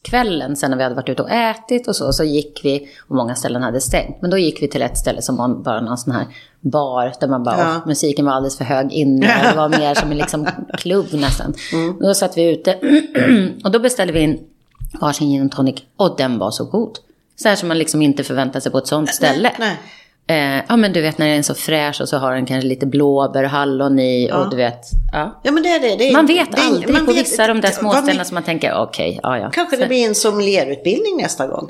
kvällen, 0.02 0.56
sen 0.56 0.70
när 0.72 0.78
vi 0.78 0.84
hade 0.84 0.96
varit 0.96 1.10
ute 1.10 1.22
och 1.22 1.32
ätit 1.32 1.88
och 1.88 1.96
så, 1.96 2.14
så 2.14 2.24
gick 2.24 2.62
vi, 2.64 2.88
och 3.10 3.16
många 3.16 3.36
ställen 3.36 3.62
hade 3.64 3.82
stängt, 3.82 4.22
men 4.22 4.30
då 4.32 4.38
gick 4.38 4.62
vi 4.62 4.68
till 4.68 4.82
ett 4.82 4.98
ställe 4.98 5.22
som 5.22 5.36
var 5.38 5.48
bara 5.48 5.82
någon 5.82 5.98
sån 5.98 6.14
här 6.14 6.26
bar, 6.62 7.14
där 7.20 7.28
man 7.28 7.44
bara, 7.44 7.58
Ja. 7.58 7.82
musiken 7.86 8.26
var 8.26 8.34
alldeles 8.34 8.58
för 8.58 8.66
hög 8.66 8.92
inne, 8.94 9.36
och 9.38 9.44
det 9.52 9.58
var 9.58 9.70
mer 9.70 9.94
som 9.94 10.12
en 10.12 10.18
liksom 10.18 10.48
klubb 10.78 11.06
nästan. 11.12 11.54
Mm. 11.74 11.98
Då 12.00 12.14
satt 12.14 12.38
vi 12.38 12.44
ute, 12.52 12.76
och 13.64 13.72
då 13.72 13.80
beställde 13.80 14.14
vi 14.14 14.20
in 14.20 14.40
varsin 15.02 15.30
gin 15.32 15.46
och 15.46 15.52
tonic, 15.52 15.76
och 15.98 16.16
den 16.18 16.40
var 16.40 16.52
så 16.52 16.66
god. 16.66 16.98
Så 17.36 17.50
här 17.50 17.56
som 17.56 17.68
man 17.68 17.78
liksom 17.78 18.02
inte 18.02 18.24
förväntar 18.24 18.60
sig 18.60 18.72
på 18.72 18.78
ett 18.78 18.88
sånt 18.88 19.14
ställe. 19.14 19.52
Nej, 19.60 19.78
Eh, 20.30 20.64
ja, 20.70 20.76
men 20.78 20.94
du 20.94 21.02
vet 21.02 21.18
när 21.18 21.28
den 21.28 21.38
är 21.38 21.42
så 21.42 21.54
fräsch 21.56 22.02
och 22.02 22.10
så 22.10 22.18
har 22.18 22.34
den 22.34 22.46
kanske 22.46 22.68
lite 22.68 22.86
blåbär 22.86 23.44
och 23.44 23.50
hallon 23.50 24.00
i 24.00 24.32
och 24.34 24.50
du 24.50 24.58
vet. 24.58 24.80
Ja. 25.14 25.42
Ja, 25.44 25.52
men 25.52 25.64
det 25.64 25.70
är 25.70 25.80
det. 25.80 25.96
det 25.96 26.10
är, 26.10 26.14
Man 26.14 26.26
vet 26.26 26.52
det 26.52 26.62
är- 26.62 26.66
aldrig 26.68 26.94
man 26.94 27.06
på 27.06 27.12
vet- 27.12 27.22
vissa 27.22 27.48
de 27.48 27.62
där 27.62 27.72
småställena 27.72 28.24
som 28.26 28.34
man 28.36 28.44
tänker, 28.44 28.74
okej, 28.82 29.20
ja 29.24 29.38
ja. 29.38 29.50
Kanske 29.54 29.76
det 29.76 29.80
Sen- 29.80 29.88
blir 29.90 30.08
en 30.08 30.16
sommelierutbildning 30.16 31.18
nästa 31.22 31.48
gång. 31.48 31.70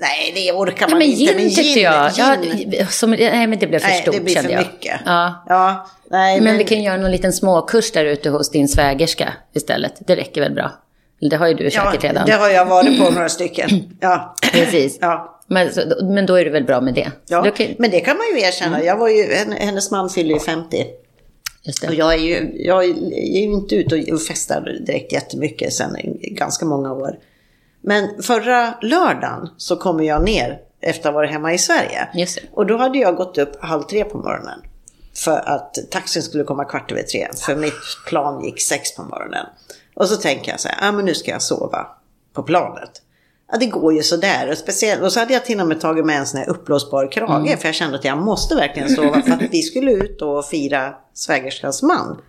Nej, 0.00 0.32
det 0.34 0.52
orkar 0.52 0.86
Nej, 0.86 0.90
man 0.90 0.98
men 0.98 1.08
inte. 1.08 1.34
gin 1.42 1.54
tyckte 1.54 1.80
jag. 1.80 2.10
Ja, 2.16 2.36
gin. 2.42 2.86
som, 2.90 3.10
nej, 3.10 3.46
men 3.46 3.58
det 3.58 3.66
blev 3.66 3.78
för 3.78 3.88
Nej, 3.88 4.02
stort 4.02 4.14
det 4.14 4.20
blir 4.20 4.34
kände 4.34 4.48
för 4.48 4.54
jag. 4.56 4.66
mycket. 4.72 5.00
Ja. 5.04 5.44
Ja, 5.48 5.86
nej, 6.10 6.40
Men, 6.40 6.58
vi 6.58 6.64
kan 6.64 6.82
göra 6.82 6.96
någon 6.96 7.10
liten 7.10 7.32
småkurs 7.32 7.92
där 7.92 8.04
ute 8.04 8.30
hos 8.30 8.50
din 8.50 8.68
svägerska 8.68 9.32
istället. 9.54 9.92
Det 10.06 10.16
räcker 10.16 10.40
väl 10.40 10.52
bra? 10.52 10.72
Det 11.20 11.36
har 11.36 11.48
ju 11.48 11.54
du 11.54 11.64
ja, 11.64 11.70
säkert 11.70 12.04
redan. 12.04 12.26
det 12.26 12.32
har 12.32 12.48
jag 12.48 12.66
varit 12.66 12.98
på 13.04 13.10
några 13.10 13.28
stycken. 13.28 13.68
Ja, 14.00 14.36
Precis. 14.52 14.98
ja. 15.00 15.32
Men, 15.48 15.68
men 16.02 16.26
då 16.26 16.34
är 16.34 16.44
det 16.44 16.50
väl 16.50 16.64
bra 16.64 16.80
med 16.80 16.94
det? 16.94 17.10
Ja, 17.28 17.42
kan- 17.50 17.74
men 17.78 17.90
det 17.90 18.00
kan 18.00 18.16
man 18.16 18.26
ju 18.34 18.40
erkänna. 18.46 18.82
Jag 18.84 18.96
var 18.96 19.08
ju, 19.08 19.22
hen- 19.34 19.52
hennes 19.52 19.90
man 19.90 20.10
fyller 20.10 20.34
ju 20.34 20.40
50. 20.40 20.86
Just 21.62 21.84
Och 21.84 21.94
jag 21.94 22.14
är 22.14 22.18
ju, 22.18 22.52
jag 22.54 22.84
är 22.84 22.88
ju 23.38 23.42
inte 23.42 23.74
ute 23.74 24.12
och 24.12 24.22
festar 24.22 24.78
direkt 24.86 25.12
jättemycket 25.12 25.72
sedan 25.72 25.96
ganska 26.22 26.66
många 26.66 26.92
år. 26.92 27.18
Men 27.80 28.22
förra 28.22 28.74
lördagen 28.82 29.48
så 29.56 29.76
kom 29.76 30.04
jag 30.04 30.24
ner 30.24 30.58
efter 30.80 31.08
att 31.08 31.12
ha 31.14 31.20
varit 31.20 31.30
hemma 31.30 31.54
i 31.54 31.58
Sverige. 31.58 32.08
Och 32.52 32.66
då 32.66 32.76
hade 32.76 32.98
jag 32.98 33.16
gått 33.16 33.38
upp 33.38 33.56
halv 33.60 33.82
tre 33.82 34.04
på 34.04 34.18
morgonen. 34.18 34.58
För 35.14 35.48
att 35.48 35.74
taxin 35.90 36.22
skulle 36.22 36.44
komma 36.44 36.64
kvart 36.64 36.92
över 36.92 37.02
tre. 37.02 37.28
För 37.46 37.56
mitt 37.56 37.72
plan 38.08 38.44
gick 38.44 38.60
sex 38.60 38.96
på 38.96 39.02
morgonen. 39.02 39.46
Och 39.96 40.08
så 40.08 40.16
tänker 40.16 40.50
jag 40.50 40.60
så 40.60 40.68
här, 40.68 40.78
ja 40.80 40.92
men 40.92 41.04
nu 41.04 41.14
ska 41.14 41.30
jag 41.30 41.42
sova 41.42 41.86
på 42.32 42.42
planet. 42.42 43.02
Ja 43.52 43.58
det 43.58 43.66
går 43.66 43.94
ju 43.94 44.02
sådär. 44.02 44.50
Och, 44.50 44.58
speciellt, 44.58 45.02
och 45.02 45.12
så 45.12 45.20
hade 45.20 45.32
jag 45.32 45.44
till 45.44 45.60
och 45.60 45.68
med 45.68 45.80
tagit 45.80 46.06
med 46.06 46.18
en 46.18 46.26
sån 46.26 46.40
här 46.40 46.48
uppblåsbar 46.48 47.12
krage. 47.12 47.46
Mm. 47.46 47.58
För 47.58 47.68
jag 47.68 47.74
kände 47.74 47.98
att 47.98 48.04
jag 48.04 48.18
måste 48.18 48.54
verkligen 48.54 48.88
sova. 48.88 49.22
För 49.22 49.32
att 49.32 49.42
vi 49.50 49.62
skulle 49.62 49.92
ut 49.92 50.22
och 50.22 50.44
fira 50.44 50.94
svägerskans 51.14 51.82
man 51.82 52.20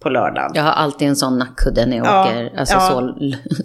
på 0.00 0.08
lördagen. 0.08 0.50
Jag 0.54 0.62
har 0.62 0.72
alltid 0.72 1.08
en 1.08 1.16
sån 1.16 1.38
nackkudde 1.38 1.86
när 1.86 1.96
jag 1.96 2.06
Ja, 2.06 2.26
åker 2.26 2.58
alltså 2.58 2.74
ja. 2.74 2.90
så, 2.90 3.14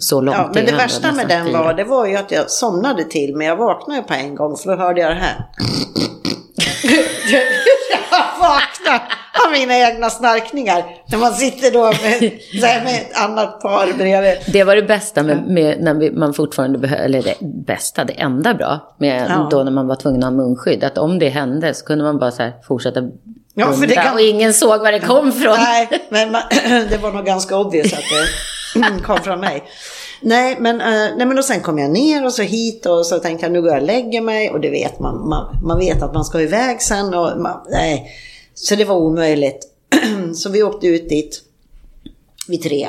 så 0.00 0.20
långt. 0.20 0.38
Ja, 0.38 0.50
men 0.54 0.66
det 0.66 0.72
värsta 0.72 1.12
med 1.12 1.28
den 1.28 1.52
var, 1.52 1.74
det 1.74 1.84
var 1.84 2.06
ju 2.06 2.16
att 2.16 2.30
jag 2.30 2.50
somnade 2.50 3.04
till, 3.04 3.36
men 3.36 3.46
jag 3.46 3.56
vaknade 3.56 4.02
på 4.02 4.14
en 4.14 4.34
gång 4.34 4.56
för 4.56 4.70
då 4.70 4.82
hörde 4.82 5.00
jag 5.00 5.10
det 5.10 5.20
här. 5.20 5.46
Jag 6.90 8.40
vaknade 8.40 9.02
av 9.46 9.52
mina 9.52 9.78
egna 9.78 10.10
snarkningar. 10.10 10.84
När 11.08 11.18
man 11.18 11.32
sitter 11.32 11.70
då 11.70 11.84
med, 11.84 12.32
så 12.60 12.66
här 12.66 12.84
med 12.84 12.94
ett 12.94 13.16
annat 13.16 13.60
par 13.60 13.92
bredvid. 13.98 14.38
Det 14.46 14.64
var 14.64 14.76
det 14.76 14.82
bästa 14.82 15.22
med, 15.22 15.46
med 15.48 15.80
när 15.80 16.10
man 16.18 16.34
fortfarande 16.34 16.78
behöver, 16.78 17.04
eller 17.04 17.22
det 17.22 17.36
bästa, 17.66 18.04
det 18.04 18.12
enda 18.12 18.54
bra 18.54 18.94
med 18.98 19.26
Ja. 19.30 19.48
då 19.50 19.62
när 19.64 19.72
man 19.72 19.86
var 19.86 19.96
tvungen 19.96 20.24
att 20.24 20.30
ha 20.32 20.36
munskydd. 20.36 20.84
Att 20.84 20.98
om 20.98 21.18
det 21.18 21.28
hände 21.28 21.74
så 21.74 21.84
kunde 21.84 22.04
man 22.04 22.18
bara 22.18 22.30
så 22.30 22.42
här 22.42 22.52
fortsätta 22.68 23.00
Ja, 23.58 23.72
för 23.72 23.86
det 23.86 23.94
kan- 23.94 24.14
och 24.14 24.20
ingen 24.20 24.54
såg 24.54 24.80
var 24.80 24.92
det 24.92 25.00
kom 25.00 25.32
från. 25.32 25.54
Nej, 25.58 25.88
men 26.08 26.32
man, 26.32 26.42
det 26.90 26.98
var 27.02 27.12
nog 27.12 27.24
ganska 27.26 27.56
obvious 27.56 27.92
att 27.92 27.98
det 28.74 29.02
kom 29.04 29.18
från 29.18 29.40
mig. 29.40 29.62
Nej 30.20 30.56
men, 30.60 30.80
uh, 30.80 31.16
nej, 31.16 31.26
men 31.26 31.38
och 31.38 31.44
sen 31.44 31.60
kom 31.60 31.78
jag 31.78 31.90
ner 31.90 32.24
och 32.24 32.32
så 32.32 32.42
hit 32.42 32.86
och 32.86 33.06
så 33.06 33.18
tänkte 33.18 33.46
jag 33.46 33.52
nu 33.52 33.62
går 33.62 33.70
jag 33.70 33.80
och 33.80 33.86
lägger 33.86 34.20
mig 34.20 34.50
och 34.50 34.60
det 34.60 34.70
vet 34.70 35.00
man. 35.00 35.28
Man, 35.28 35.58
man 35.62 35.78
vet 35.78 36.02
att 36.02 36.14
man 36.14 36.24
ska 36.24 36.40
iväg 36.40 36.82
sen 36.82 37.14
och 37.14 37.40
man, 37.40 37.60
nej. 37.70 38.10
Så 38.54 38.76
det 38.76 38.84
var 38.84 38.96
omöjligt. 38.96 39.68
så 40.34 40.50
vi 40.50 40.62
åkte 40.62 40.86
ut 40.86 41.08
dit 41.08 41.42
vid 42.48 42.62
tre. 42.62 42.88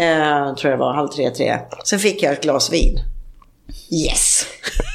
Uh, 0.00 0.54
tror 0.54 0.70
jag 0.70 0.78
det 0.78 0.84
var, 0.84 0.94
halv 0.94 1.08
tre, 1.08 1.30
tre. 1.30 1.58
Sen 1.84 1.98
fick 1.98 2.22
jag 2.22 2.32
ett 2.32 2.42
glas 2.42 2.72
vin. 2.72 2.98
Yes! 3.90 4.46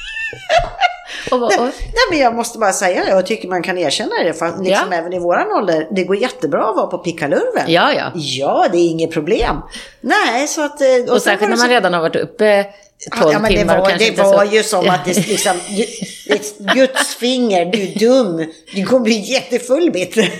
Och, 1.43 1.47
och, 1.59 1.59
Nej 1.79 2.05
men 2.09 2.19
jag 2.19 2.35
måste 2.35 2.57
bara 2.59 2.71
säga 2.73 3.03
det 3.05 3.11
och 3.11 3.17
jag 3.17 3.25
tycker 3.25 3.47
man 3.47 3.63
kan 3.63 3.77
erkänna 3.77 4.15
det. 4.23 4.33
För 4.33 4.47
liksom 4.63 4.87
Ja. 4.91 4.97
även 4.97 5.13
i 5.13 5.19
våran 5.19 5.51
ålder, 5.51 5.87
det 5.91 6.03
går 6.03 6.15
jättebra 6.15 6.69
att 6.69 6.75
vara 6.75 6.87
på 6.87 6.97
pickalurven. 6.97 7.63
ja, 7.67 7.93
ja. 7.93 8.11
Ja, 8.15 8.65
det 8.71 8.77
är 8.77 8.87
inget 8.87 9.11
problem. 9.11 9.55
Nej, 10.01 10.47
så 10.47 10.65
att... 10.65 10.81
eh, 10.81 10.87
Och, 11.03 11.09
var 11.09 11.19
särskilt 11.19 11.49
när 11.49 11.57
så- 11.57 11.63
man 11.63 11.69
redan 11.69 11.93
har 11.93 12.01
varit 12.01 12.15
uppe 12.15 12.65
12 13.19 13.31
Ja, 13.33 13.39
men 13.39 13.51
det 13.51 13.57
timmar. 13.57 13.77
var, 13.77 13.89
kanske 13.89 14.11
det 14.11 14.23
var 14.23 14.45
så... 14.45 14.55
ju 14.55 14.63
som 14.63 14.89
att 14.89 15.05
det 15.05 15.27
liksom... 15.27 15.53
Guds 16.75 17.15
finger, 17.15 17.65
du 17.65 17.81
är 17.81 17.99
dum. 17.99 18.51
Du 18.73 18.85
kommer 18.85 19.03
bli 19.03 19.19
jättefull 19.19 19.91
bitte. 19.91 20.27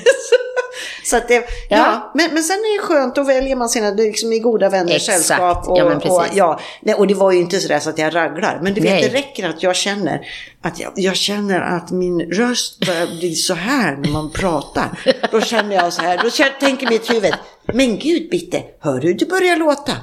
Så 1.05 1.17
att 1.17 1.27
det, 1.27 1.35
ja. 1.35 1.43
Ja. 1.69 2.11
men, 2.15 2.33
men 2.33 2.43
sen 2.43 2.55
är 2.55 2.81
det 2.81 2.87
skönt, 2.87 3.15
då 3.15 3.23
väljer 3.23 3.55
man 3.55 3.69
sina, 3.69 3.89
liksom 3.91 4.33
i 4.33 4.39
goda 4.39 4.69
vänners 4.69 4.95
Exakt. 4.95 5.25
sällskap. 5.25 5.67
Och, 5.67 5.77
Ja, 5.79 5.95
och, 5.95 6.25
ja, 6.33 6.59
nej, 6.81 6.95
och 6.95 7.07
det 7.07 7.13
var 7.13 7.31
ju 7.31 7.39
inte 7.39 7.59
sådär 7.59 7.79
så 7.79 7.89
att 7.89 7.97
jag 7.97 8.15
raglar. 8.15 8.59
Men 8.63 8.73
du 8.73 8.81
vet, 8.81 8.91
Nej. 8.91 9.01
det 9.01 9.09
räcker 9.17 9.49
att 9.49 9.63
jag 9.63 9.75
känner 9.75 10.27
att 10.61 10.79
jag, 10.79 10.91
jag 10.95 11.15
känner 11.15 11.61
att 11.61 11.91
min 11.91 12.21
röst 12.21 12.85
börjar 12.85 13.07
bli 13.07 13.35
så 13.35 13.53
här 13.53 13.95
när 13.95 14.09
man 14.09 14.31
pratar. 14.31 14.99
Då 15.31 15.41
känner 15.41 15.75
jag 15.75 15.93
så 15.93 16.01
här, 16.01 16.19
då 16.23 16.29
känner, 16.29 16.59
tänker 16.59 16.89
mitt 16.89 17.13
huvud, 17.13 17.33
men 17.73 17.99
gud 17.99 18.29
Bitte, 18.29 18.63
hör 18.79 18.99
du 18.99 19.13
det 19.13 19.25
börjar 19.25 19.57
låta? 19.57 19.93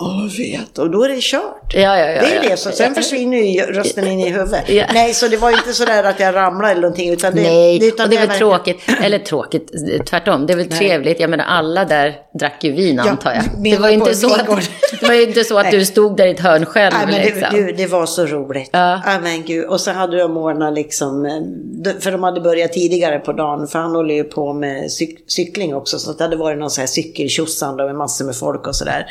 Ja, 0.00 0.22
jag 0.22 0.44
vet. 0.46 0.78
Och 0.78 0.90
då 0.90 1.04
är 1.04 1.08
det 1.08 1.20
kört. 1.20 1.74
Ja, 1.74 1.80
ja, 1.80 2.10
ja, 2.10 2.22
det 2.22 2.36
är 2.36 2.50
det. 2.50 2.56
Så 2.56 2.70
sen 2.70 2.94
försvinner 2.94 3.38
ju 3.38 3.60
rösten 3.60 4.06
in 4.06 4.20
i 4.20 4.30
huvudet. 4.30 4.64
Nej, 4.94 5.14
så 5.14 5.28
det 5.28 5.36
var 5.36 5.50
inte 5.50 5.72
sådär 5.72 6.04
att 6.04 6.20
jag 6.20 6.34
ramlade 6.34 6.72
eller 6.72 6.82
någonting. 6.82 7.10
Utan 7.10 7.34
det, 7.34 7.42
Nej, 7.42 7.78
det, 7.78 7.86
utan 7.86 8.04
och 8.04 8.10
det 8.10 8.16
är 8.16 8.26
väl 8.26 8.38
tråkigt, 8.38 8.80
eller 9.02 9.18
tråkigt, 9.18 9.70
tvärtom, 10.06 10.46
det 10.46 10.52
är 10.52 10.56
väl 10.56 10.68
trevligt. 10.68 11.20
Jag 11.20 11.30
menar 11.30 11.44
alla 11.44 11.84
där 11.84 12.14
drack 12.38 12.64
ju 12.64 12.72
vin 12.72 13.00
antar 13.00 13.32
jag. 13.32 13.44
Det 13.64 13.78
var 13.78 13.88
inte 13.88 14.14
så 14.14 14.34
att, 14.34 14.46
det 15.00 15.06
var 15.06 15.14
ju 15.14 15.22
inte 15.22 15.44
så 15.44 15.58
att 15.58 15.64
Nej. 15.64 15.78
du 15.78 15.84
stod 15.84 16.16
där 16.16 16.26
i 16.26 16.30
ett 16.30 16.40
hörn 16.40 16.66
själv. 16.66 16.94
Nej, 16.96 17.06
men 17.06 17.14
det, 17.14 17.24
liksom. 17.24 17.66
du, 17.66 17.72
det 17.72 17.86
var 17.86 18.06
så 18.06 18.26
roligt. 18.26 18.70
Ja. 18.72 19.02
Ja. 19.06 19.20
men 19.22 19.42
gud. 19.42 19.66
Och 19.66 19.80
så 19.80 19.90
hade 19.90 20.18
de 20.18 20.36
ordnat 20.36 20.74
liksom, 20.74 21.26
eh, 21.26 21.92
för 22.00 22.12
de 22.12 22.22
hade 22.22 22.40
börjat 22.40 22.72
tidigare 22.72 23.18
på 23.18 23.32
dagen, 23.32 23.68
för 23.68 23.78
han 23.78 23.94
håller 23.94 24.14
ju 24.14 24.24
på 24.24 24.52
med 24.52 24.92
cyk, 24.92 25.24
cykling 25.26 25.74
också, 25.74 25.98
så 25.98 26.12
det 26.12 26.24
hade 26.24 26.36
varit 26.36 26.58
någon 26.58 26.70
så 26.70 26.80
här 26.80 26.88
cykeltjosande 26.88 27.84
med 27.84 27.94
massor 27.94 28.24
med 28.24 28.36
folk 28.36 28.66
och 28.66 28.76
sådär. 28.76 29.06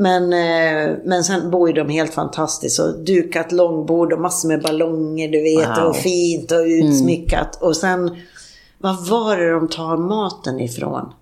Men, 0.00 0.32
eh, 0.32 0.96
men 1.04 1.24
sen 1.24 1.50
bor 1.50 1.68
ju 1.68 1.74
de 1.74 1.88
helt 1.88 2.14
fantastiskt 2.14 2.78
och 2.80 2.98
dukat 2.98 3.52
långbord 3.52 4.12
och 4.12 4.20
massor 4.20 4.48
med 4.48 4.62
ballonger, 4.62 5.28
du 5.28 5.42
vet, 5.42 5.68
Wow. 5.68 5.76
Mm. 5.76 5.86
och 5.86 5.96
fint 5.96 6.52
och 6.52 6.64
utsmyckat. 6.66 7.62
Och 7.62 7.76
sen, 7.76 8.16
vad 8.78 9.06
var 9.06 9.36
det 9.36 9.50
de 9.50 9.68
tar 9.68 9.96
maten 9.96 10.60
ifrån? 10.60 11.12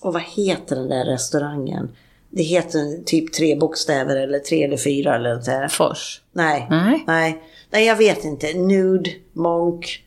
Och 0.00 0.12
vad 0.12 0.22
heter 0.22 0.76
den 0.76 0.88
där 0.88 1.04
restaurangen? 1.04 1.90
Det 2.30 2.42
heter 2.42 3.04
typ 3.04 3.32
tre 3.32 3.56
bokstäver 3.56 4.16
eller 4.16 4.38
tre 4.38 4.64
eller 4.64 4.76
fyra 4.76 5.14
eller 5.16 5.34
något 5.34 5.44
där. 5.44 5.68
Fors. 5.68 6.20
Nej. 6.32 6.66
Nej. 6.70 7.04
Nej. 7.06 7.42
Nej, 7.70 7.86
jag 7.86 7.96
vet 7.96 8.24
inte. 8.24 8.52
Nude, 8.54 9.10
Monk, 9.32 10.02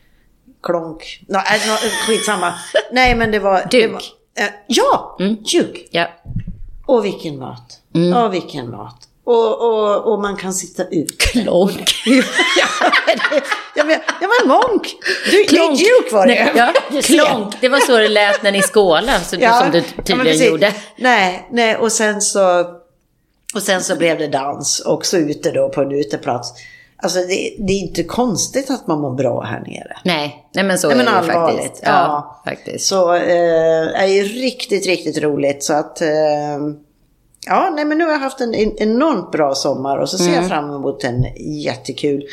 Klonk. 0.64 1.24
No, 1.28 1.36
äh, 1.38 1.42
no, 1.42 1.76
skitsamma. 2.08 2.54
Nej, 2.92 3.16
men 3.16 3.32
det 3.32 3.40
var... 3.40 3.68
Det 3.72 3.82
Duk. 3.82 3.92
var, 3.94 4.02
eh, 4.44 4.50
ja, 4.68 5.18
Duk. 5.54 5.88
Ja. 5.92 6.08
Och 6.88 7.06
vilken 7.06 7.40
mat. 7.40 7.80
Mm. 7.96 8.14
Och 8.14 8.34
vilken 8.34 8.72
mat. 8.72 9.08
Och, 9.24 9.62
och, 9.62 10.14
och 10.14 10.22
man 10.22 10.38
kan 10.38 10.54
sitta 10.54 10.84
ut. 10.84 11.18
Klonk. 11.18 11.94
ja, 13.76 13.84
men, 13.84 13.90
ja, 13.90 14.00
ja, 14.22 14.28
men 14.28 14.48
Monk. 14.48 14.96
Du, 15.32 15.44
Klonk. 15.44 15.80
Duke 15.80 16.16
var 16.16 16.28
det. 16.28 16.52
Ja, 16.56 16.74
klonk. 17.02 17.54
Det 17.62 17.70
var 17.70 17.80
så 17.80 17.98
det 17.98 18.08
lät 18.08 18.44
när 18.44 18.52
ni 18.52 18.62
skålade, 18.62 19.20
så, 19.20 19.30
som 19.30 19.40
du 19.40 19.46
ja, 19.46 19.72
tydligen 19.72 20.26
precis. 20.26 20.48
gjorde. 20.48 20.74
Nej, 20.98 21.48
nej, 21.52 21.78
och 21.78 21.92
sen 21.92 22.22
så... 22.22 22.66
Och 23.54 23.62
sen 23.62 23.84
så 23.84 23.96
blev 23.96 24.18
det 24.18 24.28
dans, 24.28 24.80
också 24.86 25.18
ute 25.18 25.52
då 25.52 25.70
på 25.70 25.82
en 25.82 25.92
uteplats. 25.92 26.54
Alltså 27.04 27.20
det, 27.20 27.56
det 27.60 27.74
är 27.74 27.80
inte 27.80 28.04
konstigt 28.04 28.70
att 28.70 28.88
man 28.88 29.00
mår 29.02 29.14
bra 29.16 29.42
här 29.42 29.60
nere. 29.60 29.98
Nej, 30.04 30.50
nej 30.54 30.64
men 30.64 30.78
så 30.80 30.88
Nej, 30.88 30.98
men 30.98 31.08
är 31.08 31.12
det 31.12 31.18
allvarligt. 31.18 31.62
faktiskt. 31.62 31.84
Ja. 31.86 31.92
Ja, 31.92 32.42
faktiskt. 32.52 32.86
Så 32.86 33.14
eh, 33.14 34.02
är 34.02 34.08
ju 34.08 34.24
riktigt, 34.24 34.86
riktigt 34.88 35.24
roligt. 35.24 35.64
Så 35.64 35.74
att... 35.74 36.02
Eh, 36.02 36.08
ja, 37.48 37.70
nej 37.76 37.86
men 37.86 37.98
nu 37.98 38.04
har 38.06 38.12
jag 38.12 38.20
haft 38.20 38.42
en, 38.42 38.54
en 38.54 38.78
enormt 38.78 39.32
bra 39.32 39.56
sommar 39.56 39.98
och 39.98 40.10
så 40.10 40.18
ser 40.18 40.26
Mm. 40.28 40.36
jag 40.36 40.48
fram 40.48 40.70
emot 40.76 41.04
en 41.04 41.26
jättekul 41.64 42.26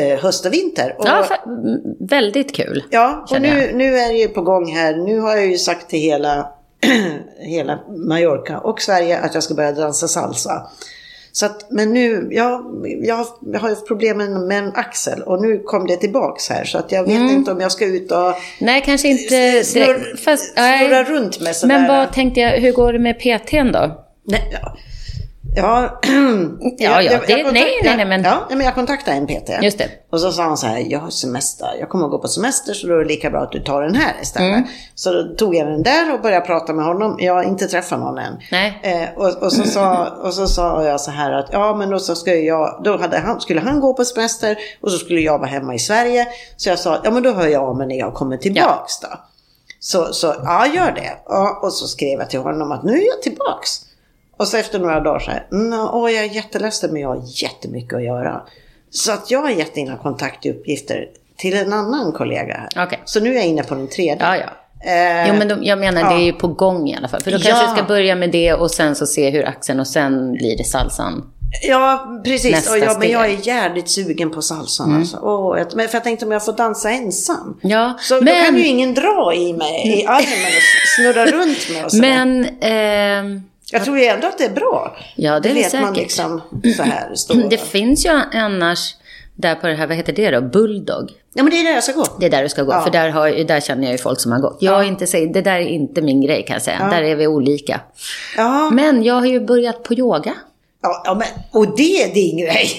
eh, 0.00 0.18
höst 0.18 0.46
och 0.46 0.52
vinter. 0.52 0.94
Och, 0.98 1.06
Ja, 1.06 1.26
väldigt 2.00 2.54
kul. 2.56 2.84
Ja, 2.90 3.26
och 3.30 3.40
nu, 3.42 3.72
nu 3.74 3.98
är 3.98 4.08
det 4.08 4.18
ju 4.18 4.28
på 4.28 4.42
gång 4.42 4.72
här. 4.74 4.96
Nu 4.96 5.18
har 5.20 5.36
jag 5.36 5.46
ju 5.46 5.58
sagt 5.58 5.90
till 5.90 6.00
hela, 6.00 6.48
hela 7.40 7.78
Mallorca 7.88 8.58
och 8.58 8.80
Sverige 8.80 9.18
att 9.18 9.34
jag 9.34 9.42
ska 9.42 9.54
börja 9.54 9.72
dansa 9.72 10.08
salsa. 10.08 10.66
Så 11.36 11.46
att, 11.46 11.70
men 11.70 11.92
nu, 11.92 12.28
ja, 12.30 12.64
jag, 13.02 13.14
har- 13.16 13.26
jag 13.52 13.60
har 13.60 13.68
ju 13.68 13.74
problem 13.76 14.16
med, 14.48 14.58
en 14.58 14.72
axel 14.74 15.22
och 15.22 15.42
nu 15.42 15.58
kom 15.58 15.86
det 15.86 15.96
tillbaks 15.96 16.48
här. 16.50 16.64
Så 16.64 16.78
att 16.78 16.92
jag 16.92 17.02
vet 17.04 17.30
inte 17.30 17.52
om 17.52 17.60
jag 17.60 17.72
ska 17.72 17.84
ut 17.86 18.12
och 18.12 18.34
Nej, 18.60 18.82
kanske 18.84 19.08
inte 19.08 19.64
snurra, 19.64 19.86
direkt. 19.86 20.20
Fast, 20.24 20.52
snurra 20.54 21.04
runt 21.04 21.40
med 21.40 21.56
sådär. 21.56 21.78
Men 21.78 21.88
vad 21.88 22.12
tänkte 22.12 22.40
jag, 22.40 22.50
hur 22.50 22.72
går 22.72 22.92
det 22.92 22.98
med 22.98 23.18
PTn 23.18 23.72
då? 23.72 24.04
Nej, 24.26 24.42
ja. 24.62 24.76
Ja, 26.78 27.02
Ja, 27.02 27.02
ja, 27.02 27.18
det- 27.26 27.34
kontakt- 27.34 27.52
nej, 27.52 27.80
nej, 27.84 27.96
nej, 27.96 28.06
men- 28.06 28.22
Ja, 28.24 28.46
men 28.50 28.60
jag 28.60 28.74
kontaktade 28.74 29.16
en 29.16 29.26
PT. 29.26 29.58
Just 29.62 29.78
det. 29.78 29.88
Och 30.12 30.20
så 30.20 30.32
sa 30.32 30.42
han 30.42 30.56
så 30.56 30.66
här, 30.66 30.84
jag 30.88 31.00
har 31.00 31.10
semester, 31.10 31.68
jag 31.80 31.88
kommer 31.88 32.04
att 32.04 32.10
gå 32.10 32.18
på 32.18 32.28
semester 32.28 32.74
så 32.74 32.86
då 32.86 32.94
är 32.94 32.98
det 32.98 33.04
lika 33.04 33.30
bra 33.30 33.40
att 33.42 33.52
du 33.52 33.60
tar 33.60 33.82
den 33.82 33.94
här 33.94 34.14
istället. 34.22 34.48
Mm. 34.56 34.64
Så 34.94 35.12
då 35.12 35.34
tog 35.36 35.54
jag 35.54 35.66
den 35.66 35.82
där 35.82 36.14
och 36.14 36.20
började 36.20 36.46
prata 36.46 36.72
med 36.72 36.84
honom. 36.84 37.16
Jag 37.20 37.34
har 37.34 37.42
inte 37.42 37.66
träffat 37.66 37.98
någon 37.98 38.18
än. 38.18 38.34
Nej. 38.50 38.80
Eh, 38.82 39.18
och, 39.18 39.42
och, 39.42 39.52
så 39.52 39.62
sa, 39.64 40.06
och 40.22 40.34
så 40.34 40.46
sa 40.46 40.84
jag 40.84 41.00
så 41.00 41.10
här 41.10 41.32
att, 41.32 41.48
ja 41.52 41.74
men 41.76 41.90
då 41.90 41.98
så 41.98 42.14
skulle 42.14 42.36
jag, 42.36 42.80
då 42.84 42.96
hade 42.98 43.18
han, 43.18 43.40
skulle 43.40 43.60
han 43.60 43.80
gå 43.80 43.94
på 43.94 44.04
semester 44.04 44.56
och 44.82 44.90
så 44.90 44.98
skulle 44.98 45.20
jag 45.20 45.38
vara 45.38 45.48
hemma 45.48 45.74
i 45.74 45.78
Sverige. 45.78 46.26
Så 46.56 46.68
jag 46.68 46.78
sa, 46.78 47.00
ja 47.04 47.10
men 47.10 47.22
då 47.22 47.32
hör 47.32 47.46
jag 47.46 47.62
av 47.62 47.76
mig 47.76 47.86
när 47.86 47.96
jag 47.98 48.14
kommer 48.14 48.36
tillbaks 48.36 49.00
då. 49.00 49.08
Så, 49.80 50.12
så 50.12 50.34
ja, 50.44 50.66
gör 50.66 50.92
det. 50.92 51.10
Ja, 51.28 51.58
och 51.62 51.72
så 51.72 51.86
skrev 51.86 52.18
jag 52.18 52.30
till 52.30 52.40
honom 52.40 52.72
att 52.72 52.82
nu 52.84 52.92
är 52.92 53.06
jag 53.06 53.22
tillbaks. 53.22 53.70
Och 54.36 54.48
så 54.48 54.56
efter 54.56 54.78
några 54.78 55.00
dagar 55.00 55.18
så 55.18 55.30
här, 55.30 55.46
"Nå, 55.50 55.90
åh 55.92 56.12
jag 56.12 56.24
är 56.24 56.28
jätteledsen 56.28 56.92
men 56.92 57.02
jag 57.02 57.08
har 57.08 57.22
jättemycket 57.42 57.94
att 57.94 58.04
göra. 58.04 58.42
Så 58.90 59.12
att 59.12 59.30
jag 59.30 59.40
har 59.42 59.50
gett 59.50 59.74
dina 59.74 59.96
kontaktuppgifter 59.96 61.06
till 61.36 61.54
en 61.56 61.72
annan 61.72 62.12
kollega 62.12 62.54
här. 62.54 62.84
Okej. 62.86 63.00
Så 63.04 63.20
nu 63.20 63.30
är 63.30 63.34
jag 63.34 63.46
inne 63.46 63.62
på 63.62 63.74
den 63.74 63.88
tredje. 63.88 64.16
Ja, 64.20 64.36
ja. 64.36 64.50
Eh, 64.90 65.28
Jo, 65.28 65.34
men 65.38 65.48
de, 65.48 65.62
jag 65.64 65.78
menar, 65.78 66.00
ja. 66.00 66.08
det 66.08 66.14
är 66.14 66.24
ju 66.24 66.32
på 66.32 66.48
gång 66.48 66.88
i 66.88 66.96
alla 66.96 67.08
fall. 67.08 67.20
För 67.20 67.30
då 67.30 67.38
kanske 67.38 67.66
vi 67.66 67.72
ska 67.76 67.82
börja 67.86 68.14
med 68.14 68.30
det 68.30 68.52
och 68.52 68.70
sen 68.70 68.94
så 68.94 69.06
se 69.06 69.30
hur 69.30 69.44
axeln 69.48 69.80
och 69.80 69.86
sen 69.86 70.32
blir 70.32 70.56
det 70.56 70.64
salsan. 70.64 71.30
Ja, 71.62 72.06
precis. 72.24 72.52
Nästa 72.52 72.70
Och 72.72 72.78
jag, 72.78 72.98
men 72.98 73.10
jag 73.10 73.24
är 73.24 73.46
jävligt 73.46 73.88
sugen 73.90 74.30
på 74.30 74.42
salsan. 74.42 74.96
Alltså. 74.96 75.18
Åh, 75.22 75.58
jag, 75.58 75.66
men 75.76 75.88
för 75.88 75.94
jag 75.96 76.04
tänkte 76.04 76.26
om 76.26 76.32
jag 76.32 76.44
får 76.44 76.52
dansa 76.52 76.90
ensam. 76.90 77.58
Ja, 77.62 77.94
Så 78.00 78.14
då 78.14 78.20
men- 78.22 78.44
kan 78.44 78.56
ju 78.56 78.66
ingen 78.66 78.94
dra 78.94 79.34
i 79.34 79.52
mig 79.52 80.00
i 80.00 80.06
armen 80.06 80.52
och 80.56 80.88
snurra 80.96 81.26
runt 81.26 81.70
mig 81.72 81.84
och 81.84 81.90
så. 81.92 81.96
Men, 81.98 82.46
ehm, 82.60 83.42
Jag 83.74 83.84
tror 83.84 83.98
ju 83.98 84.04
ändå 84.04 84.26
att 84.26 84.38
det 84.38 84.44
är 84.44 84.50
bra. 84.50 84.96
Ja, 85.16 85.40
det 85.40 85.48
det 85.48 85.54
vet 85.54 85.72
man 85.80 85.94
säkert. 85.94 85.96
liksom 86.02 86.40
så 86.76 86.82
här 86.82 87.10
står. 87.14 87.34
det 87.50 87.58
finns 87.60 88.06
ju 88.06 88.10
annars 88.32 88.94
där 89.36 89.54
på 89.54 89.66
det 89.66 89.74
här, 89.74 89.86
vad 89.86 89.96
heter 89.96 90.12
det 90.12 90.30
då, 90.30 90.40
Bulldog. 90.40 91.10
Ja, 91.34 91.42
men 91.42 91.50
det 91.50 91.60
är 91.60 91.64
där 91.64 91.72
jag 91.72 91.84
ska 91.84 91.92
gå. 91.92 92.06
Det 92.20 92.26
är 92.26 92.30
där 92.30 92.42
du 92.42 92.48
ska 92.48 92.62
gå, 92.62 92.72
Ja. 92.72 92.80
för 92.82 92.90
där, 92.90 93.08
har, 93.08 93.44
där 93.44 93.60
känner 93.60 93.82
jag 93.82 93.92
ju 93.92 93.98
folk 93.98 94.20
som 94.20 94.32
har 94.32 94.38
gått. 94.38 94.56
Jag 94.60 94.80
är 94.80 94.84
inte, 94.84 95.04
det 95.26 95.40
där 95.40 95.52
är 95.56 95.66
inte 95.66 96.02
min 96.02 96.20
grej 96.20 96.44
kan 96.46 96.54
jag 96.54 96.62
säga. 96.62 96.88
Där 96.90 97.02
är 97.02 97.16
vi 97.16 97.26
olika. 97.26 97.80
Ja, 98.36 98.70
Men 98.70 99.02
jag 99.02 99.14
har 99.14 99.26
ju 99.26 99.40
börjat 99.40 99.82
på 99.82 99.94
yoga. 99.94 100.32
ja, 100.82 101.02
ja 101.04 101.14
men, 101.14 101.26
och 101.60 101.76
det 101.76 102.02
är 102.02 102.14
din 102.14 102.38
grej. 102.38 102.70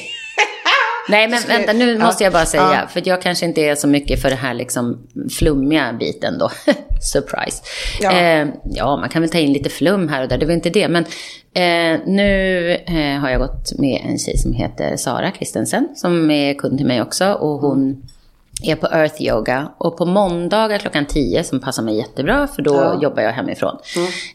Nej, 1.09 1.27
men 1.29 1.39
vänta, 1.47 1.73
nu 1.73 1.97
måste 1.99 2.23
jag 2.23 2.33
bara 2.33 2.45
säga, 2.45 2.87
för 2.93 3.01
jag 3.05 3.21
kanske 3.21 3.45
inte 3.45 3.61
är 3.61 3.75
så 3.75 3.87
mycket 3.87 4.21
för 4.21 4.29
det 4.29 4.35
här 4.35 4.53
liksom 4.53 5.07
flummiga 5.39 5.93
biten 5.93 6.37
då. 6.37 6.51
Surprise. 7.01 7.63
Ja. 8.01 8.11
Eh, 8.11 8.47
ja, 8.63 8.97
man 8.97 9.09
kan 9.09 9.21
väl 9.21 9.31
ta 9.31 9.37
in 9.37 9.53
lite 9.53 9.69
flum 9.69 10.09
här 10.09 10.21
och 10.21 10.27
där, 10.27 10.37
det 10.37 10.45
var 10.45 10.53
inte 10.53 10.69
det. 10.69 10.87
Men 10.87 11.03
eh, 11.53 11.99
nu 12.05 12.69
eh, 12.87 13.19
har 13.21 13.29
jag 13.29 13.39
gått 13.39 13.79
med 13.79 14.01
en 14.09 14.17
tjej 14.17 14.37
som 14.37 14.53
heter 14.53 14.97
Sara 14.97 15.31
Kristensen, 15.31 15.87
som 15.95 16.31
är 16.31 16.53
kund 16.53 16.77
till 16.77 16.87
mig 16.87 17.01
också. 17.01 17.33
Och 17.33 17.59
hon 17.59 18.03
är 18.63 18.75
på 18.75 18.87
Earth 18.87 19.21
Yoga. 19.21 19.71
Och 19.77 19.97
på 19.97 20.05
måndagar 20.05 20.77
klockan 20.77 21.05
10, 21.05 21.43
som 21.43 21.59
passar 21.59 21.83
mig 21.83 21.97
jättebra, 21.97 22.47
för 22.47 22.61
då 22.61 22.73
Ja. 22.75 22.89
Mm. 22.89 23.01
jobbar 23.01 23.21
jag 23.23 23.31
hemifrån. 23.31 23.77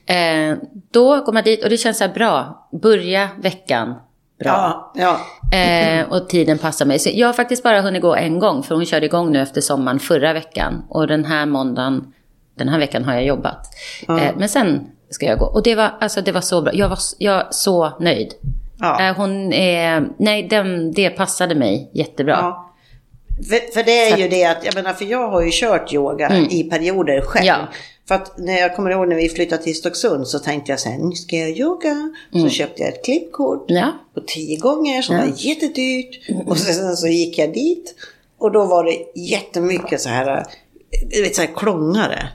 Eh, 0.06 0.56
då 0.90 1.24
går 1.24 1.32
man 1.32 1.42
dit 1.44 1.64
och 1.64 1.70
det 1.70 1.76
känns 1.76 1.98
så 1.98 2.04
här 2.04 2.14
bra. 2.14 2.68
Börja 2.82 3.28
veckan 3.42 3.94
bra. 4.40 4.92
Ja, 4.94 5.20
ja. 5.50 5.58
Eh, 5.58 6.12
och 6.12 6.28
tiden 6.28 6.58
passar 6.58 6.86
mig. 6.86 6.98
Så 6.98 7.10
jag 7.12 7.28
har 7.28 7.32
faktiskt 7.32 7.62
bara 7.62 7.80
hunnit 7.80 8.02
gå 8.02 8.14
en 8.14 8.38
gång, 8.38 8.62
för 8.62 8.74
hon 8.74 8.86
körde 8.86 9.06
igång 9.06 9.32
nu 9.32 9.42
efter 9.42 9.60
sommaren 9.60 9.98
förra 9.98 10.32
veckan. 10.32 10.84
Och 10.88 11.06
den 11.06 11.24
här 11.24 11.46
måndagen, 11.46 12.12
den 12.54 12.68
här 12.68 12.78
veckan 12.78 13.04
har 13.04 13.14
jag 13.14 13.24
jobbat. 13.24 13.66
Eh, 14.08 14.36
men 14.36 14.48
sen 14.48 14.86
ska 15.10 15.26
jag 15.26 15.38
gå. 15.38 15.46
Och 15.46 15.62
det 15.62 15.74
var, 15.74 15.90
alltså, 16.00 16.20
det 16.20 16.32
var 16.32 16.40
så 16.40 16.62
bra. 16.62 16.74
Jag 16.74 16.88
var 16.88 16.98
jag 17.18 17.54
så 17.54 17.92
nöjd. 18.00 18.34
Ja. 18.78 19.08
Eh, 19.08 19.16
hon 19.16 19.52
är, 19.52 20.08
nej, 20.18 20.42
den, 20.42 20.92
det 20.92 21.10
passade 21.10 21.54
mig 21.54 21.90
jättebra. 21.94 22.38
ja. 22.40 22.66
För, 23.48 23.72
för 23.74 23.82
det 23.82 24.10
är 24.10 24.16
ju 24.16 24.28
det 24.28 24.44
att, 24.44 24.64
jag 24.64 24.74
menar, 24.74 24.92
för 24.92 25.04
jag 25.04 25.28
har 25.28 25.42
ju 25.42 25.50
kört 25.52 25.92
yoga 25.92 26.36
i 26.36 26.62
perioder 26.62 27.20
själv. 27.20 27.46
Mm. 28.08 28.08
Ja. 28.08 28.08
För 28.08 28.14
att 28.14 28.38
när 28.38 28.58
jag 28.60 28.76
kommer 28.76 28.90
ihåg 28.90 29.08
när 29.08 29.16
vi 29.16 29.28
flyttade 29.28 29.62
till 29.62 29.74
Stocksund 29.76 30.28
så 30.28 30.38
tänkte 30.38 30.72
jag 30.72 30.80
så 30.80 30.88
här, 30.88 30.98
nu 30.98 31.12
ska 31.14 31.36
jag 31.36 31.50
yoga. 31.50 32.10
Så 32.32 32.48
köpte 32.48 32.82
jag 32.82 32.88
ett 32.94 33.04
klippkort 33.04 33.70
Mm. 33.70 33.82
Ja. 33.82 33.92
på 34.14 34.20
tio 34.26 34.56
gånger 34.56 35.02
som 35.02 35.16
var 35.16 35.32
jättedyrt. 35.36 36.20
Och 36.46 36.58
sen 36.58 36.96
så 36.96 37.06
gick 37.08 37.38
jag 37.38 37.52
dit 37.52 37.94
och 38.38 38.52
då 38.52 38.64
var 38.64 38.84
det 38.84 39.20
jättemycket 39.20 40.00
så 40.00 40.08
här, 40.08 40.46
du 41.10 41.22
vet 41.22 41.34
så 41.34 41.40
här 41.42 41.50
klångare. 41.56 42.28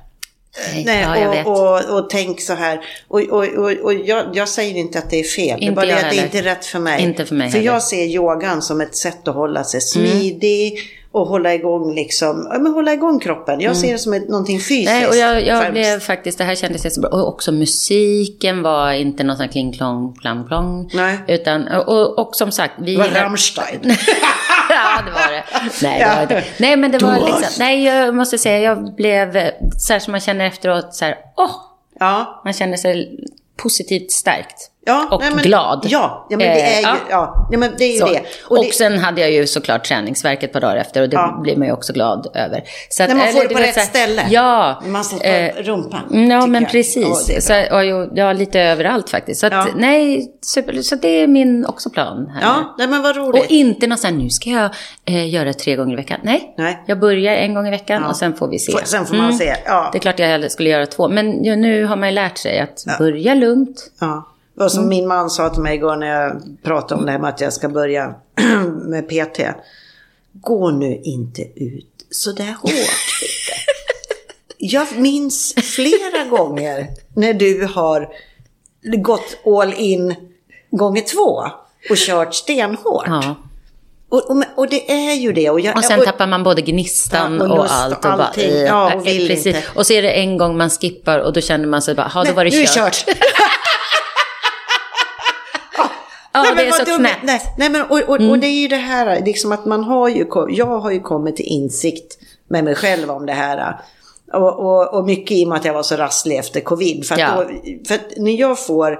Nej, 0.85 1.01
ja, 1.01 1.43
och, 1.45 1.73
och, 1.91 1.99
och 1.99 2.09
tänk 2.09 2.41
så 2.41 2.53
här. 2.53 2.81
Och, 3.07 3.19
och, 3.21 3.45
och, 3.47 3.71
och 3.71 3.93
jag, 3.93 4.25
jag 4.33 4.49
säger 4.49 4.75
inte 4.75 4.99
att 4.99 5.09
det 5.09 5.19
är 5.19 5.23
fel. 5.23 5.59
det 5.59 5.65
är 5.65 5.67
Inte 5.67 5.75
bara 5.75 5.85
det 5.85 5.95
att 6.05 6.11
det 6.11 6.17
inte 6.23 6.37
är 6.39 6.43
rätt 6.43 6.65
för 6.65 6.79
mig. 6.79 7.03
Inte 7.03 7.25
för 7.25 7.35
mig 7.35 7.51
För 7.51 7.57
heller. 7.57 7.71
jag 7.71 7.83
ser 7.83 8.03
yogan 8.05 8.61
som 8.61 8.81
ett 8.81 8.95
sätt 8.95 9.27
att 9.27 9.35
hålla 9.35 9.63
sig 9.63 9.81
smidig 9.81 10.79
och 11.15 11.27
hålla 11.27 11.53
igång 11.53 11.95
liksom, 11.95 12.47
ja, 12.51 12.59
men 12.59 12.73
hålla 12.73 12.93
igång 12.93 13.19
kroppen. 13.19 13.59
Jag 13.59 13.77
ser 13.77 13.91
det 13.91 13.97
som 13.97 14.13
ett, 14.13 14.29
någonting 14.29 14.59
fysiskt. 14.59 14.89
Mm. 14.89 15.01
Nej, 15.01 15.09
och 15.09 15.15
jag, 15.15 15.45
jag 15.47 15.71
blev 15.71 15.99
faktiskt, 15.99 16.37
det 16.37 16.43
här 16.43 16.55
kändes 16.55 16.85
jättebra. 16.85 17.09
Och 17.09 17.27
också 17.27 17.51
musiken 17.51 18.61
var 18.61 18.91
inte 18.91 19.23
någon 19.23 19.37
sån 19.37 19.49
kling 19.49 19.73
klong, 19.73 20.13
plam 20.21 20.47
plong. 20.47 20.89
Nej. 20.93 21.17
Utan, 21.27 21.67
och, 21.67 22.19
och, 22.19 22.35
som 22.35 22.51
sagt, 22.51 22.73
vi 22.79 22.91
Det 22.91 22.97
var 22.97 23.05
gillar- 23.05 23.21
Rammstein. 23.23 23.79
ja, 24.69 25.01
det 25.05 25.11
var 25.11 25.31
det. 25.31 25.43
Nej, 25.83 25.99
det 25.99 26.15
var 26.15 26.21
inte. 26.21 26.43
Nej, 26.59 26.75
men 26.77 26.91
det 26.91 26.97
var 26.97 27.15
liksom, 27.15 27.43
nej, 27.59 27.83
jag 27.83 28.15
måste 28.15 28.37
säga, 28.37 28.59
jag 28.59 28.95
blev 28.95 29.35
eh, 29.35 29.51
så 29.79 29.93
här 29.93 29.99
som 29.99 30.11
man 30.11 30.21
känner 30.21 30.45
efteråt, 30.45 30.93
så 30.95 31.05
här, 31.05 31.15
åh, 31.37 31.51
ja. 31.99 32.41
man 32.45 32.53
känner 32.53 32.77
sig 32.77 33.19
positivt 33.57 34.11
stärkt. 34.11 34.71
Ja, 34.87 35.07
och 35.11 35.21
nej, 35.21 35.31
men- 35.35 35.43
glad. 35.43 35.85
Ja, 35.89 36.27
ja, 36.29 36.37
men 36.37 36.47
det 36.47 36.61
är 36.61 36.69
ju, 36.69 36.77
Eh, 36.77 36.81
ja. 36.81 36.95
ja. 37.09 37.47
Ja, 37.51 37.57
men 37.57 37.71
det 37.77 37.83
är 37.83 37.93
ju 37.93 37.99
Så. 37.99 38.05
det. 38.07 38.21
Och, 38.49 38.63
det, 38.65 38.73
sen 38.73 38.99
hade 38.99 39.21
jag 39.21 39.31
ju 39.31 39.47
såklart 39.47 39.83
träningsverk 39.87 40.43
ett 40.43 40.53
par 40.53 40.61
dagar 40.61 40.75
efter 40.75 41.01
och 41.01 41.09
det 41.09 41.15
Ja. 41.15 41.39
blir 41.43 41.55
man 41.57 41.67
ju 41.67 41.73
också 41.73 41.93
glad 41.93 42.27
över. 42.35 42.63
Så 42.89 43.03
att, 43.03 43.09
När 43.09 43.15
man 43.15 43.27
får 43.27 43.39
eller, 43.39 43.49
det 43.49 43.55
på 43.55 43.61
rätt 43.61 43.73
så 43.73 43.79
här- 43.79 43.87
ställe. 43.87 44.25
Ja. 44.29 44.81
Man 44.85 45.03
sätter 45.03 45.53
eh, 45.57 45.63
rumpan. 45.63 46.27
Ja, 46.29 46.45
men 46.47 46.63
jag. 46.63 46.71
precis. 46.71 47.29
Ja, 47.29 47.41
så, 47.41 47.75
och, 47.75 48.09
ja, 48.17 48.33
lite 48.33 48.59
överallt 48.61 49.09
faktiskt. 49.09 49.39
Så 49.41 49.47
att, 49.47 49.67
nej, 49.75 50.31
super, 50.41 50.81
så 50.81 50.95
det 50.95 51.07
är 51.07 51.27
min 51.27 51.65
också 51.65 51.89
plan 51.89 52.31
här 52.35 52.41
ja, 52.41 52.75
nej, 52.77 52.87
men 52.87 53.01
vad 53.01 53.15
roligt. 53.15 53.43
Och 53.45 53.51
inte 53.51 53.87
något 53.87 53.99
så 53.99 54.07
här, 54.07 54.13
nu 54.13 54.29
ska 54.29 54.49
jag 54.49 54.69
eh, 55.05 55.29
göra 55.29 55.53
tre 55.53 55.75
gånger 55.75 55.93
i 55.93 55.95
veckan. 55.95 56.19
Nej, 56.23 56.53
Nej. 56.57 56.83
jag 56.87 56.99
börjar 56.99 57.33
en 57.35 57.53
gång 57.53 57.67
i 57.67 57.71
veckan 57.71 58.03
och 58.03 58.15
sen 58.15 58.33
får 58.35 58.47
vi 58.47 58.59
se. 58.59 58.71
Mm. 58.71 58.85
Sen 58.85 59.05
får 59.05 59.15
man 59.15 59.33
se, 59.33 59.55
ja. 59.65 59.89
Det 59.91 59.97
är 59.97 59.99
klart 59.99 60.19
jag 60.19 60.27
hellre 60.27 60.49
skulle 60.49 60.69
göra 60.69 60.85
två, 60.85 61.07
men 61.09 61.29
nu 61.31 61.85
har 61.85 61.95
man 61.95 62.09
ju 62.09 62.15
lärt 62.15 62.37
sig 62.37 62.59
att 62.59 62.97
börja 62.99 63.33
lugnt. 63.33 63.91
Ja. 63.99 64.27
Det 64.55 64.61
var 64.61 64.69
som 64.69 64.79
Mm. 64.83 64.89
min 64.89 65.07
man 65.07 65.29
sa 65.29 65.49
till 65.49 65.61
mig 65.63 65.75
igår 65.75 65.95
när 65.95 66.07
jag 66.07 66.41
pratade 66.63 66.99
om 66.99 67.05
det 67.05 67.11
här 67.11 67.19
med 67.19 67.29
att 67.29 67.41
jag 67.41 67.53
ska 67.53 67.69
börja 67.69 68.15
med 68.85 69.09
PT. 69.09 69.39
Gå 70.31 70.71
nu 70.71 71.01
inte 71.03 71.41
ut 71.55 72.05
så 72.11 72.31
där 72.31 72.55
hårt. 72.61 72.71
Jag 74.57 74.87
minns 74.97 75.53
flera 75.53 76.23
gånger 76.29 76.87
när 77.15 77.33
du 77.33 77.65
har 77.75 78.09
gått 78.97 79.37
all 79.45 79.73
in 79.73 80.15
gånger 80.71 81.01
två 81.01 81.43
och 81.89 81.97
kört 81.97 82.33
stenhårt. 82.35 83.03
Ja. 83.07 83.35
Och, 84.09 84.29
och, 84.29 84.43
och 84.55 84.69
det 84.69 84.91
är 84.91 85.13
ju 85.13 85.31
det. 85.33 85.49
Och, 85.49 85.59
jag, 85.59 85.77
Och 85.77 85.83
sen 85.83 85.99
och, 85.99 86.05
tappar 86.05 86.27
man 86.27 86.43
både 86.43 86.61
gnistan 86.61 87.35
Ja, 87.39 87.43
och 87.43 87.57
lust 87.57 87.73
allt. 87.73 87.95
Och 87.95 88.01
bara, 88.01 88.11
allting. 88.25 88.51
eh, 88.51 88.61
Ja, 88.61 88.85
och 88.85 88.91
eh, 89.07 89.13
vill 89.13 89.27
precis. 89.27 89.45
inte. 89.55 89.63
Och 89.75 89.85
så 89.87 89.93
är 89.93 90.01
det 90.01 90.11
en 90.11 90.37
gång 90.37 90.57
man 90.57 90.69
skippar 90.69 91.19
och 91.19 91.33
då 91.33 91.41
känner 91.41 91.67
man 91.67 91.81
sig 91.81 91.95
bara, 91.95 92.11
ja 92.15 92.23
då 92.23 92.33
var 92.33 92.45
det 92.45 92.51
kört. 92.75 93.05
Ja, 96.35 96.43
Nej, 96.43 96.55
det 96.55 96.67
är 96.67 96.71
så 96.71 96.85
knäppt. 96.97 97.23
Mm. 97.23 97.25
Nej, 97.25 97.41
nej, 97.57 97.69
men, 97.69 97.81
och, 97.81 97.99
och, 98.09 98.29
och 98.29 98.39
det 98.39 98.47
är 98.47 98.61
ju 98.61 98.67
det 98.67 98.75
här, 98.75 99.21
liksom 99.25 99.51
att 99.51 99.65
man 99.65 99.83
har 99.83 100.09
ju, 100.09 100.25
jag 100.49 100.79
har 100.79 100.91
ju 100.91 100.99
kommit 100.99 101.35
till 101.35 101.45
insikt 101.45 102.17
med 102.47 102.63
mig 102.63 102.75
själv 102.75 103.11
om 103.11 103.25
det 103.25 103.33
här. 103.33 103.79
Och, 104.33 104.59
och, 104.59 104.93
och 104.93 105.05
mycket 105.05 105.37
i 105.37 105.43
och 105.45 105.49
med 105.49 105.57
att 105.57 105.65
jag 105.65 105.73
var 105.73 105.83
så 105.83 105.95
rasslig 105.95 106.37
efter 106.37 106.61
covid. 106.61 107.07
För 107.07 107.19
Ja. 107.19 107.35
då, 107.35 107.43
för 107.87 107.99
när 108.21 108.31
jag 108.31 108.65
får, 108.65 108.91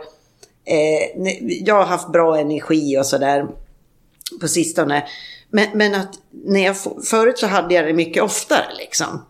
eh, 0.66 1.26
jag 1.66 1.76
har 1.76 1.86
haft 1.86 2.12
bra 2.12 2.38
energi 2.38 2.98
och 2.98 3.06
sådär 3.06 3.46
på 4.42 4.48
sistone. 4.48 5.04
Men, 5.50 5.68
men 5.74 5.96
att 5.96 6.10
när 6.32 6.66
jag, 6.66 6.76
förut 7.10 7.38
så 7.40 7.48
hade 7.48 7.74
jag 7.74 7.86
det 7.86 7.94
mycket 7.94 8.24
oftare 8.24 8.66
liksom. 8.78 9.26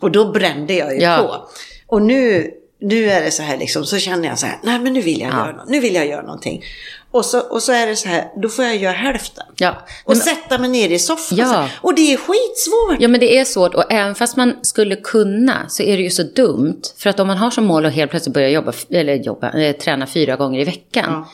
Och 0.00 0.10
då 0.12 0.32
brände 0.32 0.74
jag 0.74 0.94
ju 0.94 1.00
Ja. 1.00 1.18
på. 1.18 1.48
Och 1.94 2.02
nu, 2.02 2.50
nu 2.80 3.10
är 3.10 3.22
det 3.24 3.30
så 3.30 3.42
här 3.42 3.56
liksom, 3.56 3.84
så 3.84 3.98
känner 3.98 4.28
jag 4.28 4.38
så 4.38 4.46
här, 4.46 4.58
nej 4.62 4.78
men 4.78 4.92
nu 4.92 5.00
vill 5.00 5.20
jag, 5.20 5.30
Ja. 5.30 5.46
göra, 5.46 5.64
nu 5.68 5.80
vill 5.80 5.94
jag 5.94 6.06
göra 6.06 6.22
någonting. 6.22 6.62
Och 7.10 7.24
så, 7.24 7.40
och 7.40 7.62
så 7.62 7.72
är 7.72 7.86
det 7.86 7.96
så 7.96 8.08
här, 8.08 8.24
då 8.42 8.48
får 8.48 8.64
jag 8.64 8.76
göra 8.76 8.92
hälften. 8.92 9.44
Ja. 9.56 9.70
Och 10.04 10.12
Men- 10.16 10.16
sätta 10.16 10.58
mig 10.58 10.70
ner 10.70 10.88
i 10.90 10.98
soffan. 10.98 11.38
Ja. 11.38 11.68
Och 11.80 11.94
det 11.94 12.12
är 12.12 12.16
skitsvårt. 12.16 12.96
Ja, 13.00 13.08
men 13.08 13.20
det 13.20 13.38
är 13.38 13.44
svårt. 13.44 13.74
Och 13.74 13.92
även 13.92 14.14
fast 14.14 14.36
man 14.36 14.54
skulle 14.62 14.96
kunna 14.96 15.68
så 15.68 15.82
är 15.82 15.96
det 15.96 16.02
ju 16.02 16.10
så 16.10 16.22
dumt. 16.22 16.80
För 16.98 17.10
att 17.10 17.20
om 17.20 17.26
man 17.26 17.36
har 17.36 17.50
som 17.50 17.64
mål 17.64 17.86
att 17.86 17.92
helt 17.92 18.10
plötsligt 18.10 18.34
börja 18.34 18.48
jobba, 18.48 18.72
eller 18.90 19.14
jobba, 19.14 19.50
eh, 19.50 19.76
träna 19.76 20.06
fyra 20.06 20.36
gånger 20.36 20.60
i 20.60 20.64
veckan. 20.64 21.04
Ja. 21.08 21.28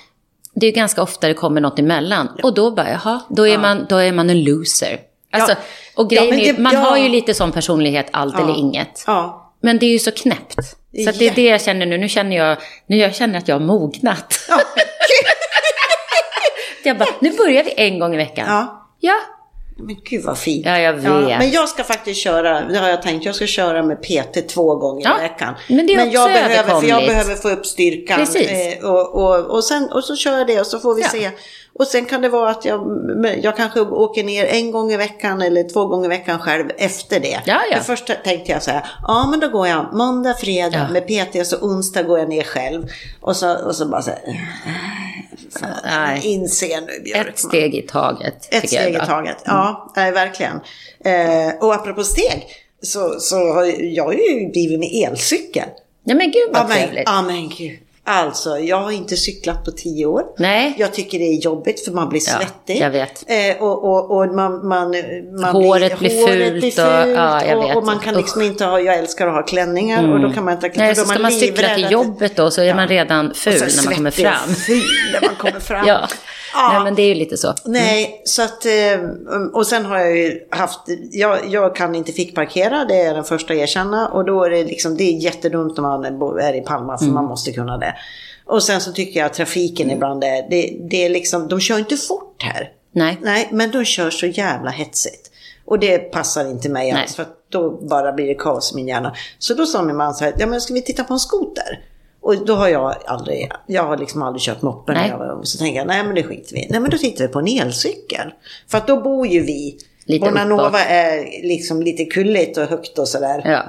Det 0.54 0.66
är 0.66 0.72
ganska 0.72 1.02
ofta 1.02 1.28
det 1.28 1.34
kommer 1.34 1.60
något 1.60 1.78
emellan. 1.78 2.28
Och 2.42 2.54
då 2.54 2.70
bara, 2.70 2.90
jaha, 2.90 3.20
då 3.28 3.48
är, 3.48 3.58
man, 3.58 3.86
då 3.88 3.96
är 3.96 4.12
man 4.12 4.30
en 4.30 4.44
loser. 4.44 5.00
Alltså, 5.32 5.50
Ja. 5.52 5.56
Och 5.94 6.10
grejen 6.10 6.24
Ja, 6.28 6.30
men 6.30 6.40
är, 6.40 6.52
det- 6.52 6.58
man 6.62 6.72
ja. 6.74 6.80
har 6.80 6.96
ju 6.98 7.08
lite 7.08 7.34
sån 7.34 7.52
personlighet, 7.52 8.06
allt 8.12 8.38
eller 8.40 8.56
inget. 8.58 9.04
Ja. 9.06 9.39
Men 9.62 9.78
det 9.78 9.86
är 9.86 9.90
ju 9.90 9.98
så 9.98 10.10
knäppt. 10.10 10.54
Så 11.04 11.10
det 11.10 11.20
är 11.20 11.22
Ja. 11.22 11.32
det 11.34 11.42
jag 11.44 11.60
känner 11.62 11.86
nu. 11.86 11.98
Nu 11.98 12.08
känner 12.08 12.36
jag, 12.36 12.56
nu 12.86 12.96
jag 12.96 13.14
känner 13.14 13.38
att 13.38 13.48
jag 13.48 13.54
har 13.54 13.60
mognat. 13.66 14.40
Ja. 14.48 14.60
Jag 16.84 16.98
bara, 16.98 17.08
nu 17.20 17.30
börjar 17.36 17.64
vi 17.64 17.74
en 17.76 17.98
gång 17.98 18.14
i 18.14 18.16
veckan. 18.16 18.44
Ja. 18.48 18.88
Ja. 19.00 19.14
Men 19.78 19.96
gud 20.04 20.24
vad 20.24 20.38
fint. 20.38 20.66
Ja, 20.66 20.78
jag 20.78 20.92
vet. 20.92 21.04
men 21.38 21.50
jag 21.50 21.68
ska 21.68 21.84
faktiskt 21.84 22.20
köra, 22.20 22.60
det 22.60 22.78
har 22.78 22.88
jag 22.88 23.02
tänkt, 23.02 23.24
jag 23.24 23.34
ska 23.34 23.46
köra 23.46 23.82
med 23.82 24.02
PT 24.02 24.48
två 24.48 24.76
gånger 24.76 25.04
Ja, 25.04 25.18
i 25.18 25.22
veckan. 25.22 25.54
men 25.68 25.86
det 25.86 25.92
är 25.94 26.06
också 26.06 26.12
jag 26.12 26.32
behöver, 26.32 26.80
för 26.80 26.88
jag 26.88 27.06
behöver 27.06 27.34
få 27.34 27.50
upp 27.50 27.66
styrkan. 27.66 28.18
Precis. 28.18 28.50
Eh, 28.50 28.84
och, 28.90 29.14
och, 29.14 29.44
och, 29.50 29.64
sen, 29.64 29.88
och 29.92 30.04
så 30.04 30.16
kör 30.16 30.38
jag 30.38 30.46
det 30.46 30.60
och 30.60 30.66
så 30.66 30.78
får 30.80 30.94
vi 30.94 31.02
Ja. 31.02 31.08
se. 31.08 31.30
Och 31.80 31.86
sen 31.86 32.04
kan 32.04 32.22
det 32.22 32.28
vara 32.28 32.50
att 32.50 32.64
jag, 32.64 32.80
jag 33.42 33.56
kanske 33.56 33.80
åker 33.80 34.24
ner 34.24 34.44
en 34.46 34.70
gång 34.70 34.92
i 34.92 34.96
veckan 34.96 35.42
eller 35.42 35.68
två 35.68 35.86
gånger 35.86 36.04
i 36.04 36.08
veckan 36.08 36.38
själv 36.38 36.70
efter 36.78 37.20
det. 37.20 37.40
Ja, 37.44 37.60
ja. 37.70 37.76
För 37.76 37.84
först 37.84 38.10
tänkte 38.24 38.52
jag 38.52 38.62
så 38.62 38.70
här, 38.70 38.86
ja 39.02 39.26
men 39.30 39.40
då 39.40 39.48
går 39.48 39.68
jag 39.68 39.86
måndag, 39.94 40.34
fredag 40.34 40.86
Ja. 40.88 40.92
med 40.92 41.06
PT 41.06 41.36
och 41.40 41.46
så 41.46 41.56
onsdag 41.56 42.02
går 42.02 42.18
jag 42.18 42.28
ner 42.28 42.42
själv. 42.42 42.88
Och 43.20 43.36
så, 43.36 43.54
och 43.66 43.74
så 43.76 43.86
bara 43.86 44.02
så 44.02 44.10
här, 44.10 44.18
fan, 45.60 45.70
Nej. 45.84 46.20
inse 46.24 46.80
nu 46.80 47.00
Björkman. 47.04 47.26
Ett 47.28 47.38
steg 47.38 47.74
i 47.74 47.82
taget. 47.82 48.54
Ett 48.54 48.68
steg 48.68 48.94
i 48.94 48.98
taget, 48.98 49.36
ja, 49.44 49.92
nej, 49.96 50.12
verkligen. 50.12 50.60
Eh, 51.04 51.54
och 51.60 51.74
apropå 51.74 52.04
steg, 52.04 52.46
så, 52.82 53.20
så 53.20 53.36
har 53.52 53.64
jag 53.94 54.04
har 54.04 54.12
ju 54.12 54.50
blivit 54.50 54.78
med 54.80 54.88
elcykel. 54.92 55.68
Ja, 56.04 56.14
men 56.14 56.30
gud 56.30 56.48
Ja 56.52 56.58
vad 56.60 56.68
men, 56.68 56.78
trevligt. 56.78 57.02
ja, 57.06 57.22
men 57.22 57.48
gud. 57.48 57.78
Alltså, 58.12 58.58
jag 58.58 58.76
har 58.80 58.90
inte 58.90 59.16
cyklat 59.16 59.64
på 59.64 59.70
tio 59.70 60.06
år. 60.06 60.22
Nej. 60.38 60.74
Jag 60.78 60.92
tycker 60.94 61.18
det 61.18 61.24
är 61.24 61.40
jobbigt 61.40 61.84
för 61.84 61.92
man 61.92 62.08
blir 62.08 62.20
Ja, 62.26 62.32
svettig. 62.38 62.76
jag 62.82 62.90
vet. 62.90 63.24
Eh, 63.30 63.62
och 63.62 63.84
och, 63.84 64.10
och 64.18 64.34
man, 64.34 64.68
man, 64.68 64.94
man 65.40 65.50
Håret 65.54 65.98
blir 65.98 66.20
håret 66.26 66.60
fult 66.62 66.78
och- 66.78 66.84
ja, 66.84 67.44
jag 67.44 67.58
och, 67.58 67.64
vet. 67.68 67.76
och 67.76 67.84
man 67.86 67.98
kan 67.98 68.14
liksom 68.14 68.42
inte 68.42 68.64
ha, 68.64 68.80
jag 68.80 68.94
älskar 68.98 69.26
att 69.26 69.34
ha 69.34 69.42
klänningar 69.42 70.12
och 70.12 70.20
då 70.20 70.30
kan 70.32 70.44
man 70.44 70.54
inte 70.54 70.66
ha 70.66 70.72
Nej, 70.76 70.94
för 70.94 71.02
så 71.02 71.08
ska 71.08 71.18
man 71.18 71.32
cykla 71.32 71.62
livrädd 71.62 71.74
till 71.76 71.90
jobbet 71.92 72.36
då 72.36 72.50
så 72.50 72.62
är 72.62 72.74
man 72.74 72.88
redan 72.88 73.34
ful 73.34 73.52
när 73.76 73.84
man 73.86 73.94
kommer 73.94 74.10
fram. 74.10 74.54
Ful 74.54 74.82
när 75.12 75.20
man 75.28 75.36
kommer 75.38 75.60
fram. 75.70 75.86
Ja. 75.86 76.08
Ja. 76.54 76.72
Nej, 76.72 76.84
men 76.84 76.94
det 76.94 77.02
är 77.02 77.08
ju 77.08 77.14
lite 77.14 77.36
så. 77.36 77.54
Nej, 77.64 78.22
så 78.24 78.42
att, 78.42 78.66
eh, 78.66 79.50
och 79.52 79.66
sen 79.66 79.84
har 79.84 79.98
jag 79.98 80.16
ju 80.16 80.40
haft, 80.50 80.80
jag, 81.10 81.38
jag 81.48 81.76
kan 81.76 81.94
inte 81.94 82.12
fickparkera, 82.12 82.84
det 82.84 83.00
är 83.00 83.14
den 83.14 83.24
första 83.24 83.52
att 83.52 83.58
erkänna. 83.58 84.08
Och 84.08 84.24
då 84.24 84.44
är 84.44 84.50
det 84.50 84.64
liksom, 84.64 84.96
det 84.96 85.04
är 85.04 85.12
jättedumt 85.18 85.76
när 85.76 85.82
man 85.82 86.04
är 86.38 86.54
i 86.54 86.60
Palma, 86.60 86.98
för 86.98 87.06
man 87.06 87.24
måste 87.24 87.52
kunna 87.52 87.78
det. 87.78 87.94
Och 88.46 88.62
sen 88.62 88.80
så 88.80 88.92
tycker 88.92 89.20
jag 89.20 89.26
att 89.26 89.34
trafiken 89.34 89.90
ibland 89.90 90.24
är, 90.24 90.50
det, 90.50 90.76
det 90.90 91.04
är 91.04 91.10
liksom, 91.10 91.48
de 91.48 91.60
kör 91.60 91.78
inte 91.78 91.96
fort 91.96 92.42
här. 92.42 92.70
Nej. 92.92 93.18
Nej, 93.22 93.48
men 93.52 93.70
de 93.70 93.84
kör 93.84 94.10
så 94.10 94.26
jävla 94.26 94.70
hetsigt. 94.70 95.30
Och 95.64 95.78
det 95.78 95.98
passar 95.98 96.50
inte 96.50 96.68
mig 96.68 96.90
alls, 96.90 97.14
för 97.16 97.26
då 97.48 97.70
bara 97.70 98.12
blir 98.12 98.26
det 98.26 98.34
kaos 98.34 98.72
i 98.72 98.76
min 98.76 98.88
hjärna. 98.88 99.14
Så 99.38 99.54
då 99.54 99.66
sa 99.66 99.82
min 99.82 99.96
man 99.96 100.14
så 100.14 100.24
här, 100.24 100.34
ja 100.38 100.46
men 100.46 100.60
ska 100.60 100.74
vi 100.74 100.82
titta 100.82 101.04
på 101.04 101.12
en 101.14 101.20
skoter? 101.20 101.80
Och 102.22 102.46
då 102.46 102.54
har 102.54 102.68
jag 102.68 102.94
aldrig, 103.06 103.50
jag 103.66 103.82
har 103.82 103.96
liksom 103.96 104.22
aldrig 104.22 104.42
kört 104.42 104.62
moppe 104.62 104.92
när 104.92 105.08
jag 105.08 105.18
var 105.18 105.30
ung. 105.32 105.44
Så 105.44 105.58
tänkte 105.58 105.78
jag, 105.78 105.86
nej 105.86 106.04
men 106.04 106.14
det 106.14 106.22
skiter 106.22 106.54
vi. 106.54 106.66
Nej 106.70 106.80
men 106.80 106.90
då 106.90 106.98
tittar 106.98 107.26
vi 107.26 107.32
på 107.32 107.38
en 107.38 107.46
elcykel. 107.48 108.30
För 108.68 108.78
att 108.78 108.86
då 108.86 109.00
bor 109.00 109.26
ju 109.26 109.40
vi, 109.42 109.78
Lite 110.04 110.24
Bonanova 110.24 110.68
uppåt. 110.68 110.80
är 110.86 111.46
liksom 111.48 111.82
lite 111.82 112.04
kulligt 112.04 112.56
och 112.58 112.64
högt 112.64 112.98
och 112.98 113.08
sådär. 113.08 113.42
Ja. 113.44 113.62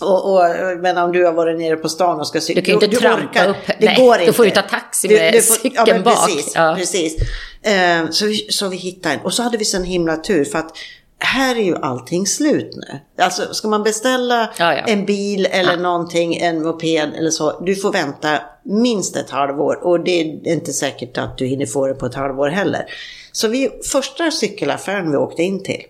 Och, 0.00 0.32
och, 0.34 0.42
men 0.80 0.98
om 0.98 1.12
du 1.12 1.24
har 1.24 1.32
varit 1.32 1.58
nere 1.58 1.76
på 1.76 1.88
stan 1.88 2.20
och 2.20 2.26
ska 2.26 2.40
cykla. 2.40 2.60
Du 2.62 2.66
kan 2.70 2.80
ju 2.80 2.84
inte 2.86 2.96
trampa 3.00 3.44
upp. 3.46 3.56
Det 3.66 3.86
Nej, 3.86 3.96
går 3.96 4.14
då 4.14 4.20
inte. 4.20 4.32
får 4.32 4.44
du 4.44 4.50
ta 4.50 4.62
taxi 4.62 5.08
med 5.08 5.44
cykeln 5.44 5.86
men 5.86 6.02
bak. 6.02 6.26
Precis, 6.26 6.52
Ja. 6.54 6.74
precis. 6.78 7.16
Eh, 7.62 8.10
så, 8.10 8.26
vi, 8.26 8.46
så 8.50 8.68
vi 8.68 8.76
hittade 8.76 9.14
en. 9.14 9.20
Och 9.20 9.32
så 9.34 9.42
hade 9.42 9.56
vi 9.58 9.64
sån 9.64 9.84
himla 9.84 10.16
tur 10.16 10.44
för 10.44 10.58
att 10.58 10.72
här 11.20 11.56
är 11.56 11.62
ju 11.62 11.76
allting 11.76 12.26
slut 12.26 12.70
nu. 12.74 13.00
Alltså 13.24 13.54
ska 13.54 13.68
man 13.68 13.82
beställa 13.82 14.50
Ja, 14.58 14.74
ja. 14.74 14.84
en 14.86 15.06
bil 15.06 15.46
eller 15.50 15.76
någonting, 15.76 16.36
en 16.36 16.62
moped 16.62 17.14
eller 17.14 17.30
så. 17.30 17.60
Du 17.60 17.76
får 17.76 17.92
vänta 17.92 18.38
minst 18.62 19.16
ett 19.16 19.30
halvår. 19.30 19.84
Och 19.84 20.00
det 20.00 20.20
är 20.20 20.52
inte 20.52 20.72
säkert 20.72 21.18
att 21.18 21.38
du 21.38 21.46
hinner 21.46 21.66
få 21.66 21.86
det 21.86 21.94
på 21.94 22.06
ett 22.06 22.14
halvår 22.14 22.48
heller. 22.48 22.84
Så 23.32 23.48
vi, 23.48 23.70
första 23.92 24.30
cykelaffären 24.30 25.10
vi 25.10 25.16
åkte 25.16 25.42
in 25.42 25.62
till 25.62 25.82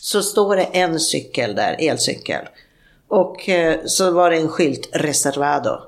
så 0.00 0.22
står 0.22 0.56
det 0.56 0.62
en 0.62 1.00
cykel 1.00 1.54
där, 1.54 1.76
elcykel. 1.78 2.44
Och 3.08 3.48
eh, 3.48 3.80
så 3.84 4.10
var 4.10 4.30
det 4.30 4.36
en 4.36 4.48
skylt 4.48 4.88
reservado. 4.92 5.78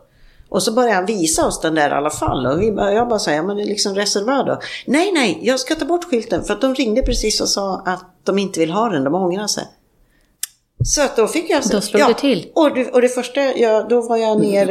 Och 0.53 0.63
så 0.63 0.73
började 0.73 0.95
han 0.95 1.07
visa 1.07 1.47
oss 1.47 1.61
den 1.61 1.75
där 1.75 1.91
i 1.91 1.93
alla 1.93 2.11
fall. 2.11 2.47
Och 2.47 2.63
vi 2.63 2.73
bara, 2.73 2.93
jag 2.93 3.09
bara 3.09 3.19
säger, 3.19 3.43
men 3.43 3.57
det 3.57 3.63
är 3.63 3.67
liksom 3.67 3.95
reservado. 3.95 4.57
Nej, 4.87 5.13
nej, 5.13 5.39
jag 5.43 5.61
ska 5.61 5.75
ta 5.75 5.85
bort 5.85 6.05
skylten. 6.05 6.45
För 6.45 6.55
att 6.55 6.61
de 6.61 6.75
ringde 6.75 7.03
precis 7.03 7.41
och 7.41 7.49
sa 7.49 7.83
att 7.87 8.05
de 8.25 8.39
inte 8.39 8.61
vill 8.61 8.71
ha 8.71 8.89
den, 8.89 9.05
de 9.05 9.15
ångrar 9.15 9.47
sig. 9.47 9.65
Så 10.85 11.03
att 11.03 11.17
då 11.17 11.27
fick 11.27 11.51
jag... 11.51 11.63
Då 11.71 11.81
slog 11.81 12.07
du 12.07 12.15
till. 12.15 12.51
Och 12.55 12.75
det, 12.75 12.91
och 12.91 13.01
det 13.03 13.09
första, 13.09 13.41
jag, 13.41 13.89
då 13.89 14.01
var 14.01 14.17
jag 14.17 14.41
ner, 14.41 14.71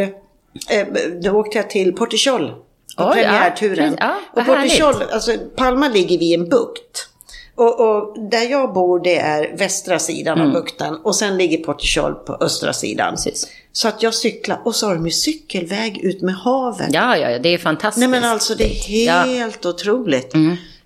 eh, 0.70 0.88
då 1.24 1.32
åkte 1.32 1.58
jag 1.58 1.70
till 1.70 1.96
Portichol. 1.96 2.50
På 2.98 3.04
Oj, 3.04 3.08
ja. 3.08 3.14
premiärturen. 3.14 3.96
Ja, 4.00 4.16
vad 4.36 4.50
och 4.50 4.56
Portichol, 4.56 4.96
alltså 5.12 5.32
Palma 5.56 5.90
ligger 5.90 6.20
vid 6.20 6.40
en 6.40 6.50
bukt. 6.50 7.08
Och, 7.56 7.80
och 7.80 8.30
där 8.30 8.50
jag 8.52 8.74
bor 8.74 9.00
det 9.00 9.18
är 9.18 9.58
västra 9.58 10.00
sidan 10.00 10.42
av 10.42 10.52
bukten 10.52 10.96
och 11.04 11.16
sen 11.16 11.38
ligger 11.38 11.58
Portichol 11.58 12.14
på 12.14 12.38
östra 12.42 12.74
sidan. 12.74 13.08
Mm. 13.08 13.16
Precis. 13.16 13.48
Så 13.74 13.88
att 13.88 14.04
jag 14.04 14.14
cyklar 14.14 14.62
och 14.66 14.76
så 14.76 14.88
har 14.88 14.96
de 14.96 15.06
ju 15.06 15.12
cykelväg 15.12 15.98
ut 16.04 16.22
med 16.22 16.36
havet. 16.36 16.88
Ja, 16.92 17.18
ja, 17.18 17.30
ja, 17.32 17.40
det 17.40 17.50
är 17.54 17.58
fantastiskt. 17.58 18.00
Nej 18.00 18.22
men 18.22 18.32
alltså 18.32 18.56
det 18.56 18.64
är 18.88 19.06
Ja. 19.08 19.24
Mm. 19.24 19.36
helt 19.36 19.66
otroligt. 19.66 20.34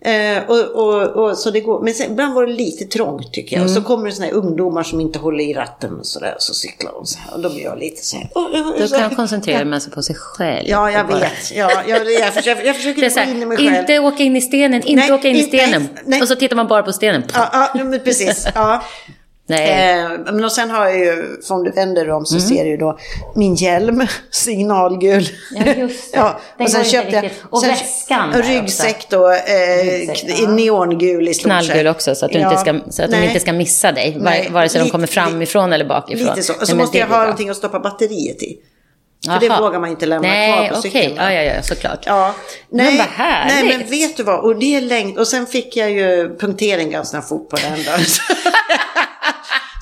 Eh, 0.02 0.44
och, 0.48 0.60
och, 0.60 1.02
och, 1.08 1.38
så 1.38 1.52
det 1.52 1.60
går, 1.60 1.82
men 1.82 1.94
sen, 1.94 2.12
ibland 2.12 2.34
var 2.34 2.46
det 2.48 2.54
lite 2.54 2.86
trångt 2.86 3.34
tycker 3.34 3.56
jag. 3.56 3.64
Och 3.64 3.70
Mm. 3.72 3.82
så 3.84 3.88
kommer 3.88 4.06
det 4.06 4.12
såna 4.16 4.26
här 4.26 4.34
ungdomar 4.34 4.84
som 4.84 5.02
inte 5.02 5.20
håller 5.20 5.44
i 5.44 5.54
ratten 5.54 6.00
och 6.00 6.06
sådär. 6.06 6.36
Så 6.40 6.54
cyklar 6.54 6.92
de 6.92 7.06
så 7.06 7.20
här. 7.20 7.34
Och 7.34 7.40
då 7.42 7.50
blir 7.50 7.64
jag 7.64 7.80
lite 7.80 8.06
så 8.06 8.18
här. 8.18 8.30
Då 8.80 8.88
kan 8.88 9.00
här. 9.10 9.16
koncentrera 9.16 9.80
sig 9.80 9.92
på 9.92 10.02
sig 10.04 10.16
själv. 10.16 10.68
Ja, 10.70 10.92
jag 10.92 11.02
Och 11.06 11.08
bara- 11.12 11.20
vet. 11.20 11.52
Ja, 11.56 11.72
jag, 11.88 12.12
jag, 12.14 12.34
försöker, 12.34 12.66
jag 12.66 12.76
försöker 12.76 13.26
gå 13.26 13.32
in 13.32 13.42
i 13.42 13.46
mig 13.46 13.58
själv. 13.58 13.76
inte 13.76 14.00
åka 14.00 14.24
in 14.24 14.36
i 14.36 14.42
stenen, 14.42 14.82
inte 14.84 15.02
Nej, 15.08 15.12
åka 15.14 15.28
in 15.28 15.36
i 15.36 15.44
stenen. 15.44 15.82
nej, 15.94 16.04
nej. 16.06 16.22
Och 16.22 16.28
så 16.28 16.36
tittar 16.36 16.56
man 16.56 16.68
bara 16.68 16.84
på 16.84 16.94
stenen. 16.94 17.24
Ja, 17.34 17.72
ja 17.76 17.84
men 17.84 18.00
precis. 18.00 18.48
Ja. 18.56 18.84
Nej. 19.48 20.00
Eh, 20.00 20.10
men 20.26 20.44
och 20.44 20.52
sen 20.52 20.70
har 20.72 20.86
jag 20.88 20.98
ju, 21.00 21.38
om 21.50 21.64
du 21.64 21.72
vänder 21.72 22.10
om 22.10 22.16
Mm. 22.16 22.26
så 22.26 22.40
ser 22.40 22.64
du 22.64 22.70
ju 22.70 22.78
då 22.78 22.98
min 23.36 23.56
hjälm, 23.56 24.08
signalgul. 24.32 25.28
Ja, 25.56 25.74
just 25.74 26.12
det. 26.14 26.18
ja, 26.20 26.40
Den 26.58 26.66
och 26.66 26.72
sen 26.72 26.84
köpte 26.84 27.16
jag. 27.16 27.32
Och 27.50 27.60
sen, 27.62 27.70
väskan 27.70 28.30
och 28.30 28.44
ryggsäck 28.44 29.08
då, 29.10 29.32
eh, 29.32 29.38
Ryggsäck, 29.86 30.36
ja. 30.40 30.50
neongul 30.50 31.28
i 31.28 31.34
stort 31.34 31.52
sett. 31.52 31.66
Knallgul 31.66 31.88
också, 31.88 32.16
så 32.16 32.26
att, 32.26 32.32
du 32.32 32.40
Ja, 32.40 32.50
inte 32.52 32.62
ska, 32.62 32.92
så 32.92 33.04
att 33.04 33.12
de 33.12 33.18
nej. 33.18 33.28
inte 33.28 33.40
ska 33.40 33.54
missa 33.54 33.92
dig. 33.92 34.18
Nej, 34.20 34.44
Var, 34.44 34.54
vare 34.54 34.70
sig 34.70 34.82
de 34.84 34.90
kommer 34.90 35.08
framifrån 35.08 35.74
eller 35.74 35.86
bakifrån. 35.86 36.28
Lite 36.28 36.44
så. 36.44 36.54
Och 36.54 36.60
Nej, 36.60 36.68
så 36.68 36.76
men 36.76 36.84
måste 36.86 36.98
jag 36.98 37.08
ha 37.08 37.20
någonting 37.22 37.50
att 37.50 37.58
stoppa 37.58 37.80
batteriet 37.80 38.44
i. 38.44 38.58
För 39.26 39.40
det 39.40 39.50
vågar 39.62 39.80
man 39.80 39.90
inte 39.90 40.06
lämna 40.06 40.28
Nej, 40.28 40.54
kvar 40.58 40.68
på 40.70 40.76
okej. 40.80 40.92
cykeln. 40.92 41.14
Ja, 41.18 41.32
ja, 41.34 41.42
ja, 41.42 41.62
såklart. 41.62 42.00
Ja, 42.06 42.34
Men 42.70 42.86
nej, 42.86 42.98
vad 42.98 43.08
härligt. 43.08 43.66
nej 43.66 43.78
men 43.78 43.90
vet 43.90 44.18
du 44.18 44.24
vad, 44.24 44.40
och 44.40 44.56
det 44.60 44.76
är 44.76 44.82
längd, 44.82 45.18
och 45.18 45.28
sen 45.28 45.46
fick 45.48 45.78
jag 45.78 45.92
ju 45.92 46.38
punktering 46.38 46.92
ganska 46.92 47.22
fort 47.22 47.50
på 47.50 47.56
den 47.56 47.84
då. 47.86 47.92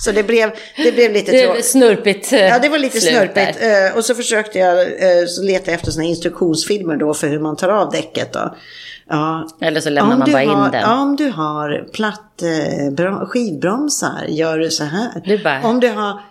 så 0.03 0.11
det 0.11 0.23
blev, 0.23 0.51
det 0.77 0.91
blev 0.91 1.11
lite 1.11 1.31
tråkigt. 1.43 1.65
snurpigt 1.65 2.33
eh, 2.33 2.39
Ja, 2.39 2.59
det 2.59 2.69
var 2.69 2.77
lite 2.77 2.99
där. 3.33 3.87
Eh, 3.89 3.97
och 3.97 4.05
så 4.05 4.15
försökte 4.15 4.59
jag 4.59 4.81
eh, 4.81 5.25
så 5.27 5.43
leta 5.43 5.71
efter 5.71 5.91
såna 5.91 6.05
instruktionsfilmer 6.05 6.95
då 6.95 7.13
för 7.13 7.27
hur 7.27 7.39
man 7.39 7.55
tar 7.55 7.69
av 7.69 7.91
däcket. 7.91 8.33
Då. 8.33 8.55
Ja. 9.09 9.49
Eller 9.61 9.81
så 9.81 9.89
lämnar 9.89 10.13
Om 10.13 10.19
man 10.19 10.31
bara 10.31 10.43
in 10.43 10.49
har, 10.49 10.71
den. 10.71 10.89
Om 10.89 11.15
du 11.15 11.29
har 11.29 11.89
platt 11.93 12.41
eh, 12.41 12.91
brom- 12.93 13.25
skivbromsar, 13.25 14.25
gör 14.27 14.57
du 14.57 14.69
så 14.71 14.83
här. 14.83 15.21
Du 15.25 15.43
bara- 15.43 15.61
Om 15.63 15.79
du 15.79 15.89
har... 15.89 16.21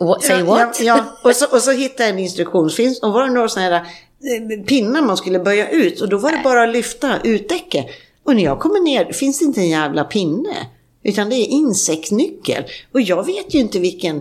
What, 0.00 0.22
say 0.22 0.42
what? 0.42 0.80
Ja, 0.80 0.84
ja. 0.84 1.04
Och, 1.30 1.36
så, 1.36 1.46
och 1.46 1.60
så 1.62 1.70
hittade 1.72 2.02
jag 2.04 2.10
en 2.10 2.18
instruktionsfilm 2.18 2.94
och 3.02 3.12
var 3.12 3.24
det 3.24 3.30
några 3.32 3.48
sådana 3.48 3.70
här 3.78 3.84
pinnar 4.66 5.02
man 5.02 5.16
skulle 5.16 5.38
böja 5.38 5.68
ut 5.70 6.00
och 6.00 6.08
då 6.08 6.18
var 6.18 6.30
det 6.30 6.40
bara 6.44 6.62
att 6.62 6.72
lyfta 6.72 7.14
utdäcket. 7.24 7.86
Och 8.26 8.36
när 8.36 8.44
jag 8.44 8.58
kommer 8.60 8.80
ner 8.80 9.12
finns 9.12 9.38
det 9.38 9.44
inte 9.44 9.60
en 9.60 9.68
jävla 9.68 10.04
pinne. 10.04 10.54
Utan 11.04 11.28
det 11.28 11.36
är 11.36 11.46
insektsnyckel. 11.46 12.64
Och 12.92 13.00
jag 13.00 13.26
vet 13.26 13.54
ju 13.54 13.58
inte 13.58 13.78
vilken... 13.78 14.20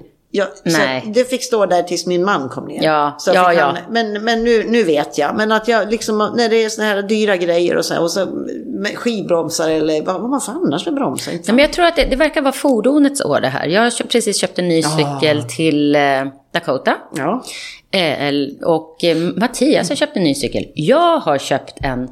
Så 0.65 0.79
det 1.05 1.29
fick 1.29 1.43
stå 1.43 1.65
där 1.65 1.83
tills 1.83 2.05
min 2.05 2.25
man 2.25 2.49
kom 2.49 2.65
ner. 2.65 2.83
Ja, 2.83 3.15
så 3.19 3.31
ja, 3.33 3.53
ja. 3.53 3.65
Han, 3.65 3.77
men 3.89 4.23
men 4.23 4.43
nu, 4.43 4.63
nu 4.63 4.83
vet 4.83 5.17
jag. 5.17 5.35
Men 5.35 5.51
att 5.51 5.67
jag 5.67 5.91
liksom, 5.91 6.33
när 6.35 6.49
det 6.49 6.63
är 6.63 6.69
såna 6.69 6.87
här 6.87 7.01
dyra 7.01 7.37
grejer 7.37 7.77
och 7.77 7.85
så 7.85 8.01
och 8.01 8.11
så 8.11 8.25
med 8.65 8.97
skivbromsar 8.97 9.69
eller 9.69 10.01
vad, 10.05 10.21
vad 10.21 10.29
man 10.29 10.41
får 10.41 10.51
annars 10.51 10.83
för 10.83 10.91
bromsar. 10.91 11.31
Inte 11.31 11.43
Ja, 11.47 11.53
men 11.53 11.61
jag 11.61 11.73
tror 11.73 11.85
att 11.85 11.95
det, 11.95 12.05
det 12.09 12.15
verkar 12.15 12.41
vara 12.41 12.51
fordonets 12.51 13.21
år 13.21 13.41
det 13.41 13.47
här. 13.47 13.67
Jag 13.67 13.81
har 13.81 14.07
precis 14.07 14.37
köpt 14.37 14.59
en 14.59 14.67
ny 14.67 14.83
cykel 14.83 15.43
till 15.43 15.95
eh, 15.95 16.01
Dakota. 16.51 16.97
Ja. 17.15 17.43
Eh, 17.91 18.33
och 18.61 19.03
eh, 19.03 19.17
Mattias 19.17 19.89
har 19.89 19.95
köpt 19.95 20.17
en 20.17 20.23
ny 20.23 20.35
cykel. 20.35 20.65
Jag 20.75 21.19
har 21.19 21.37
köpt 21.37 21.77
en, 21.81 22.09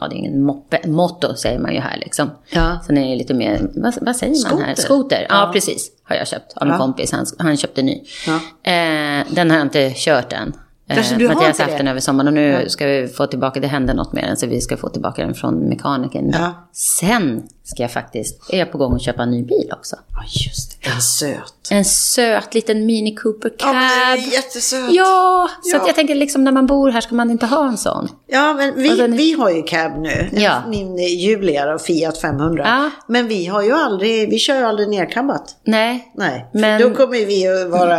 ja 0.00 0.08
det 0.08 0.14
är 0.14 0.18
ingen 0.18 0.42
moppe, 0.42 0.88
motto 0.88 1.34
säger 1.34 1.58
man 1.58 1.74
ju 1.74 1.80
här 1.80 1.96
liksom. 1.98 2.30
Ja. 2.50 2.78
Så 2.86 2.92
den 2.92 3.04
är 3.04 3.16
lite 3.16 3.34
mer, 3.34 3.70
vad, 3.74 3.94
vad 4.00 4.16
säger 4.16 4.50
man 4.52 4.62
här? 4.62 4.74
Skoter. 4.74 4.82
Skoter. 4.82 5.26
Ja, 5.28 5.46
Ja. 5.46 5.50
precis. 5.52 5.90
Har 6.02 6.16
jag 6.16 6.28
köpt 6.28 6.52
av 6.56 6.62
en 6.62 6.72
Ja. 6.72 6.78
kompis. 6.78 7.12
Han, 7.12 7.26
han 7.38 7.56
köpte 7.56 7.82
ny. 7.82 8.02
Ja. 8.26 8.34
Eh, 8.72 9.26
den 9.30 9.50
har 9.50 9.56
jag 9.58 9.66
inte 9.66 9.92
kört 9.96 10.32
än. 10.32 10.52
Eh, 10.88 10.96
Alltså, 10.98 11.14
du 11.14 11.26
har 11.28 11.34
Mattias 11.34 11.50
inte 11.50 11.62
haft 11.62 11.72
det? 11.72 11.78
den 11.78 11.88
över 11.88 12.00
sommaren 12.00 12.28
och 12.28 12.34
nu 12.34 12.64
ska 12.68 12.86
vi 12.86 13.08
få 13.08 13.26
tillbaka, 13.26 13.60
det 13.60 13.66
hände 13.66 13.94
något 13.94 14.12
med 14.12 14.24
den 14.24 14.36
så 14.36 14.46
vi 14.46 14.60
ska 14.60 14.76
få 14.76 14.88
tillbaka 14.88 15.24
den 15.24 15.34
från 15.34 15.54
mekanikern. 15.68 16.30
Ja. 16.32 16.68
Sen 16.72 17.42
ska 17.70 17.82
jag 17.82 17.92
faktiskt, 17.92 18.50
är 18.52 18.58
jag 18.58 18.72
på 18.72 18.78
gång 18.78 18.94
att 18.94 19.02
köpa 19.02 19.22
en 19.22 19.30
ny 19.30 19.42
bil 19.42 19.70
också. 19.72 19.96
Ja, 20.12 20.22
just 20.46 20.82
det. 20.82 20.88
En 20.90 21.00
söt. 21.02 21.54
En 21.70 21.84
söt 21.84 22.54
liten 22.54 22.86
Mini 22.86 23.14
Cooper 23.14 23.48
Cab. 23.48 23.58
Ja, 23.60 23.72
men 23.72 23.82
den 24.18 24.28
är 24.28 24.32
jättesöt. 24.32 24.92
Ja, 24.92 25.48
så 25.62 25.76
Ja. 25.76 25.82
jag 25.86 25.94
tänker 25.94 26.14
liksom 26.14 26.44
när 26.44 26.52
man 26.52 26.66
bor 26.66 26.90
här 26.90 27.00
ska 27.00 27.14
man 27.14 27.30
inte 27.30 27.46
ha 27.46 27.68
en 27.68 27.76
sån. 27.78 28.08
Ja, 28.26 28.54
men 28.54 28.74
vi, 28.74 28.92
Och 28.92 28.96
den 28.96 29.16
vi 29.16 29.32
har 29.32 29.50
ju 29.50 29.62
cab 29.62 29.92
nu. 30.00 30.28
Ja. 30.32 30.62
Min 30.68 30.96
Julia 30.98 31.66
då, 31.72 31.78
Fiat 31.78 32.18
500. 32.18 32.64
Ja. 32.66 32.90
Men 33.12 33.28
vi 33.28 33.46
har 33.46 33.62
ju 33.62 33.72
aldrig, 33.72 34.30
vi 34.30 34.38
kör 34.38 34.54
ju 34.58 34.64
aldrig 34.64 34.88
nerkabbat. 34.88 35.56
Nej. 35.64 36.12
Nej, 36.16 36.46
Men- 36.54 36.80
då 36.82 36.90
kommer 36.90 37.26
vi 37.26 37.48
att 37.48 37.70
vara 37.70 37.98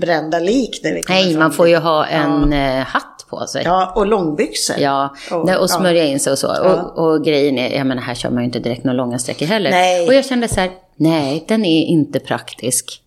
brända 0.00 0.38
lik 0.38 0.80
när 0.84 0.94
vi 0.94 1.02
kommer 1.02 1.20
Nej, 1.20 1.36
man 1.36 1.52
får 1.52 1.68
ju 1.68 1.76
ha 1.76 2.06
en 2.06 2.52
eh, 2.52 2.84
hatt 2.84 3.13
på 3.40 3.46
sig. 3.46 3.62
Ja, 3.64 3.92
och 3.96 4.06
långbyxor. 4.06 4.76
Ja, 4.78 5.14
Och- 5.30 5.60
och, 5.60 5.70
smörja 5.70 6.04
in 6.04 6.20
sig 6.20 6.32
och 6.32 6.38
så. 6.38 6.46
Ja. 6.46 6.74
Och, 6.96 7.06
och 7.06 7.24
grejen 7.24 7.58
är, 7.58 7.76
jag 7.76 7.86
menar 7.86 8.02
här 8.02 8.14
kör 8.14 8.30
man 8.30 8.38
ju 8.38 8.44
inte 8.44 8.58
direkt 8.58 8.84
några 8.84 8.96
långa 8.96 9.18
sträckor 9.18 9.46
heller. 9.46 9.70
Nej. 9.70 10.06
Och 10.08 10.14
jag 10.14 10.24
kände 10.24 10.48
så 10.48 10.60
här, 10.60 10.70
nej 10.96 11.44
den 11.48 11.64
är 11.64 11.84
inte 11.84 12.20
praktisk. 12.20 13.00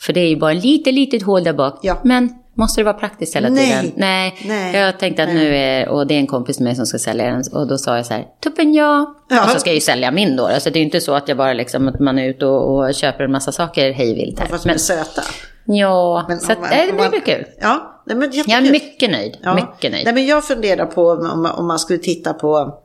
För 0.00 0.12
det 0.12 0.20
är 0.20 0.28
ju 0.28 0.36
bara 0.36 0.52
ett 0.52 0.64
litet, 0.64 0.94
litet 0.94 1.22
hål 1.22 1.44
där 1.44 1.52
bak. 1.52 1.78
Ja. 1.82 1.98
Men 2.04 2.34
måste 2.56 2.80
det 2.80 2.84
vara 2.84 2.94
praktiskt 2.94 3.36
hela 3.36 3.48
Nej. 3.48 3.66
tiden? 3.66 3.92
Nej. 3.96 4.34
Nej. 4.44 4.76
Jag 4.76 4.98
tänkte 4.98 5.22
att 5.22 5.28
Nej. 5.28 5.38
nu 5.44 5.56
är, 5.56 5.88
och 5.88 6.06
det 6.06 6.14
är 6.14 6.18
en 6.18 6.26
kompis 6.26 6.58
med 6.60 6.64
mig 6.64 6.74
som 6.76 6.86
ska 6.86 6.98
sälja 6.98 7.24
den. 7.24 7.42
Och 7.52 7.68
då 7.68 7.78
sa 7.78 7.96
jag 7.96 8.06
så 8.06 8.14
här, 8.14 8.24
tuppen 8.44 8.74
ja. 8.74 9.14
Ja. 9.30 9.44
Och 9.44 9.50
så 9.50 9.58
ska 9.58 9.70
jag 9.70 9.74
ju 9.74 9.80
sälja 9.80 10.10
min 10.10 10.36
då. 10.36 10.48
Så 10.58 10.70
det 10.70 10.76
är 10.76 10.80
ju 10.80 10.84
inte 10.84 11.00
så 11.00 11.14
att 11.14 11.28
jag 11.28 11.36
bara 11.36 11.52
liksom, 11.52 11.88
att 11.88 12.00
man 12.00 12.18
är 12.18 12.28
ute 12.28 12.46
och, 12.46 12.76
och 12.88 12.94
köper 12.94 13.24
en 13.24 13.32
massa 13.32 13.52
saker 13.52 13.92
hej 13.92 14.14
vilt 14.14 14.40
här. 14.40 14.46
Fast 14.46 14.64
de 14.64 14.70
är 14.70 14.78
söta. 14.78 15.22
ja, 15.64 16.24
Men 16.28 16.40
så 16.40 16.52
att, 16.52 16.60
man- 16.60 16.68
nej, 16.70 16.86
det 16.86 16.92
blir 16.92 17.02
man- 17.10 17.20
kul. 17.20 17.44
Ja, 17.60 17.93
nej, 18.04 18.16
men. 18.16 18.30
Jag 18.32 18.50
är 18.66 18.70
mycket 18.72 19.10
nöjd. 19.10 19.36
Ja. 19.42 19.54
Mycket 19.54 19.92
nöjd. 19.92 20.04
Nej, 20.04 20.14
men 20.14 20.26
jag 20.26 20.44
funderar 20.44 20.86
på 20.86 21.08
om, 21.10 21.46
om 21.56 21.66
man 21.66 21.78
skulle 21.78 21.98
titta 21.98 22.32
på 22.34 22.78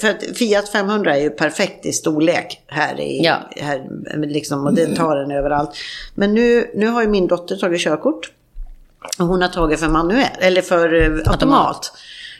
för 0.00 0.34
Fiat 0.34 0.68
500 0.68 1.16
är 1.16 1.20
ju 1.20 1.30
perfekt 1.30 1.86
i 1.86 1.92
storlek 1.92 2.60
här 2.66 3.00
i, 3.00 3.24
Ja. 3.24 3.36
här, 3.56 3.86
liksom, 4.26 4.66
och 4.66 4.74
den 4.74 4.94
tar 4.94 5.16
den 5.16 5.30
överallt. 5.30 5.70
Men 6.14 6.34
nu, 6.34 6.70
nu 6.74 6.86
har 6.86 7.02
ju 7.02 7.08
min 7.08 7.26
dotter 7.26 7.56
tagit 7.56 7.80
körkort. 7.80 8.32
Och 9.18 9.26
hon 9.26 9.42
har 9.42 9.48
tagit 9.48 9.80
för 9.80 9.88
manuell, 9.88 10.26
eller 10.40 10.62
för 10.62 10.94
eh, 10.94 11.02
automat. 11.06 11.28
Automat. 11.28 11.92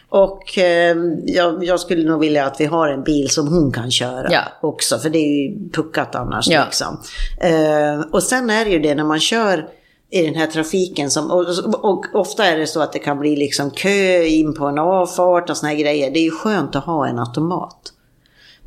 Och 0.08 0.58
eh, 0.58 0.96
jag, 1.26 1.64
jag 1.64 1.80
skulle 1.80 2.08
nog 2.08 2.20
vilja 2.20 2.46
att 2.46 2.60
vi 2.60 2.64
har 2.64 2.88
en 2.88 3.02
bil 3.02 3.30
som 3.30 3.48
hon 3.48 3.72
kan 3.72 3.90
köra 3.90 4.28
Ja. 4.30 4.40
också. 4.60 4.98
För 4.98 5.10
det 5.10 5.18
är 5.18 5.42
ju 5.48 5.70
puckat 5.72 6.14
annars 6.14 6.48
Ja. 6.48 6.64
liksom. 6.64 7.00
Eh, 7.40 8.00
och 8.12 8.22
sen 8.22 8.50
är 8.50 8.64
det 8.64 8.70
ju 8.70 8.78
det 8.78 8.94
när 8.94 9.04
man 9.04 9.20
kör 9.20 9.68
i 10.11 10.22
den 10.22 10.34
här 10.34 10.46
trafiken 10.46 11.11
som, 11.11 11.30
och, 11.30 11.46
och 11.90 12.04
ofta 12.14 12.46
är 12.46 12.59
det 12.59 12.66
så 12.66 12.80
att 12.80 12.92
det 12.92 12.98
kan 12.98 13.18
bli 13.18 13.36
liksom 13.36 13.70
kö 13.70 14.22
in 14.24 14.54
på 14.54 14.66
en 14.66 14.78
avfart 14.78 15.50
och 15.50 15.57
såna 15.57 15.72
här 15.72 15.78
grejer. 15.78 16.11
Det 16.11 16.18
är 16.18 16.24
ju 16.24 16.30
skönt 16.30 16.76
att 16.76 16.84
ha 16.84 17.07
en 17.09 17.18
automat. 17.18 17.92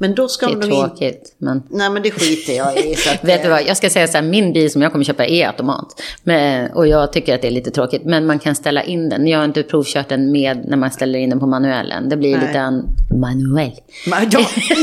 Men 0.01 0.15
då 0.15 0.27
ska 0.27 0.47
Det 0.47 0.51
är 0.51 0.55
nog 0.55 0.63
in... 0.65 0.89
tråkigt. 0.89 1.35
Men... 1.37 1.63
Nej 1.69 1.89
men 1.89 2.03
det 2.03 2.11
skiter 2.11 2.53
jag 2.53 2.77
i. 2.77 2.93
Att, 2.93 3.23
Vet 3.23 3.41
du 3.41 3.47
eh, 3.47 3.51
vad, 3.51 3.67
jag 3.67 3.77
ska 3.77 3.89
säga 3.89 4.07
så 4.07 4.17
här, 4.17 4.21
min 4.25 4.53
bil 4.53 4.71
som 4.71 4.81
jag 4.81 4.91
kommer 4.91 5.05
köpa 5.05 5.25
är 5.25 5.47
automat. 5.47 6.01
Men, 6.23 6.71
och 6.71 6.87
jag 6.87 7.13
tycker 7.13 7.35
att 7.35 7.41
det 7.41 7.47
är 7.47 7.51
lite 7.51 7.71
tråkigt, 7.71 8.05
men 8.05 8.25
man 8.25 8.39
kan 8.39 8.55
ställa 8.55 8.83
in 8.83 9.09
den. 9.09 9.27
Jag 9.27 9.37
har 9.37 9.45
inte 9.45 9.63
provkört 9.63 10.09
den 10.09 10.31
med 10.31 10.65
när 10.67 10.77
man 10.77 10.91
ställer 10.91 11.19
in 11.19 11.29
den 11.29 11.39
på 11.39 11.45
manuellen. 11.47 12.09
Det 12.09 12.17
blir 12.17 12.37
Nej. 12.37 12.47
lite 12.47 12.59
en 12.59 12.85
manuell. 13.21 13.71
Ma- 14.05 14.27
ja, 14.31 14.39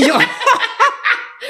ja. 0.08 0.20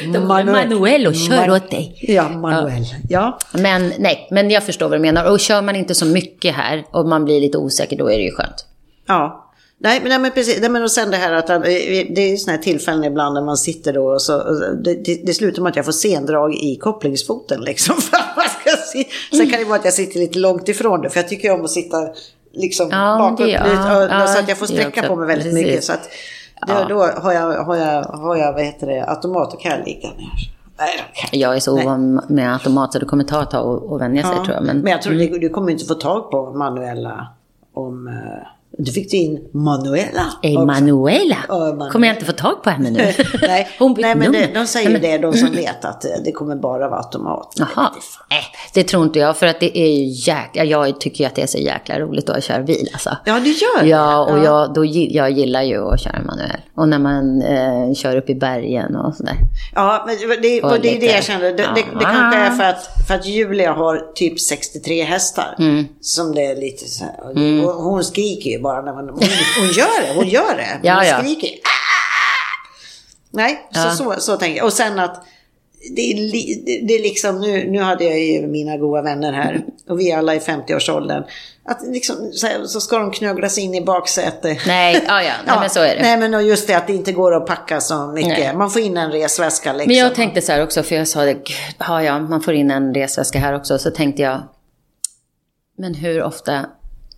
Manuell 0.04 1.06
och 1.06 1.14
kör 1.14 1.36
Man- 1.36 1.50
åt 1.50 1.70
dig. 1.70 1.98
Ja, 2.00 2.28
manuell. 2.28 2.84
Ja. 3.08 3.38
Men 3.52 3.92
nej, 3.98 4.28
men 4.30 4.50
jag 4.50 4.62
förstår 4.62 4.88
vad 4.88 4.98
du 4.98 5.02
menar. 5.02 5.30
Och 5.30 5.40
kör 5.40 5.62
man 5.62 5.76
inte 5.76 5.94
så 5.94 6.06
mycket 6.06 6.54
här 6.54 6.84
och 6.90 7.08
man 7.08 7.24
blir 7.24 7.40
lite 7.40 7.58
osäker, 7.58 7.96
då 7.96 8.10
är 8.10 8.16
det 8.18 8.24
ju 8.24 8.30
skönt. 8.30 8.66
Ja. 9.06 9.42
Nej 9.78 10.00
men, 10.00 10.08
nej, 10.08 10.18
men 10.18 10.30
precis, 10.30 10.60
nej, 10.60 10.70
men 10.70 10.82
och 10.82 10.90
sen 10.90 11.10
det 11.10 11.16
här 11.16 11.32
att 11.32 11.50
eh, 11.50 11.58
det 11.60 12.20
är 12.32 12.36
sådana 12.36 12.56
här 12.56 12.62
tillfällen 12.64 13.04
ibland 13.04 13.34
när 13.34 13.42
man 13.42 13.56
sitter 13.56 13.92
då 13.92 14.06
och 14.06 14.22
så, 14.22 14.40
och 14.40 14.76
det, 14.76 14.94
det, 14.94 15.26
det 15.26 15.34
slutar 15.34 15.62
med 15.62 15.70
att 15.70 15.76
jag 15.76 15.84
får 15.84 15.92
sendrag 15.92 16.54
i 16.54 16.76
kopplingsfoten 16.76 17.60
liksom. 17.60 17.96
För 18.00 18.16
att 18.16 18.36
man 18.36 18.44
ska 18.44 18.76
se. 18.92 19.04
Sen 19.36 19.50
kan 19.50 19.58
det 19.58 19.64
vara 19.64 19.78
att 19.78 19.84
jag 19.84 19.94
sitter 19.94 20.20
lite 20.20 20.38
långt 20.38 20.68
ifrån 20.68 21.02
det 21.02 21.10
för 21.10 21.20
jag 21.20 21.28
tycker 21.28 21.52
om 21.52 21.64
att 21.64 21.70
sitta 21.70 21.96
liksom 22.54 22.88
Ja, 22.90 23.16
bakåt 23.18 23.48
ja, 23.48 24.06
ja, 24.10 24.26
så 24.26 24.38
att 24.38 24.48
jag 24.48 24.58
får 24.58 24.66
sträcka 24.66 25.02
på 25.02 25.16
mig 25.16 25.26
väldigt 25.26 25.46
Precis. 25.46 25.66
mycket. 25.66 25.84
Så 25.84 25.92
att 25.92 26.08
Ja. 26.66 26.86
då 26.88 26.94
har 27.02 27.32
jag, 27.32 27.64
har 27.64 27.76
jag, 27.76 28.02
har 28.04 28.36
jag 28.36 28.52
vad 28.52 28.62
heter 28.62 28.86
det, 28.86 29.04
automat 29.08 29.54
och 29.54 29.60
kan 29.60 29.70
jag 29.72 29.86
ligga 29.86 30.08
ner. 30.08 30.30
Nej. 30.78 30.88
Jag 31.32 31.56
är 31.56 31.60
så 31.60 31.82
ovan 31.82 32.20
med 32.28 32.52
automat 32.52 32.92
så 32.92 32.98
det 32.98 33.04
kommer 33.06 33.24
ta 33.24 33.42
ett 33.42 33.50
tag 33.50 33.92
att- 33.94 34.00
vänja 34.00 34.22
sig 34.22 34.32
Ja, 34.38 34.44
tror 34.44 34.54
jag. 34.56 34.64
Men, 34.64 34.78
men 34.78 34.92
jag 34.92 35.02
tror 35.02 35.14
du, 35.14 35.38
du 35.38 35.48
kommer 35.48 35.70
inte 35.72 35.84
få 35.84 35.94
tag 35.94 36.30
på 36.30 36.52
manuella 36.52 37.26
om... 37.74 38.10
eh, 38.78 38.84
Du 38.84 38.92
fick 38.92 39.10
du 39.10 39.16
in 39.16 39.48
manuella 39.52 40.20
också. 40.26 40.38
Emanuela 40.42 41.36
Ja, 41.48 41.54
Emanuela. 41.68 41.90
kommer 41.90 42.06
jag 42.06 42.16
inte 42.16 42.26
få 42.26 42.32
tag 42.32 42.62
på 42.62 42.70
henne 42.70 42.90
nu. 42.90 43.12
Nej, 43.42 43.68
Hon 43.78 43.94
nej 43.98 44.14
men 44.14 44.32
det, 44.32 44.50
de 44.54 44.66
säger 44.66 44.90
Nej, 44.90 45.00
men- 45.00 45.10
det, 45.10 45.18
de 45.18 45.32
som 45.34 45.50
vet 45.52 45.84
att 45.84 46.04
eh, 46.04 46.10
det 46.24 46.32
kommer 46.32 46.56
bara 46.56 46.88
vara 46.88 47.00
automat. 47.00 47.52
Jaha. 47.56 47.90
Nej, 48.30 48.42
det 48.74 48.82
tror 48.82 49.02
inte 49.04 49.18
jag. 49.18 49.36
För 49.36 49.46
att 49.46 49.60
det 49.60 49.78
är 49.78 49.88
ju 49.88 50.04
jäkla... 50.04 50.64
Jag 50.64 51.00
tycker 51.00 51.20
ju 51.24 51.26
att 51.28 51.34
det 51.34 51.42
är 51.42 51.46
så 51.46 51.58
jäkla 51.58 51.98
roligt 52.00 52.28
att 52.30 52.44
köra 52.44 52.62
bil 52.62 52.88
alltså. 52.92 53.16
Ja, 53.24 53.40
du 53.40 53.50
gör 53.50 53.82
det. 53.82 53.88
Ja, 53.88 54.24
och 54.32 54.44
Jag, 54.44 54.74
då, 54.74 54.84
jag 54.84 55.30
gillar 55.30 55.62
ju 55.62 55.92
att 55.92 56.00
köra 56.00 56.22
manuell. 56.26 56.60
Och 56.74 56.88
när 56.88 56.98
man 56.98 57.42
eh, 57.42 57.94
kör 57.94 58.16
upp 58.16 58.30
i 58.30 58.34
bergen 58.34 58.96
och 58.96 59.14
sådär. 59.14 59.34
Ja, 59.74 60.04
men 60.06 60.42
det, 60.42 60.62
Och 60.62 60.72
och 60.72 60.80
det 60.80 60.96
är 60.96 61.00
det 61.00 61.06
jag 61.06 61.24
kände. 61.24 61.46
Det, 61.50 61.56
det, 61.56 61.62
det 61.74 61.82
Ja. 61.92 62.00
kanske 62.00 62.38
är 62.40 62.50
för 62.50 62.64
att, 62.64 63.06
för 63.08 63.14
att 63.14 63.26
Julia 63.26 63.72
har 63.72 64.12
typ 64.14 64.40
63 64.40 65.02
hästar. 65.02 65.54
Mm. 65.58 65.84
Som 66.00 66.34
det 66.34 66.44
är 66.44 66.56
lite 66.56 66.88
så 66.88 67.04
här. 67.04 67.20
Och 67.66 67.72
hon 67.84 68.04
skriker 68.04 68.50
ju 68.50 68.58
bara 68.66 68.82
när 68.82 68.92
man... 68.92 69.08
Hon, 69.08 69.18
hon 69.58 69.68
gör 69.68 70.02
det, 70.06 70.14
hon 70.14 70.28
gör 70.28 70.56
det. 70.56 70.80
Ja, 70.82 70.94
hon 70.94 71.06
ja. 71.06 71.18
skriker. 71.18 71.50
Nej, 73.30 73.68
Ja. 73.70 73.90
så, 73.90 73.96
så, 73.96 74.20
så 74.20 74.36
tänker 74.36 74.56
jag. 74.56 74.66
Och 74.66 74.72
sen 74.72 74.98
att 74.98 75.24
det 75.90 76.12
är, 76.12 76.16
det 76.86 76.94
är 76.94 77.02
liksom, 77.02 77.40
nu, 77.40 77.70
nu 77.70 77.80
hade 77.80 78.04
jag 78.04 78.20
ju 78.20 78.46
mina 78.46 78.76
goda 78.76 79.02
vänner 79.02 79.32
här 79.32 79.64
och 79.88 80.00
vi 80.00 80.12
alla 80.12 80.34
i 80.34 80.38
50-årsåldern. 80.38 81.24
Att 81.64 81.78
liksom, 81.86 82.32
så, 82.32 82.46
här, 82.46 82.64
så 82.64 82.80
ska 82.80 82.98
de 82.98 83.10
knöglas 83.10 83.58
in 83.58 83.74
i 83.74 83.80
baksätet. 83.80 84.58
Nej, 84.66 85.04
ja, 85.06 85.22
ja. 85.22 85.32
Nej, 85.46 85.56
men 85.60 85.70
så 85.70 85.80
är 85.80 85.96
det. 85.96 86.02
Nej, 86.02 86.16
men 86.16 86.34
och 86.34 86.42
just 86.42 86.66
det 86.66 86.74
att 86.74 86.86
det 86.86 86.92
inte 86.92 87.12
går 87.12 87.34
att 87.34 87.46
packa 87.46 87.80
så 87.80 88.06
mycket. 88.06 88.38
Nej. 88.38 88.56
Man 88.56 88.70
får 88.70 88.82
in 88.82 88.96
en 88.96 89.12
resväska 89.12 89.72
liksom. 89.72 89.88
Men 89.88 89.96
jag 89.96 90.14
tänkte 90.14 90.42
så 90.42 90.52
här 90.52 90.62
också, 90.62 90.82
för 90.82 90.94
jag 90.94 91.08
sa 91.08 91.24
det, 91.24 91.34
gud, 91.34 91.56
ja, 91.78 92.02
ja, 92.02 92.18
man 92.18 92.40
får 92.40 92.54
in 92.54 92.70
en 92.70 92.94
resväska 92.94 93.38
här 93.38 93.54
också. 93.54 93.78
Så 93.78 93.90
tänkte 93.90 94.22
jag, 94.22 94.42
men 95.78 95.94
hur 95.94 96.22
ofta 96.22 96.66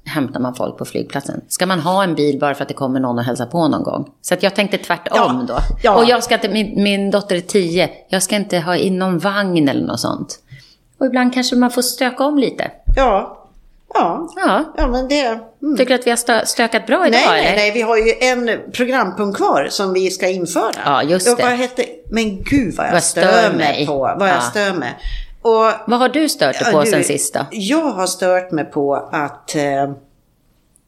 hämtar 0.09 0.41
man 0.41 0.55
folk 0.55 0.79
på 0.79 0.85
flygplatsen? 0.85 1.41
Ska 1.49 1.67
man 1.67 1.81
ha 1.81 2.05
en 2.05 2.15
bil 2.15 2.39
bara 2.41 2.55
för 2.55 2.63
att 2.63 2.69
det 2.69 2.75
kommer 2.75 3.01
någon 3.01 3.19
och 3.19 3.25
hälsar 3.25 3.47
på 3.47 3.69
någon 3.69 3.83
gång? 3.83 4.11
Så 4.23 4.35
att 4.35 4.43
jag 4.43 4.55
tänkte 4.55 4.79
tvärtom 4.79 5.47
Ja, 5.49 5.55
då. 5.55 5.59
ja. 5.83 5.97
Och 5.97 6.05
jag 6.05 6.25
ska 6.25 6.35
inte, 6.35 6.49
min, 6.49 6.83
min 6.83 7.11
dotter 7.11 7.37
är 7.37 7.41
tio, 7.41 7.91
jag 8.09 8.23
ska 8.23 8.37
inte 8.37 8.59
ha 8.59 8.77
in 8.77 8.99
någon 8.99 9.19
vagn 9.19 9.69
eller 9.69 9.87
något 9.87 10.01
sånt. 10.01 10.39
Och 11.01 11.07
ibland 11.07 11.35
kanske 11.35 11.57
man 11.57 11.71
får 11.71 11.83
stöka 11.83 12.25
om 12.25 12.39
lite. 12.39 12.71
Ja, 12.97 13.35
ja, 13.95 14.29
Ja, 14.37 14.65
ja 14.77 14.87
men 14.87 15.09
det... 15.09 15.41
Mm. 15.63 15.77
tycker 15.77 15.89
du 15.95 15.95
att 16.01 16.07
vi 16.07 16.11
har 16.11 16.17
stö, 16.17 16.47
stökat 16.47 16.87
bra 16.87 17.07
idag 17.07 17.21
Nej, 17.29 17.43
nej, 17.45 17.57
nej, 17.57 17.71
vi 17.73 17.83
har 17.83 17.97
ju 17.97 18.13
en 18.21 18.51
programpunkt 18.73 19.37
kvar 19.39 19.67
som 19.71 19.93
vi 19.93 20.11
ska 20.11 20.29
införa. 20.29 20.71
Ja, 20.85 21.03
just 21.03 21.29
Och 21.29 21.37
det. 21.37 21.43
Vad 21.43 21.53
hette, 21.53 21.85
men 22.11 22.43
gud 22.43 22.75
vad 22.77 22.87
jag 22.87 22.93
Vad 22.93 23.03
stör, 23.03 23.49
mig 23.51 23.57
mig. 23.59 23.87
på. 23.87 23.99
Vad 23.99 24.29
jag 24.29 24.37
Ja. 24.37 24.41
stör 24.41 24.73
mig. 24.75 24.95
Och, 25.43 25.73
Vad 25.87 25.99
har 25.99 26.09
du 26.09 26.29
stört 26.29 26.59
dig 26.59 26.63
Ja, 26.73 26.79
på 26.79 26.85
du, 26.85 26.91
sen 26.91 27.05
sist 27.05 27.35
då? 27.35 27.47
Jag 27.51 27.91
har 27.91 28.07
stört 28.07 28.51
mig 28.51 28.65
på 28.65 28.95
att, 29.13 29.55
eh, 29.55 29.63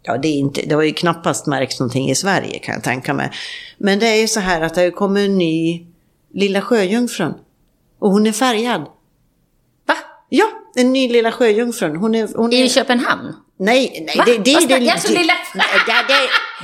ja 0.03 0.18
det, 0.22 0.28
är 0.28 0.32
inte, 0.38 0.62
det 0.66 0.74
har 0.74 0.82
ju 0.82 0.92
knappast 0.92 1.46
märkts 1.46 1.80
någonting 1.80 2.11
i 2.11 2.14
Sverige 2.14 2.59
kan 2.59 2.74
jag 2.74 2.84
tänka 2.84 3.14
mig. 3.14 3.30
Men 3.78 3.98
det 3.98 4.07
är 4.09 4.16
ju 4.20 4.28
så 4.28 4.40
här 4.40 4.61
att 4.61 4.74
det 4.74 4.80
har 4.82 4.90
kommit 4.90 5.28
en 5.28 5.38
ny 5.38 5.86
Lilla 6.34 6.61
Sjöjungfrun. 6.62 7.34
Och 7.98 8.11
hon 8.11 8.26
är 8.26 8.32
färgad. 8.32 8.80
Va? 9.86 9.94
Ja, 10.28 10.44
en 10.76 10.92
ny 10.92 11.09
Lilla 11.09 11.32
Sjöjungfrun. 11.32 11.96
Hon 11.96 12.14
är, 12.14 12.28
hon 12.36 12.53
är, 12.53 12.64
I 12.64 12.68
Köpenhamn? 12.68 13.34
Nej, 13.57 14.05
nej, 14.07 14.16
Va? 14.18 14.24
det, 14.26 14.38
det 14.38 14.53
är 14.53 14.68
den... 14.68 14.84
jag 14.84 15.03
som 15.03 15.14
lilla- 15.14 15.32
det, 15.86 15.92
det, 16.09 16.14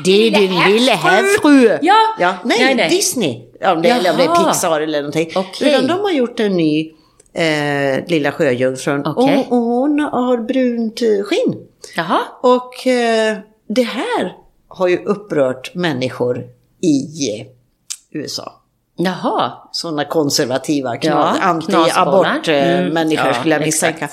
det 0.05 0.27
är 0.27 0.31
din 0.49 0.75
lille 0.75 0.93
havsfru. 0.93 1.79
Ja. 1.83 1.95
ja. 2.19 2.35
Nej, 2.45 2.59
Nej, 2.61 2.75
nej. 2.75 2.91
Disney. 2.91 3.43
Ja, 3.61 3.73
om 3.73 3.83
det, 3.83 3.89
eller 3.89 4.11
om 4.11 4.17
det 4.17 4.25
är. 4.25 4.45
Pixar 4.45 4.81
eller 4.81 4.99
någonting. 4.99 5.31
Okej. 5.37 5.69
Utan 5.69 5.87
de 5.87 6.01
har 6.01 6.11
gjort 6.11 6.41
en 6.41 6.57
ny 6.57 6.93
eh, 7.37 8.05
Lilla 8.09 8.33
Sjöjungfrun. 8.33 9.03
Okej. 9.07 9.47
Och, 9.51 9.57
och 9.59 9.63
hon 9.65 10.01
har 10.01 10.37
brunt 10.37 11.03
eh, 11.03 11.25
skinn. 11.25 11.55
Jaha. 11.97 12.19
Och 12.43 12.87
eh, 12.87 13.37
det 13.69 13.83
här 13.83 14.33
har 14.69 14.89
ju 14.89 15.05
upprört 15.05 15.75
människor 15.75 16.45
i 16.83 17.31
eh, 17.41 17.47
USA. 18.13 18.53
Jaha. 18.97 19.53
Sådana 19.73 20.05
konservativa, 20.05 20.97
Ja, 21.01 21.35
anti-abort 21.43 21.67
knasbollar. 21.67 22.49
eh, 22.49 22.87
Mm, 22.87 23.11
ja, 23.11 23.35
skulle 23.35 23.55
jag 23.55 23.63
misstänka. 23.63 24.09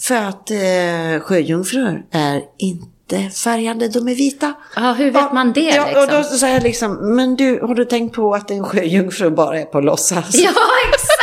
För 0.00 0.14
att 0.14 0.50
eh, 0.50 1.20
sjöjungfrur 1.22 2.06
är 2.10 2.42
inte 2.58 3.30
färgade, 3.44 3.88
de 3.88 4.08
är 4.08 4.14
vita. 4.14 4.52
Ja, 4.76 4.92
hur 4.98 5.10
vet 5.10 5.32
man 5.32 5.52
det 5.52 5.60
Ja, 5.60 5.84
liksom? 5.86 6.02
och 6.02 6.08
då 6.08 6.22
säger 6.22 6.54
jag 6.54 6.62
liksom, 6.62 7.16
men 7.16 7.36
du, 7.36 7.60
har 7.60 7.74
du 7.74 7.84
tänkt 7.84 8.16
på 8.16 8.34
att 8.34 8.50
en 8.50 8.64
sjöjungfru 8.64 9.30
bara 9.30 9.60
är 9.60 9.64
på 9.64 9.80
låtsas? 9.80 10.34
Ja, 10.34 10.50
exakt. 10.92 11.17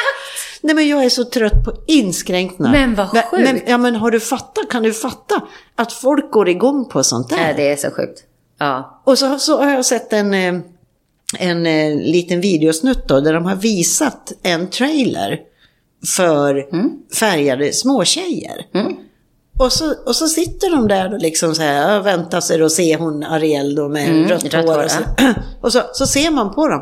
Nej 0.66 0.76
men 0.76 0.88
jag 0.88 1.06
är 1.06 1.10
så 1.10 1.24
trött 1.24 1.66
på 1.66 1.74
inskränkningar. 1.88 2.72
Men 2.72 2.96
vad 2.96 3.10
sjukt. 3.10 3.44
Men, 3.44 3.62
ja 3.68 3.78
men 3.78 3.96
har 3.96 4.12
du 4.12 4.20
fattat, 4.20 4.70
kan 4.70 4.84
du 4.84 4.94
fatta 4.94 5.42
att 5.76 5.94
folk 5.94 6.32
går 6.32 6.50
igång 6.50 6.86
på 6.90 7.04
sånt 7.04 7.30
där? 7.30 7.38
Nej, 7.38 7.54
det 7.58 7.72
är 7.72 7.76
så 7.76 7.92
sjukt. 7.92 8.24
Ja. 8.60 9.02
Och 9.06 9.18
så, 9.18 9.40
så 9.40 9.58
har 9.64 9.72
jag 9.72 9.86
sett 9.86 10.14
en, 10.14 10.34
eh, 10.34 10.56
en 11.40 11.66
eh, 11.66 11.96
liten 11.96 12.42
videosnutt 12.42 13.08
då, 13.08 13.20
där 13.20 13.34
de 13.34 13.46
har 13.46 13.56
visat 13.56 14.32
en 14.44 14.70
trailer 14.70 15.40
för 16.16 16.66
färgade 17.16 17.74
småtjejer. 17.74 18.66
Och 19.60 19.72
så, 19.72 19.94
och 20.06 20.16
så 20.16 20.28
sitter 20.28 20.72
de 20.72 20.88
där 20.88 21.14
och 21.14 21.20
liksom 21.20 21.56
så 21.56 21.62
här, 21.62 22.02
väntar 22.02 22.42
sig 22.42 22.62
att 22.62 22.72
se 22.72 22.98
hon 22.98 23.24
Ariel 23.24 23.76
då 23.76 23.90
med 23.90 24.10
Mm, 24.10 24.28
rött 24.30 24.54
hår, 24.54 24.84
Och, 24.84 24.92
så, 24.92 25.02
och 25.62 25.74
så, 25.74 25.82
så 25.94 26.08
ser 26.08 26.32
man 26.32 26.54
på 26.54 26.68
dem. 26.68 26.82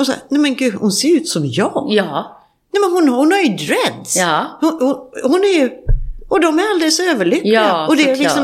Och 0.00 0.06
så, 0.06 0.12
nej 0.28 0.40
men 0.40 0.56
gud, 0.56 0.74
hon 0.74 0.92
ser 0.92 1.16
ut 1.16 1.28
som 1.28 1.42
jag. 1.46 1.86
Ja. 1.88 2.36
Nej 2.72 2.80
men 2.80 2.92
hon, 2.92 3.08
hon 3.18 3.32
har 3.32 3.38
ju 3.38 3.48
dreads. 3.56 4.16
Ja. 4.16 4.58
Hon, 4.60 4.78
hon, 4.80 4.96
hon 5.30 5.40
är 5.44 5.58
ju... 5.58 5.70
Och 6.28 6.40
de 6.40 6.58
är 6.58 6.70
alldeles 6.70 7.00
överlyckliga. 7.00 7.62
Ja, 7.62 7.86
och 7.88 7.96
det, 7.96 8.10
är 8.10 8.16
liksom, 8.16 8.42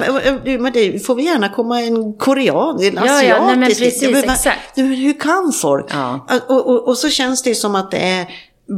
men 0.62 0.72
det 0.72 1.06
får 1.06 1.14
väl 1.14 1.24
gärna 1.24 1.48
komma 1.48 1.82
en 1.82 2.14
korean, 2.14 2.80
en 2.80 2.94
Ja, 2.94 3.02
asiatisk. 3.02 3.30
ja, 3.30 3.46
nej, 3.46 3.56
men 3.56 3.68
precis, 3.68 4.02
men, 4.02 4.24
exakt. 4.30 4.76
men 4.76 4.86
hur 4.86 5.20
kan 5.20 5.52
folk? 5.52 5.86
Ja. 5.90 6.26
Och, 6.48 6.66
och, 6.66 6.88
och 6.88 6.98
så 6.98 7.08
känns 7.08 7.42
det 7.42 7.54
som 7.54 7.74
att 7.74 7.90
det 7.90 7.98
är 7.98 8.26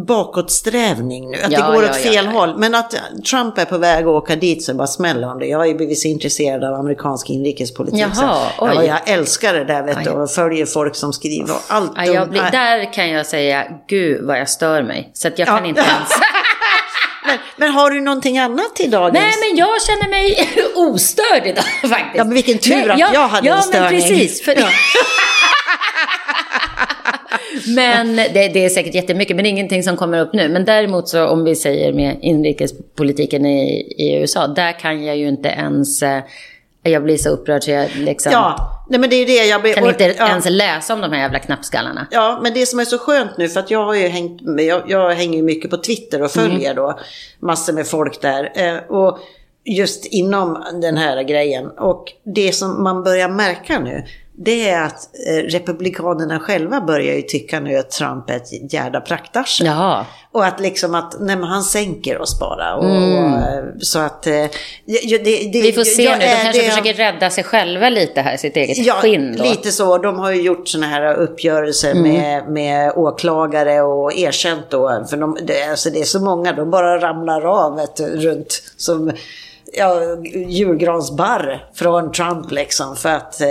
bakåtsträvning 0.07 1.31
nu, 1.31 1.37
att 1.43 1.53
Ja, 1.53 1.67
det 1.67 1.73
går 1.75 1.85
ja, 1.85 1.91
åt 1.91 1.97
fel 1.97 2.25
ja. 2.25 2.31
håll. 2.31 2.59
Men 2.59 2.75
att 2.75 2.95
Trump 3.31 3.59
är 3.59 3.65
på 3.65 3.79
väg 3.79 4.05
att 4.05 4.09
åka 4.11 4.37
dit 4.37 4.65
så 4.65 4.75
bara 4.75 4.87
smäller 4.87 5.31
om 5.31 5.39
det. 5.39 5.47
Jag 5.47 5.59
har 5.59 5.67
ju 5.67 5.75
blivit 5.75 5.99
så 5.99 6.09
intresserad 6.09 6.65
av 6.65 6.75
amerikansk 6.75 7.31
inrikespolitik. 7.31 8.01
Jaha, 8.01 8.15
så, 8.15 8.67
ja, 8.67 8.85
jag 8.85 9.09
älskar 9.09 9.55
det 9.55 9.65
där 9.65 9.83
vet 9.83 10.05
du, 10.05 10.11
och 10.11 10.31
följer 10.31 10.67
folk 10.67 10.97
som 10.97 11.13
skriver 11.13 11.53
och 11.55 11.63
allt. 11.69 11.93
Ja, 12.07 12.27
blir, 12.27 12.43
där 12.53 12.93
kan 12.93 13.11
jag 13.11 13.27
säga, 13.27 13.65
gud 13.89 14.25
vad 14.25 14.39
jag 14.39 14.49
stör 14.49 14.83
mig. 14.83 15.11
Så 15.15 15.29
att 15.29 15.39
jag 15.39 15.49
Ja. 15.49 15.57
kan 15.57 15.67
inte 15.67 15.81
ens... 15.81 16.09
men, 17.27 17.39
men 17.57 17.71
har 17.71 17.91
du 17.91 18.01
någonting 18.01 18.39
annat 18.39 18.77
till 18.77 18.91
dagens? 18.91 19.13
Nej, 19.15 19.33
men 19.49 19.59
jag 19.59 19.83
känner 19.83 20.09
mig 20.09 20.49
ostörd 20.75 21.47
idag 21.47 21.65
faktiskt. 21.81 22.15
Ja, 22.15 22.25
men 22.25 22.35
vilken 22.35 22.59
tur 22.59 22.71
Nej, 22.71 22.91
att 22.91 22.99
ja, 22.99 23.11
jag 23.13 23.29
hade 23.29 23.49
en 23.51 23.63
störning. 23.63 23.83
men 23.83 24.09
precis. 24.09 24.45
För... 24.45 24.55
men 27.75 28.17
det, 28.17 28.49
det 28.49 28.65
är 28.65 28.69
säkert 28.69 28.95
jättemycket, 28.95 29.37
men 29.37 29.47
ingenting 29.47 29.83
som 29.83 29.97
kommer 29.97 30.21
upp 30.21 30.33
nu. 30.33 30.49
Men 30.49 30.65
däremot 30.65 31.09
så 31.09 31.27
om 31.27 31.45
vi 31.45 31.55
säger 31.57 31.93
med 31.93 32.17
inrikespolitiken 32.23 33.47
i, 33.47 33.71
i 33.99 34.17
USA, 34.21 34.47
där 34.47 34.73
kan 34.81 35.05
jag 35.05 35.17
ju 35.17 35.29
inte 35.29 35.49
ens... 35.49 36.03
eh, 36.03 36.23
Jag 36.83 37.03
blir 37.03 37.17
så 37.17 37.29
upprörd 37.29 37.63
så 37.63 37.71
jag 37.71 37.97
liksom 37.97 38.33
Ja, 38.33 38.85
nej 38.91 39.01
men 39.01 39.11
det 39.11 39.17
är 39.17 39.27
det 39.27 39.47
jag 39.47 39.63
blir... 39.63 39.75
kan 39.75 39.83
och- 39.85 39.89
inte 39.91 40.15
ja. 40.19 40.29
ens 40.29 40.51
läsa 40.51 40.95
om 40.95 41.01
de 41.01 41.13
här 41.13 41.21
jävla 41.21 41.39
knappskallarna. 41.39 42.07
Ja, 42.11 42.41
men 42.43 42.55
det 42.55 42.67
som 42.67 42.79
är 42.81 42.85
så 42.85 42.99
skönt 42.99 43.31
nu, 43.39 43.49
för 43.49 43.61
att 43.61 43.71
jag 43.71 43.85
har 43.85 43.95
ju 43.95 44.09
hängt 44.09 44.41
jag, 44.59 44.83
jag 44.87 45.11
hänger 45.15 45.37
ju 45.37 45.43
mycket 45.45 45.71
på 45.71 45.77
Twitter 45.77 46.23
och 46.23 46.31
följer 46.31 46.75
då 46.75 46.99
massor 47.41 47.73
med 47.73 47.87
folk 47.87 48.21
där. 48.23 48.53
Eh, 48.55 48.77
och 48.97 49.19
just 49.65 50.07
inom 50.07 50.65
den 50.83 50.97
här 50.97 51.23
grejen. 51.23 51.67
Och 51.79 52.13
det 52.35 52.53
som 52.53 52.83
man 52.83 53.03
börjar 53.03 53.29
märka 53.29 53.79
nu, 53.79 54.05
det 54.45 54.69
är 54.71 54.83
att 54.85 55.09
eh, 55.29 55.43
Republikanerna 55.43 56.39
själva 56.41 56.81
börjar 56.81 57.15
ju 57.15 57.23
tycka 57.23 57.61
nu 57.61 57.77
att 57.77 57.91
Trump 57.91 58.31
är 58.31 58.37
ett 58.37 58.73
jävla 58.73 59.01
praktarsel. 59.01 59.67
Och 60.33 60.45
att 60.47 60.61
liksom 60.61 60.95
att, 60.95 61.17
nej 61.21 61.37
men 61.37 61.45
han 61.49 61.63
sänker 61.63 62.21
oss 62.21 62.41
bara. 62.41 62.75
Och, 62.75 62.85
och, 62.85 63.31
så 63.83 63.99
att... 63.99 64.27
eh, 64.27 64.33
det, 64.87 65.19
det, 65.25 65.39
Mm. 65.41 65.51
Vi 65.53 65.73
får 65.73 65.85
se 65.85 66.03
jag 66.03 66.19
nu, 66.19 66.25
de 66.25 66.31
kanske 66.43 66.63
det- 66.63 66.69
försöker 66.71 66.95
rädda 66.95 67.31
sig 67.31 67.45
själva 67.45 67.89
lite 67.89 68.21
här, 68.21 68.37
sitt 68.37 68.57
eget 68.57 68.79
Ja, 68.79 68.95
skinn 68.95 69.37
då. 69.39 69.45
lite 69.45 69.73
så. 69.73 69.99
De 69.99 70.19
har 70.19 70.33
ju 70.33 70.43
gjort 70.43 70.69
såna 70.69 70.87
här 70.87 71.15
uppgörelser 71.15 71.91
Mm. 71.91 72.03
med, 72.13 72.49
med 72.49 72.93
åklagare 72.97 73.83
och 73.83 74.13
erkänt 74.13 74.71
då. 74.71 75.07
För 75.11 75.17
de, 75.17 75.39
det, 75.43 75.63
alltså 75.71 75.91
det 75.91 76.01
är 76.01 76.05
så 76.05 76.21
många, 76.21 76.53
de 76.53 76.71
bara 76.71 77.01
ramlar 77.01 77.43
av 77.65 77.77
vet 77.77 78.01
runt 78.01 78.63
som 78.77 79.13
ja, 79.79 80.01
julgransbarr 80.47 81.65
från 81.75 82.13
Trump 82.13 82.51
liksom. 82.51 82.97
För 82.97 83.09
att 83.09 83.41
eh, 83.41 83.47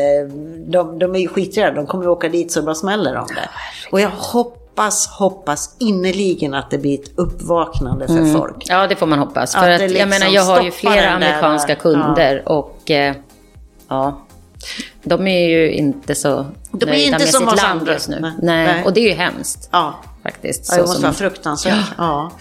de, 0.67 0.99
de 0.99 1.15
är 1.15 1.19
ju 1.19 1.27
skiträdda, 1.27 1.71
de 1.75 1.87
kommer 1.87 2.03
ju 2.03 2.09
åka 2.09 2.29
dit 2.29 2.51
så 2.51 2.61
bara 2.61 2.75
smäller 2.75 3.15
om 3.15 3.27
det. 3.27 3.49
Och 3.91 4.01
jag 4.01 4.09
hoppas, 4.09 5.07
hoppas 5.07 5.75
innerligen 5.79 6.53
att 6.53 6.69
det 6.71 6.77
blir 6.77 6.99
ett 6.99 7.11
uppvaknande 7.15 8.07
för 8.07 8.33
folk. 8.37 8.55
Ja, 8.69 8.87
det 8.87 8.95
får 8.95 9.05
man 9.07 9.19
hoppas. 9.19 9.55
Att 9.55 9.61
För 9.61 9.69
det 9.69 9.75
att, 9.75 9.81
liksom 9.81 9.99
jag 9.99 10.09
menar, 10.09 10.27
jag 10.27 10.43
har 10.43 10.61
ju 10.61 10.71
flera 10.71 10.95
den 10.95 11.03
där- 11.21 11.27
amerikanska 11.27 11.75
kunder 11.75 12.43
och 12.45 12.91
eh, 12.91 13.15
ja, 13.87 14.21
de 15.03 15.27
är 15.27 15.49
ju 15.49 15.71
inte 15.71 16.15
så 16.15 16.45
De 16.71 16.85
är 16.85 16.91
nöjda 16.91 17.05
inte 17.05 17.17
med 17.19 17.27
som 17.27 17.49
sitt 17.49 17.61
land 17.63 17.79
andra. 17.81 17.93
just 17.93 18.09
nu. 18.09 18.17
Nej. 18.21 18.31
Nej. 18.41 18.83
och 18.85 18.93
det 18.93 18.99
är 18.99 19.07
ju 19.09 19.13
hemskt 19.13 19.69
Ja. 19.71 19.93
Faktiskt. 20.31 20.65
Ja, 20.69 20.75
det 20.75 20.81
Så 20.81 20.81
måste 20.81 20.95
som- 20.95 21.03
vara 21.03 21.13
fruktansvärt. 21.13 21.73
Ja. 21.97 22.31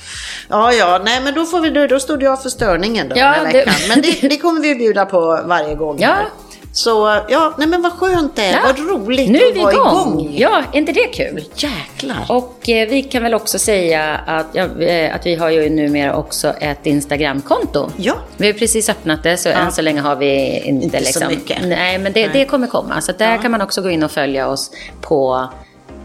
Ja. 0.48 0.72
ja, 0.72 1.00
nej 1.04 1.20
men 1.24 1.34
då 1.34 1.44
får 1.44 1.60
vi, 1.60 1.86
då, 1.86 2.00
stod 2.00 2.22
jag 2.22 2.42
för 2.42 2.48
störningen 2.48 3.08
då 3.08 3.16
Ja, 3.18 3.24
den 3.26 3.34
här 3.46 3.52
det- 3.52 3.58
veckan. 3.58 3.74
Men 3.88 4.00
det, 4.02 4.20
det 4.28 4.36
kommer 4.36 4.60
vi 4.60 4.74
bjuda 4.74 5.06
på 5.06 5.40
varje 5.44 5.74
gång. 5.74 5.96
Ja. 6.00 6.08
här. 6.08 6.26
Så 6.72 7.20
ja, 7.28 7.54
nej 7.58 7.68
men 7.68 7.82
vad 7.82 7.92
skönt 7.92 8.36
det 8.36 8.42
är. 8.44 8.52
Ja. 8.52 8.58
Vad 8.64 8.78
roligt 8.78 9.30
Nu 9.30 9.38
är 9.38 9.50
att 9.50 9.56
vi 9.56 9.60
vara 9.62 9.72
igång. 9.72 10.20
igång. 10.20 10.34
Ja, 10.38 10.62
är 10.72 10.78
inte 10.78 10.92
det 10.92 11.04
kul? 11.06 11.44
Jäklar. 11.54 12.26
Och 12.28 12.68
eh, 12.68 12.88
vi 12.88 13.02
kan 13.02 13.22
väl 13.22 13.34
också 13.34 13.58
säga 13.58 14.20
att, 14.26 14.46
ja, 14.52 14.64
eh, 14.82 15.14
att 15.14 15.26
vi 15.26 15.34
har 15.34 15.50
ju 15.50 15.70
numera 15.70 16.16
också 16.16 16.48
ett 16.60 16.86
Instagramkonto. 16.86 17.90
Ja. 17.96 18.14
Vi 18.36 18.46
har 18.46 18.52
precis 18.52 18.88
öppnat 18.88 19.22
det, 19.22 19.36
så 19.36 19.48
än 19.48 19.72
så 19.72 19.82
länge 19.82 20.00
har 20.00 20.16
vi 20.16 20.58
inte, 20.64 20.84
Inte 20.86 20.98
så 20.98 21.04
liksom... 21.04 21.26
mycket. 21.28 21.58
Nej, 21.66 21.98
men 21.98 22.12
det, 22.12 22.26
det 22.28 22.44
kommer 22.44 22.66
komma. 22.66 23.00
Så 23.00 23.10
att 23.10 23.18
där 23.18 23.38
kan 23.42 23.50
man 23.50 23.60
också 23.62 23.82
gå 23.82 23.90
in 23.90 24.02
och 24.02 24.10
följa 24.10 24.48
oss 24.48 24.70
på 25.00 25.48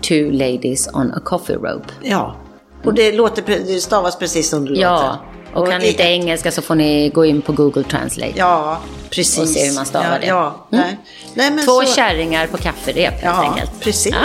Two 0.02 0.32
Ladies 0.32 0.90
on 0.94 1.12
a 1.12 1.20
Coffee 1.26 1.54
Rope. 1.56 1.88
Ja. 2.04 2.36
Och 2.84 2.94
det, 2.94 3.12
låter, 3.12 3.42
det 3.48 3.82
stavas 3.82 4.20
precis 4.20 4.50
som 4.50 4.66
det 4.66 4.80
Ja, 4.80 4.96
låter. 4.96 5.62
och 5.62 5.72
kan 5.72 5.82
ni 5.82 5.88
inte 5.88 6.04
engelska 6.04 6.52
så 6.52 6.62
får 6.62 6.76
ni 6.76 7.10
gå 7.10 7.26
in 7.26 7.42
på 7.42 7.52
Google 7.52 7.84
Translate. 7.84 8.34
Ja, 8.36 8.78
precis. 9.10 9.40
Och 9.40 9.48
se 9.48 9.66
hur 9.68 9.76
man 9.76 9.86
stavar 9.86 10.06
ja, 10.12 10.18
det. 10.22 10.28
Ja, 10.28 10.68
Mm. 10.72 10.86
nej. 11.34 11.52
men 11.52 11.66
Två 11.66 11.82
så, 11.82 11.94
kärringar 11.94 12.48
på 12.48 12.58
kafferep 12.58 12.98
helt 13.14 13.24
Ja, 13.24 13.44
enkelt. 13.52 13.72
precis. 13.80 14.16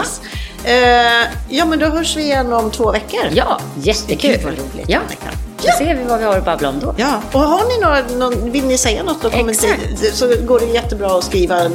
Ja. 0.64 0.70
Eh, 0.70 1.28
ja, 1.48 1.64
men 1.64 1.78
då 1.78 1.86
hörs 1.86 2.16
vi 2.16 2.22
igen 2.22 2.52
om 2.52 2.70
två 2.70 2.92
veckor. 2.92 3.20
Ja, 3.32 3.60
jättekul. 3.76 4.30
Gud, 4.30 4.40
vad 4.44 4.52
roligt, 4.52 4.88
ja. 4.88 4.98
Annika. 4.98 5.30
Så 5.58 5.68
ser 5.78 5.94
vi 5.94 6.04
vad 6.04 6.18
vi 6.18 6.24
har 6.24 6.36
att 6.38 6.44
babbla 6.44 6.68
om 6.68 6.80
då. 6.80 6.94
Ja, 6.98 7.20
och 7.32 7.40
har 7.40 7.64
ni 7.68 7.80
några, 7.80 8.26
någon, 8.26 8.50
vill 8.52 8.64
ni 8.66 8.78
säga 8.78 9.02
något 9.02 9.24
och 9.24 9.32
kommentera, 9.32 9.76
så 10.12 10.26
går 10.46 10.60
det 10.60 10.66
jättebra 10.66 11.18
att 11.18 11.24
skriva 11.24 11.68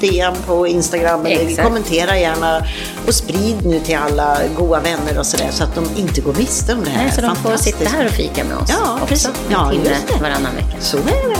DM 0.00 0.34
på 0.46 0.66
Instagram 0.66 1.26
eller 1.26 1.46
Exakt. 1.46 1.68
kommentera 1.68 2.18
gärna 2.18 2.64
och 3.06 3.14
sprid 3.14 3.66
nu 3.66 3.80
till 3.80 3.96
alla 3.96 4.38
goda 4.56 4.80
vänner 4.80 5.18
och 5.18 5.26
sådär 5.26 5.48
så 5.50 5.64
att 5.64 5.74
de 5.74 5.84
inte 5.96 6.20
går 6.20 6.34
miste 6.34 6.72
om 6.72 6.84
det 6.84 6.90
här. 6.90 7.04
Nej, 7.04 7.12
så 7.14 7.20
de 7.20 7.36
får 7.36 7.56
sitta 7.56 7.88
här 7.88 8.06
och 8.06 8.12
fika 8.12 8.44
med 8.44 8.56
oss 8.56 8.68
Ja, 8.70 8.94
också. 8.94 9.06
precis. 9.06 9.30
Ja, 9.50 9.72
varannan 10.20 10.54
vecka. 10.54 10.76
Så 10.80 10.96
är 10.96 11.02
det. 11.28 11.36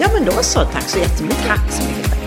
Ja, 0.00 0.08
men 0.14 0.24
då 0.24 0.32
så. 0.42 0.60
Tack 0.72 0.88
så 0.88 0.98
jättemycket. 0.98 1.46
Tack 1.48 1.72
så 1.72 1.82
mycket. 1.82 2.17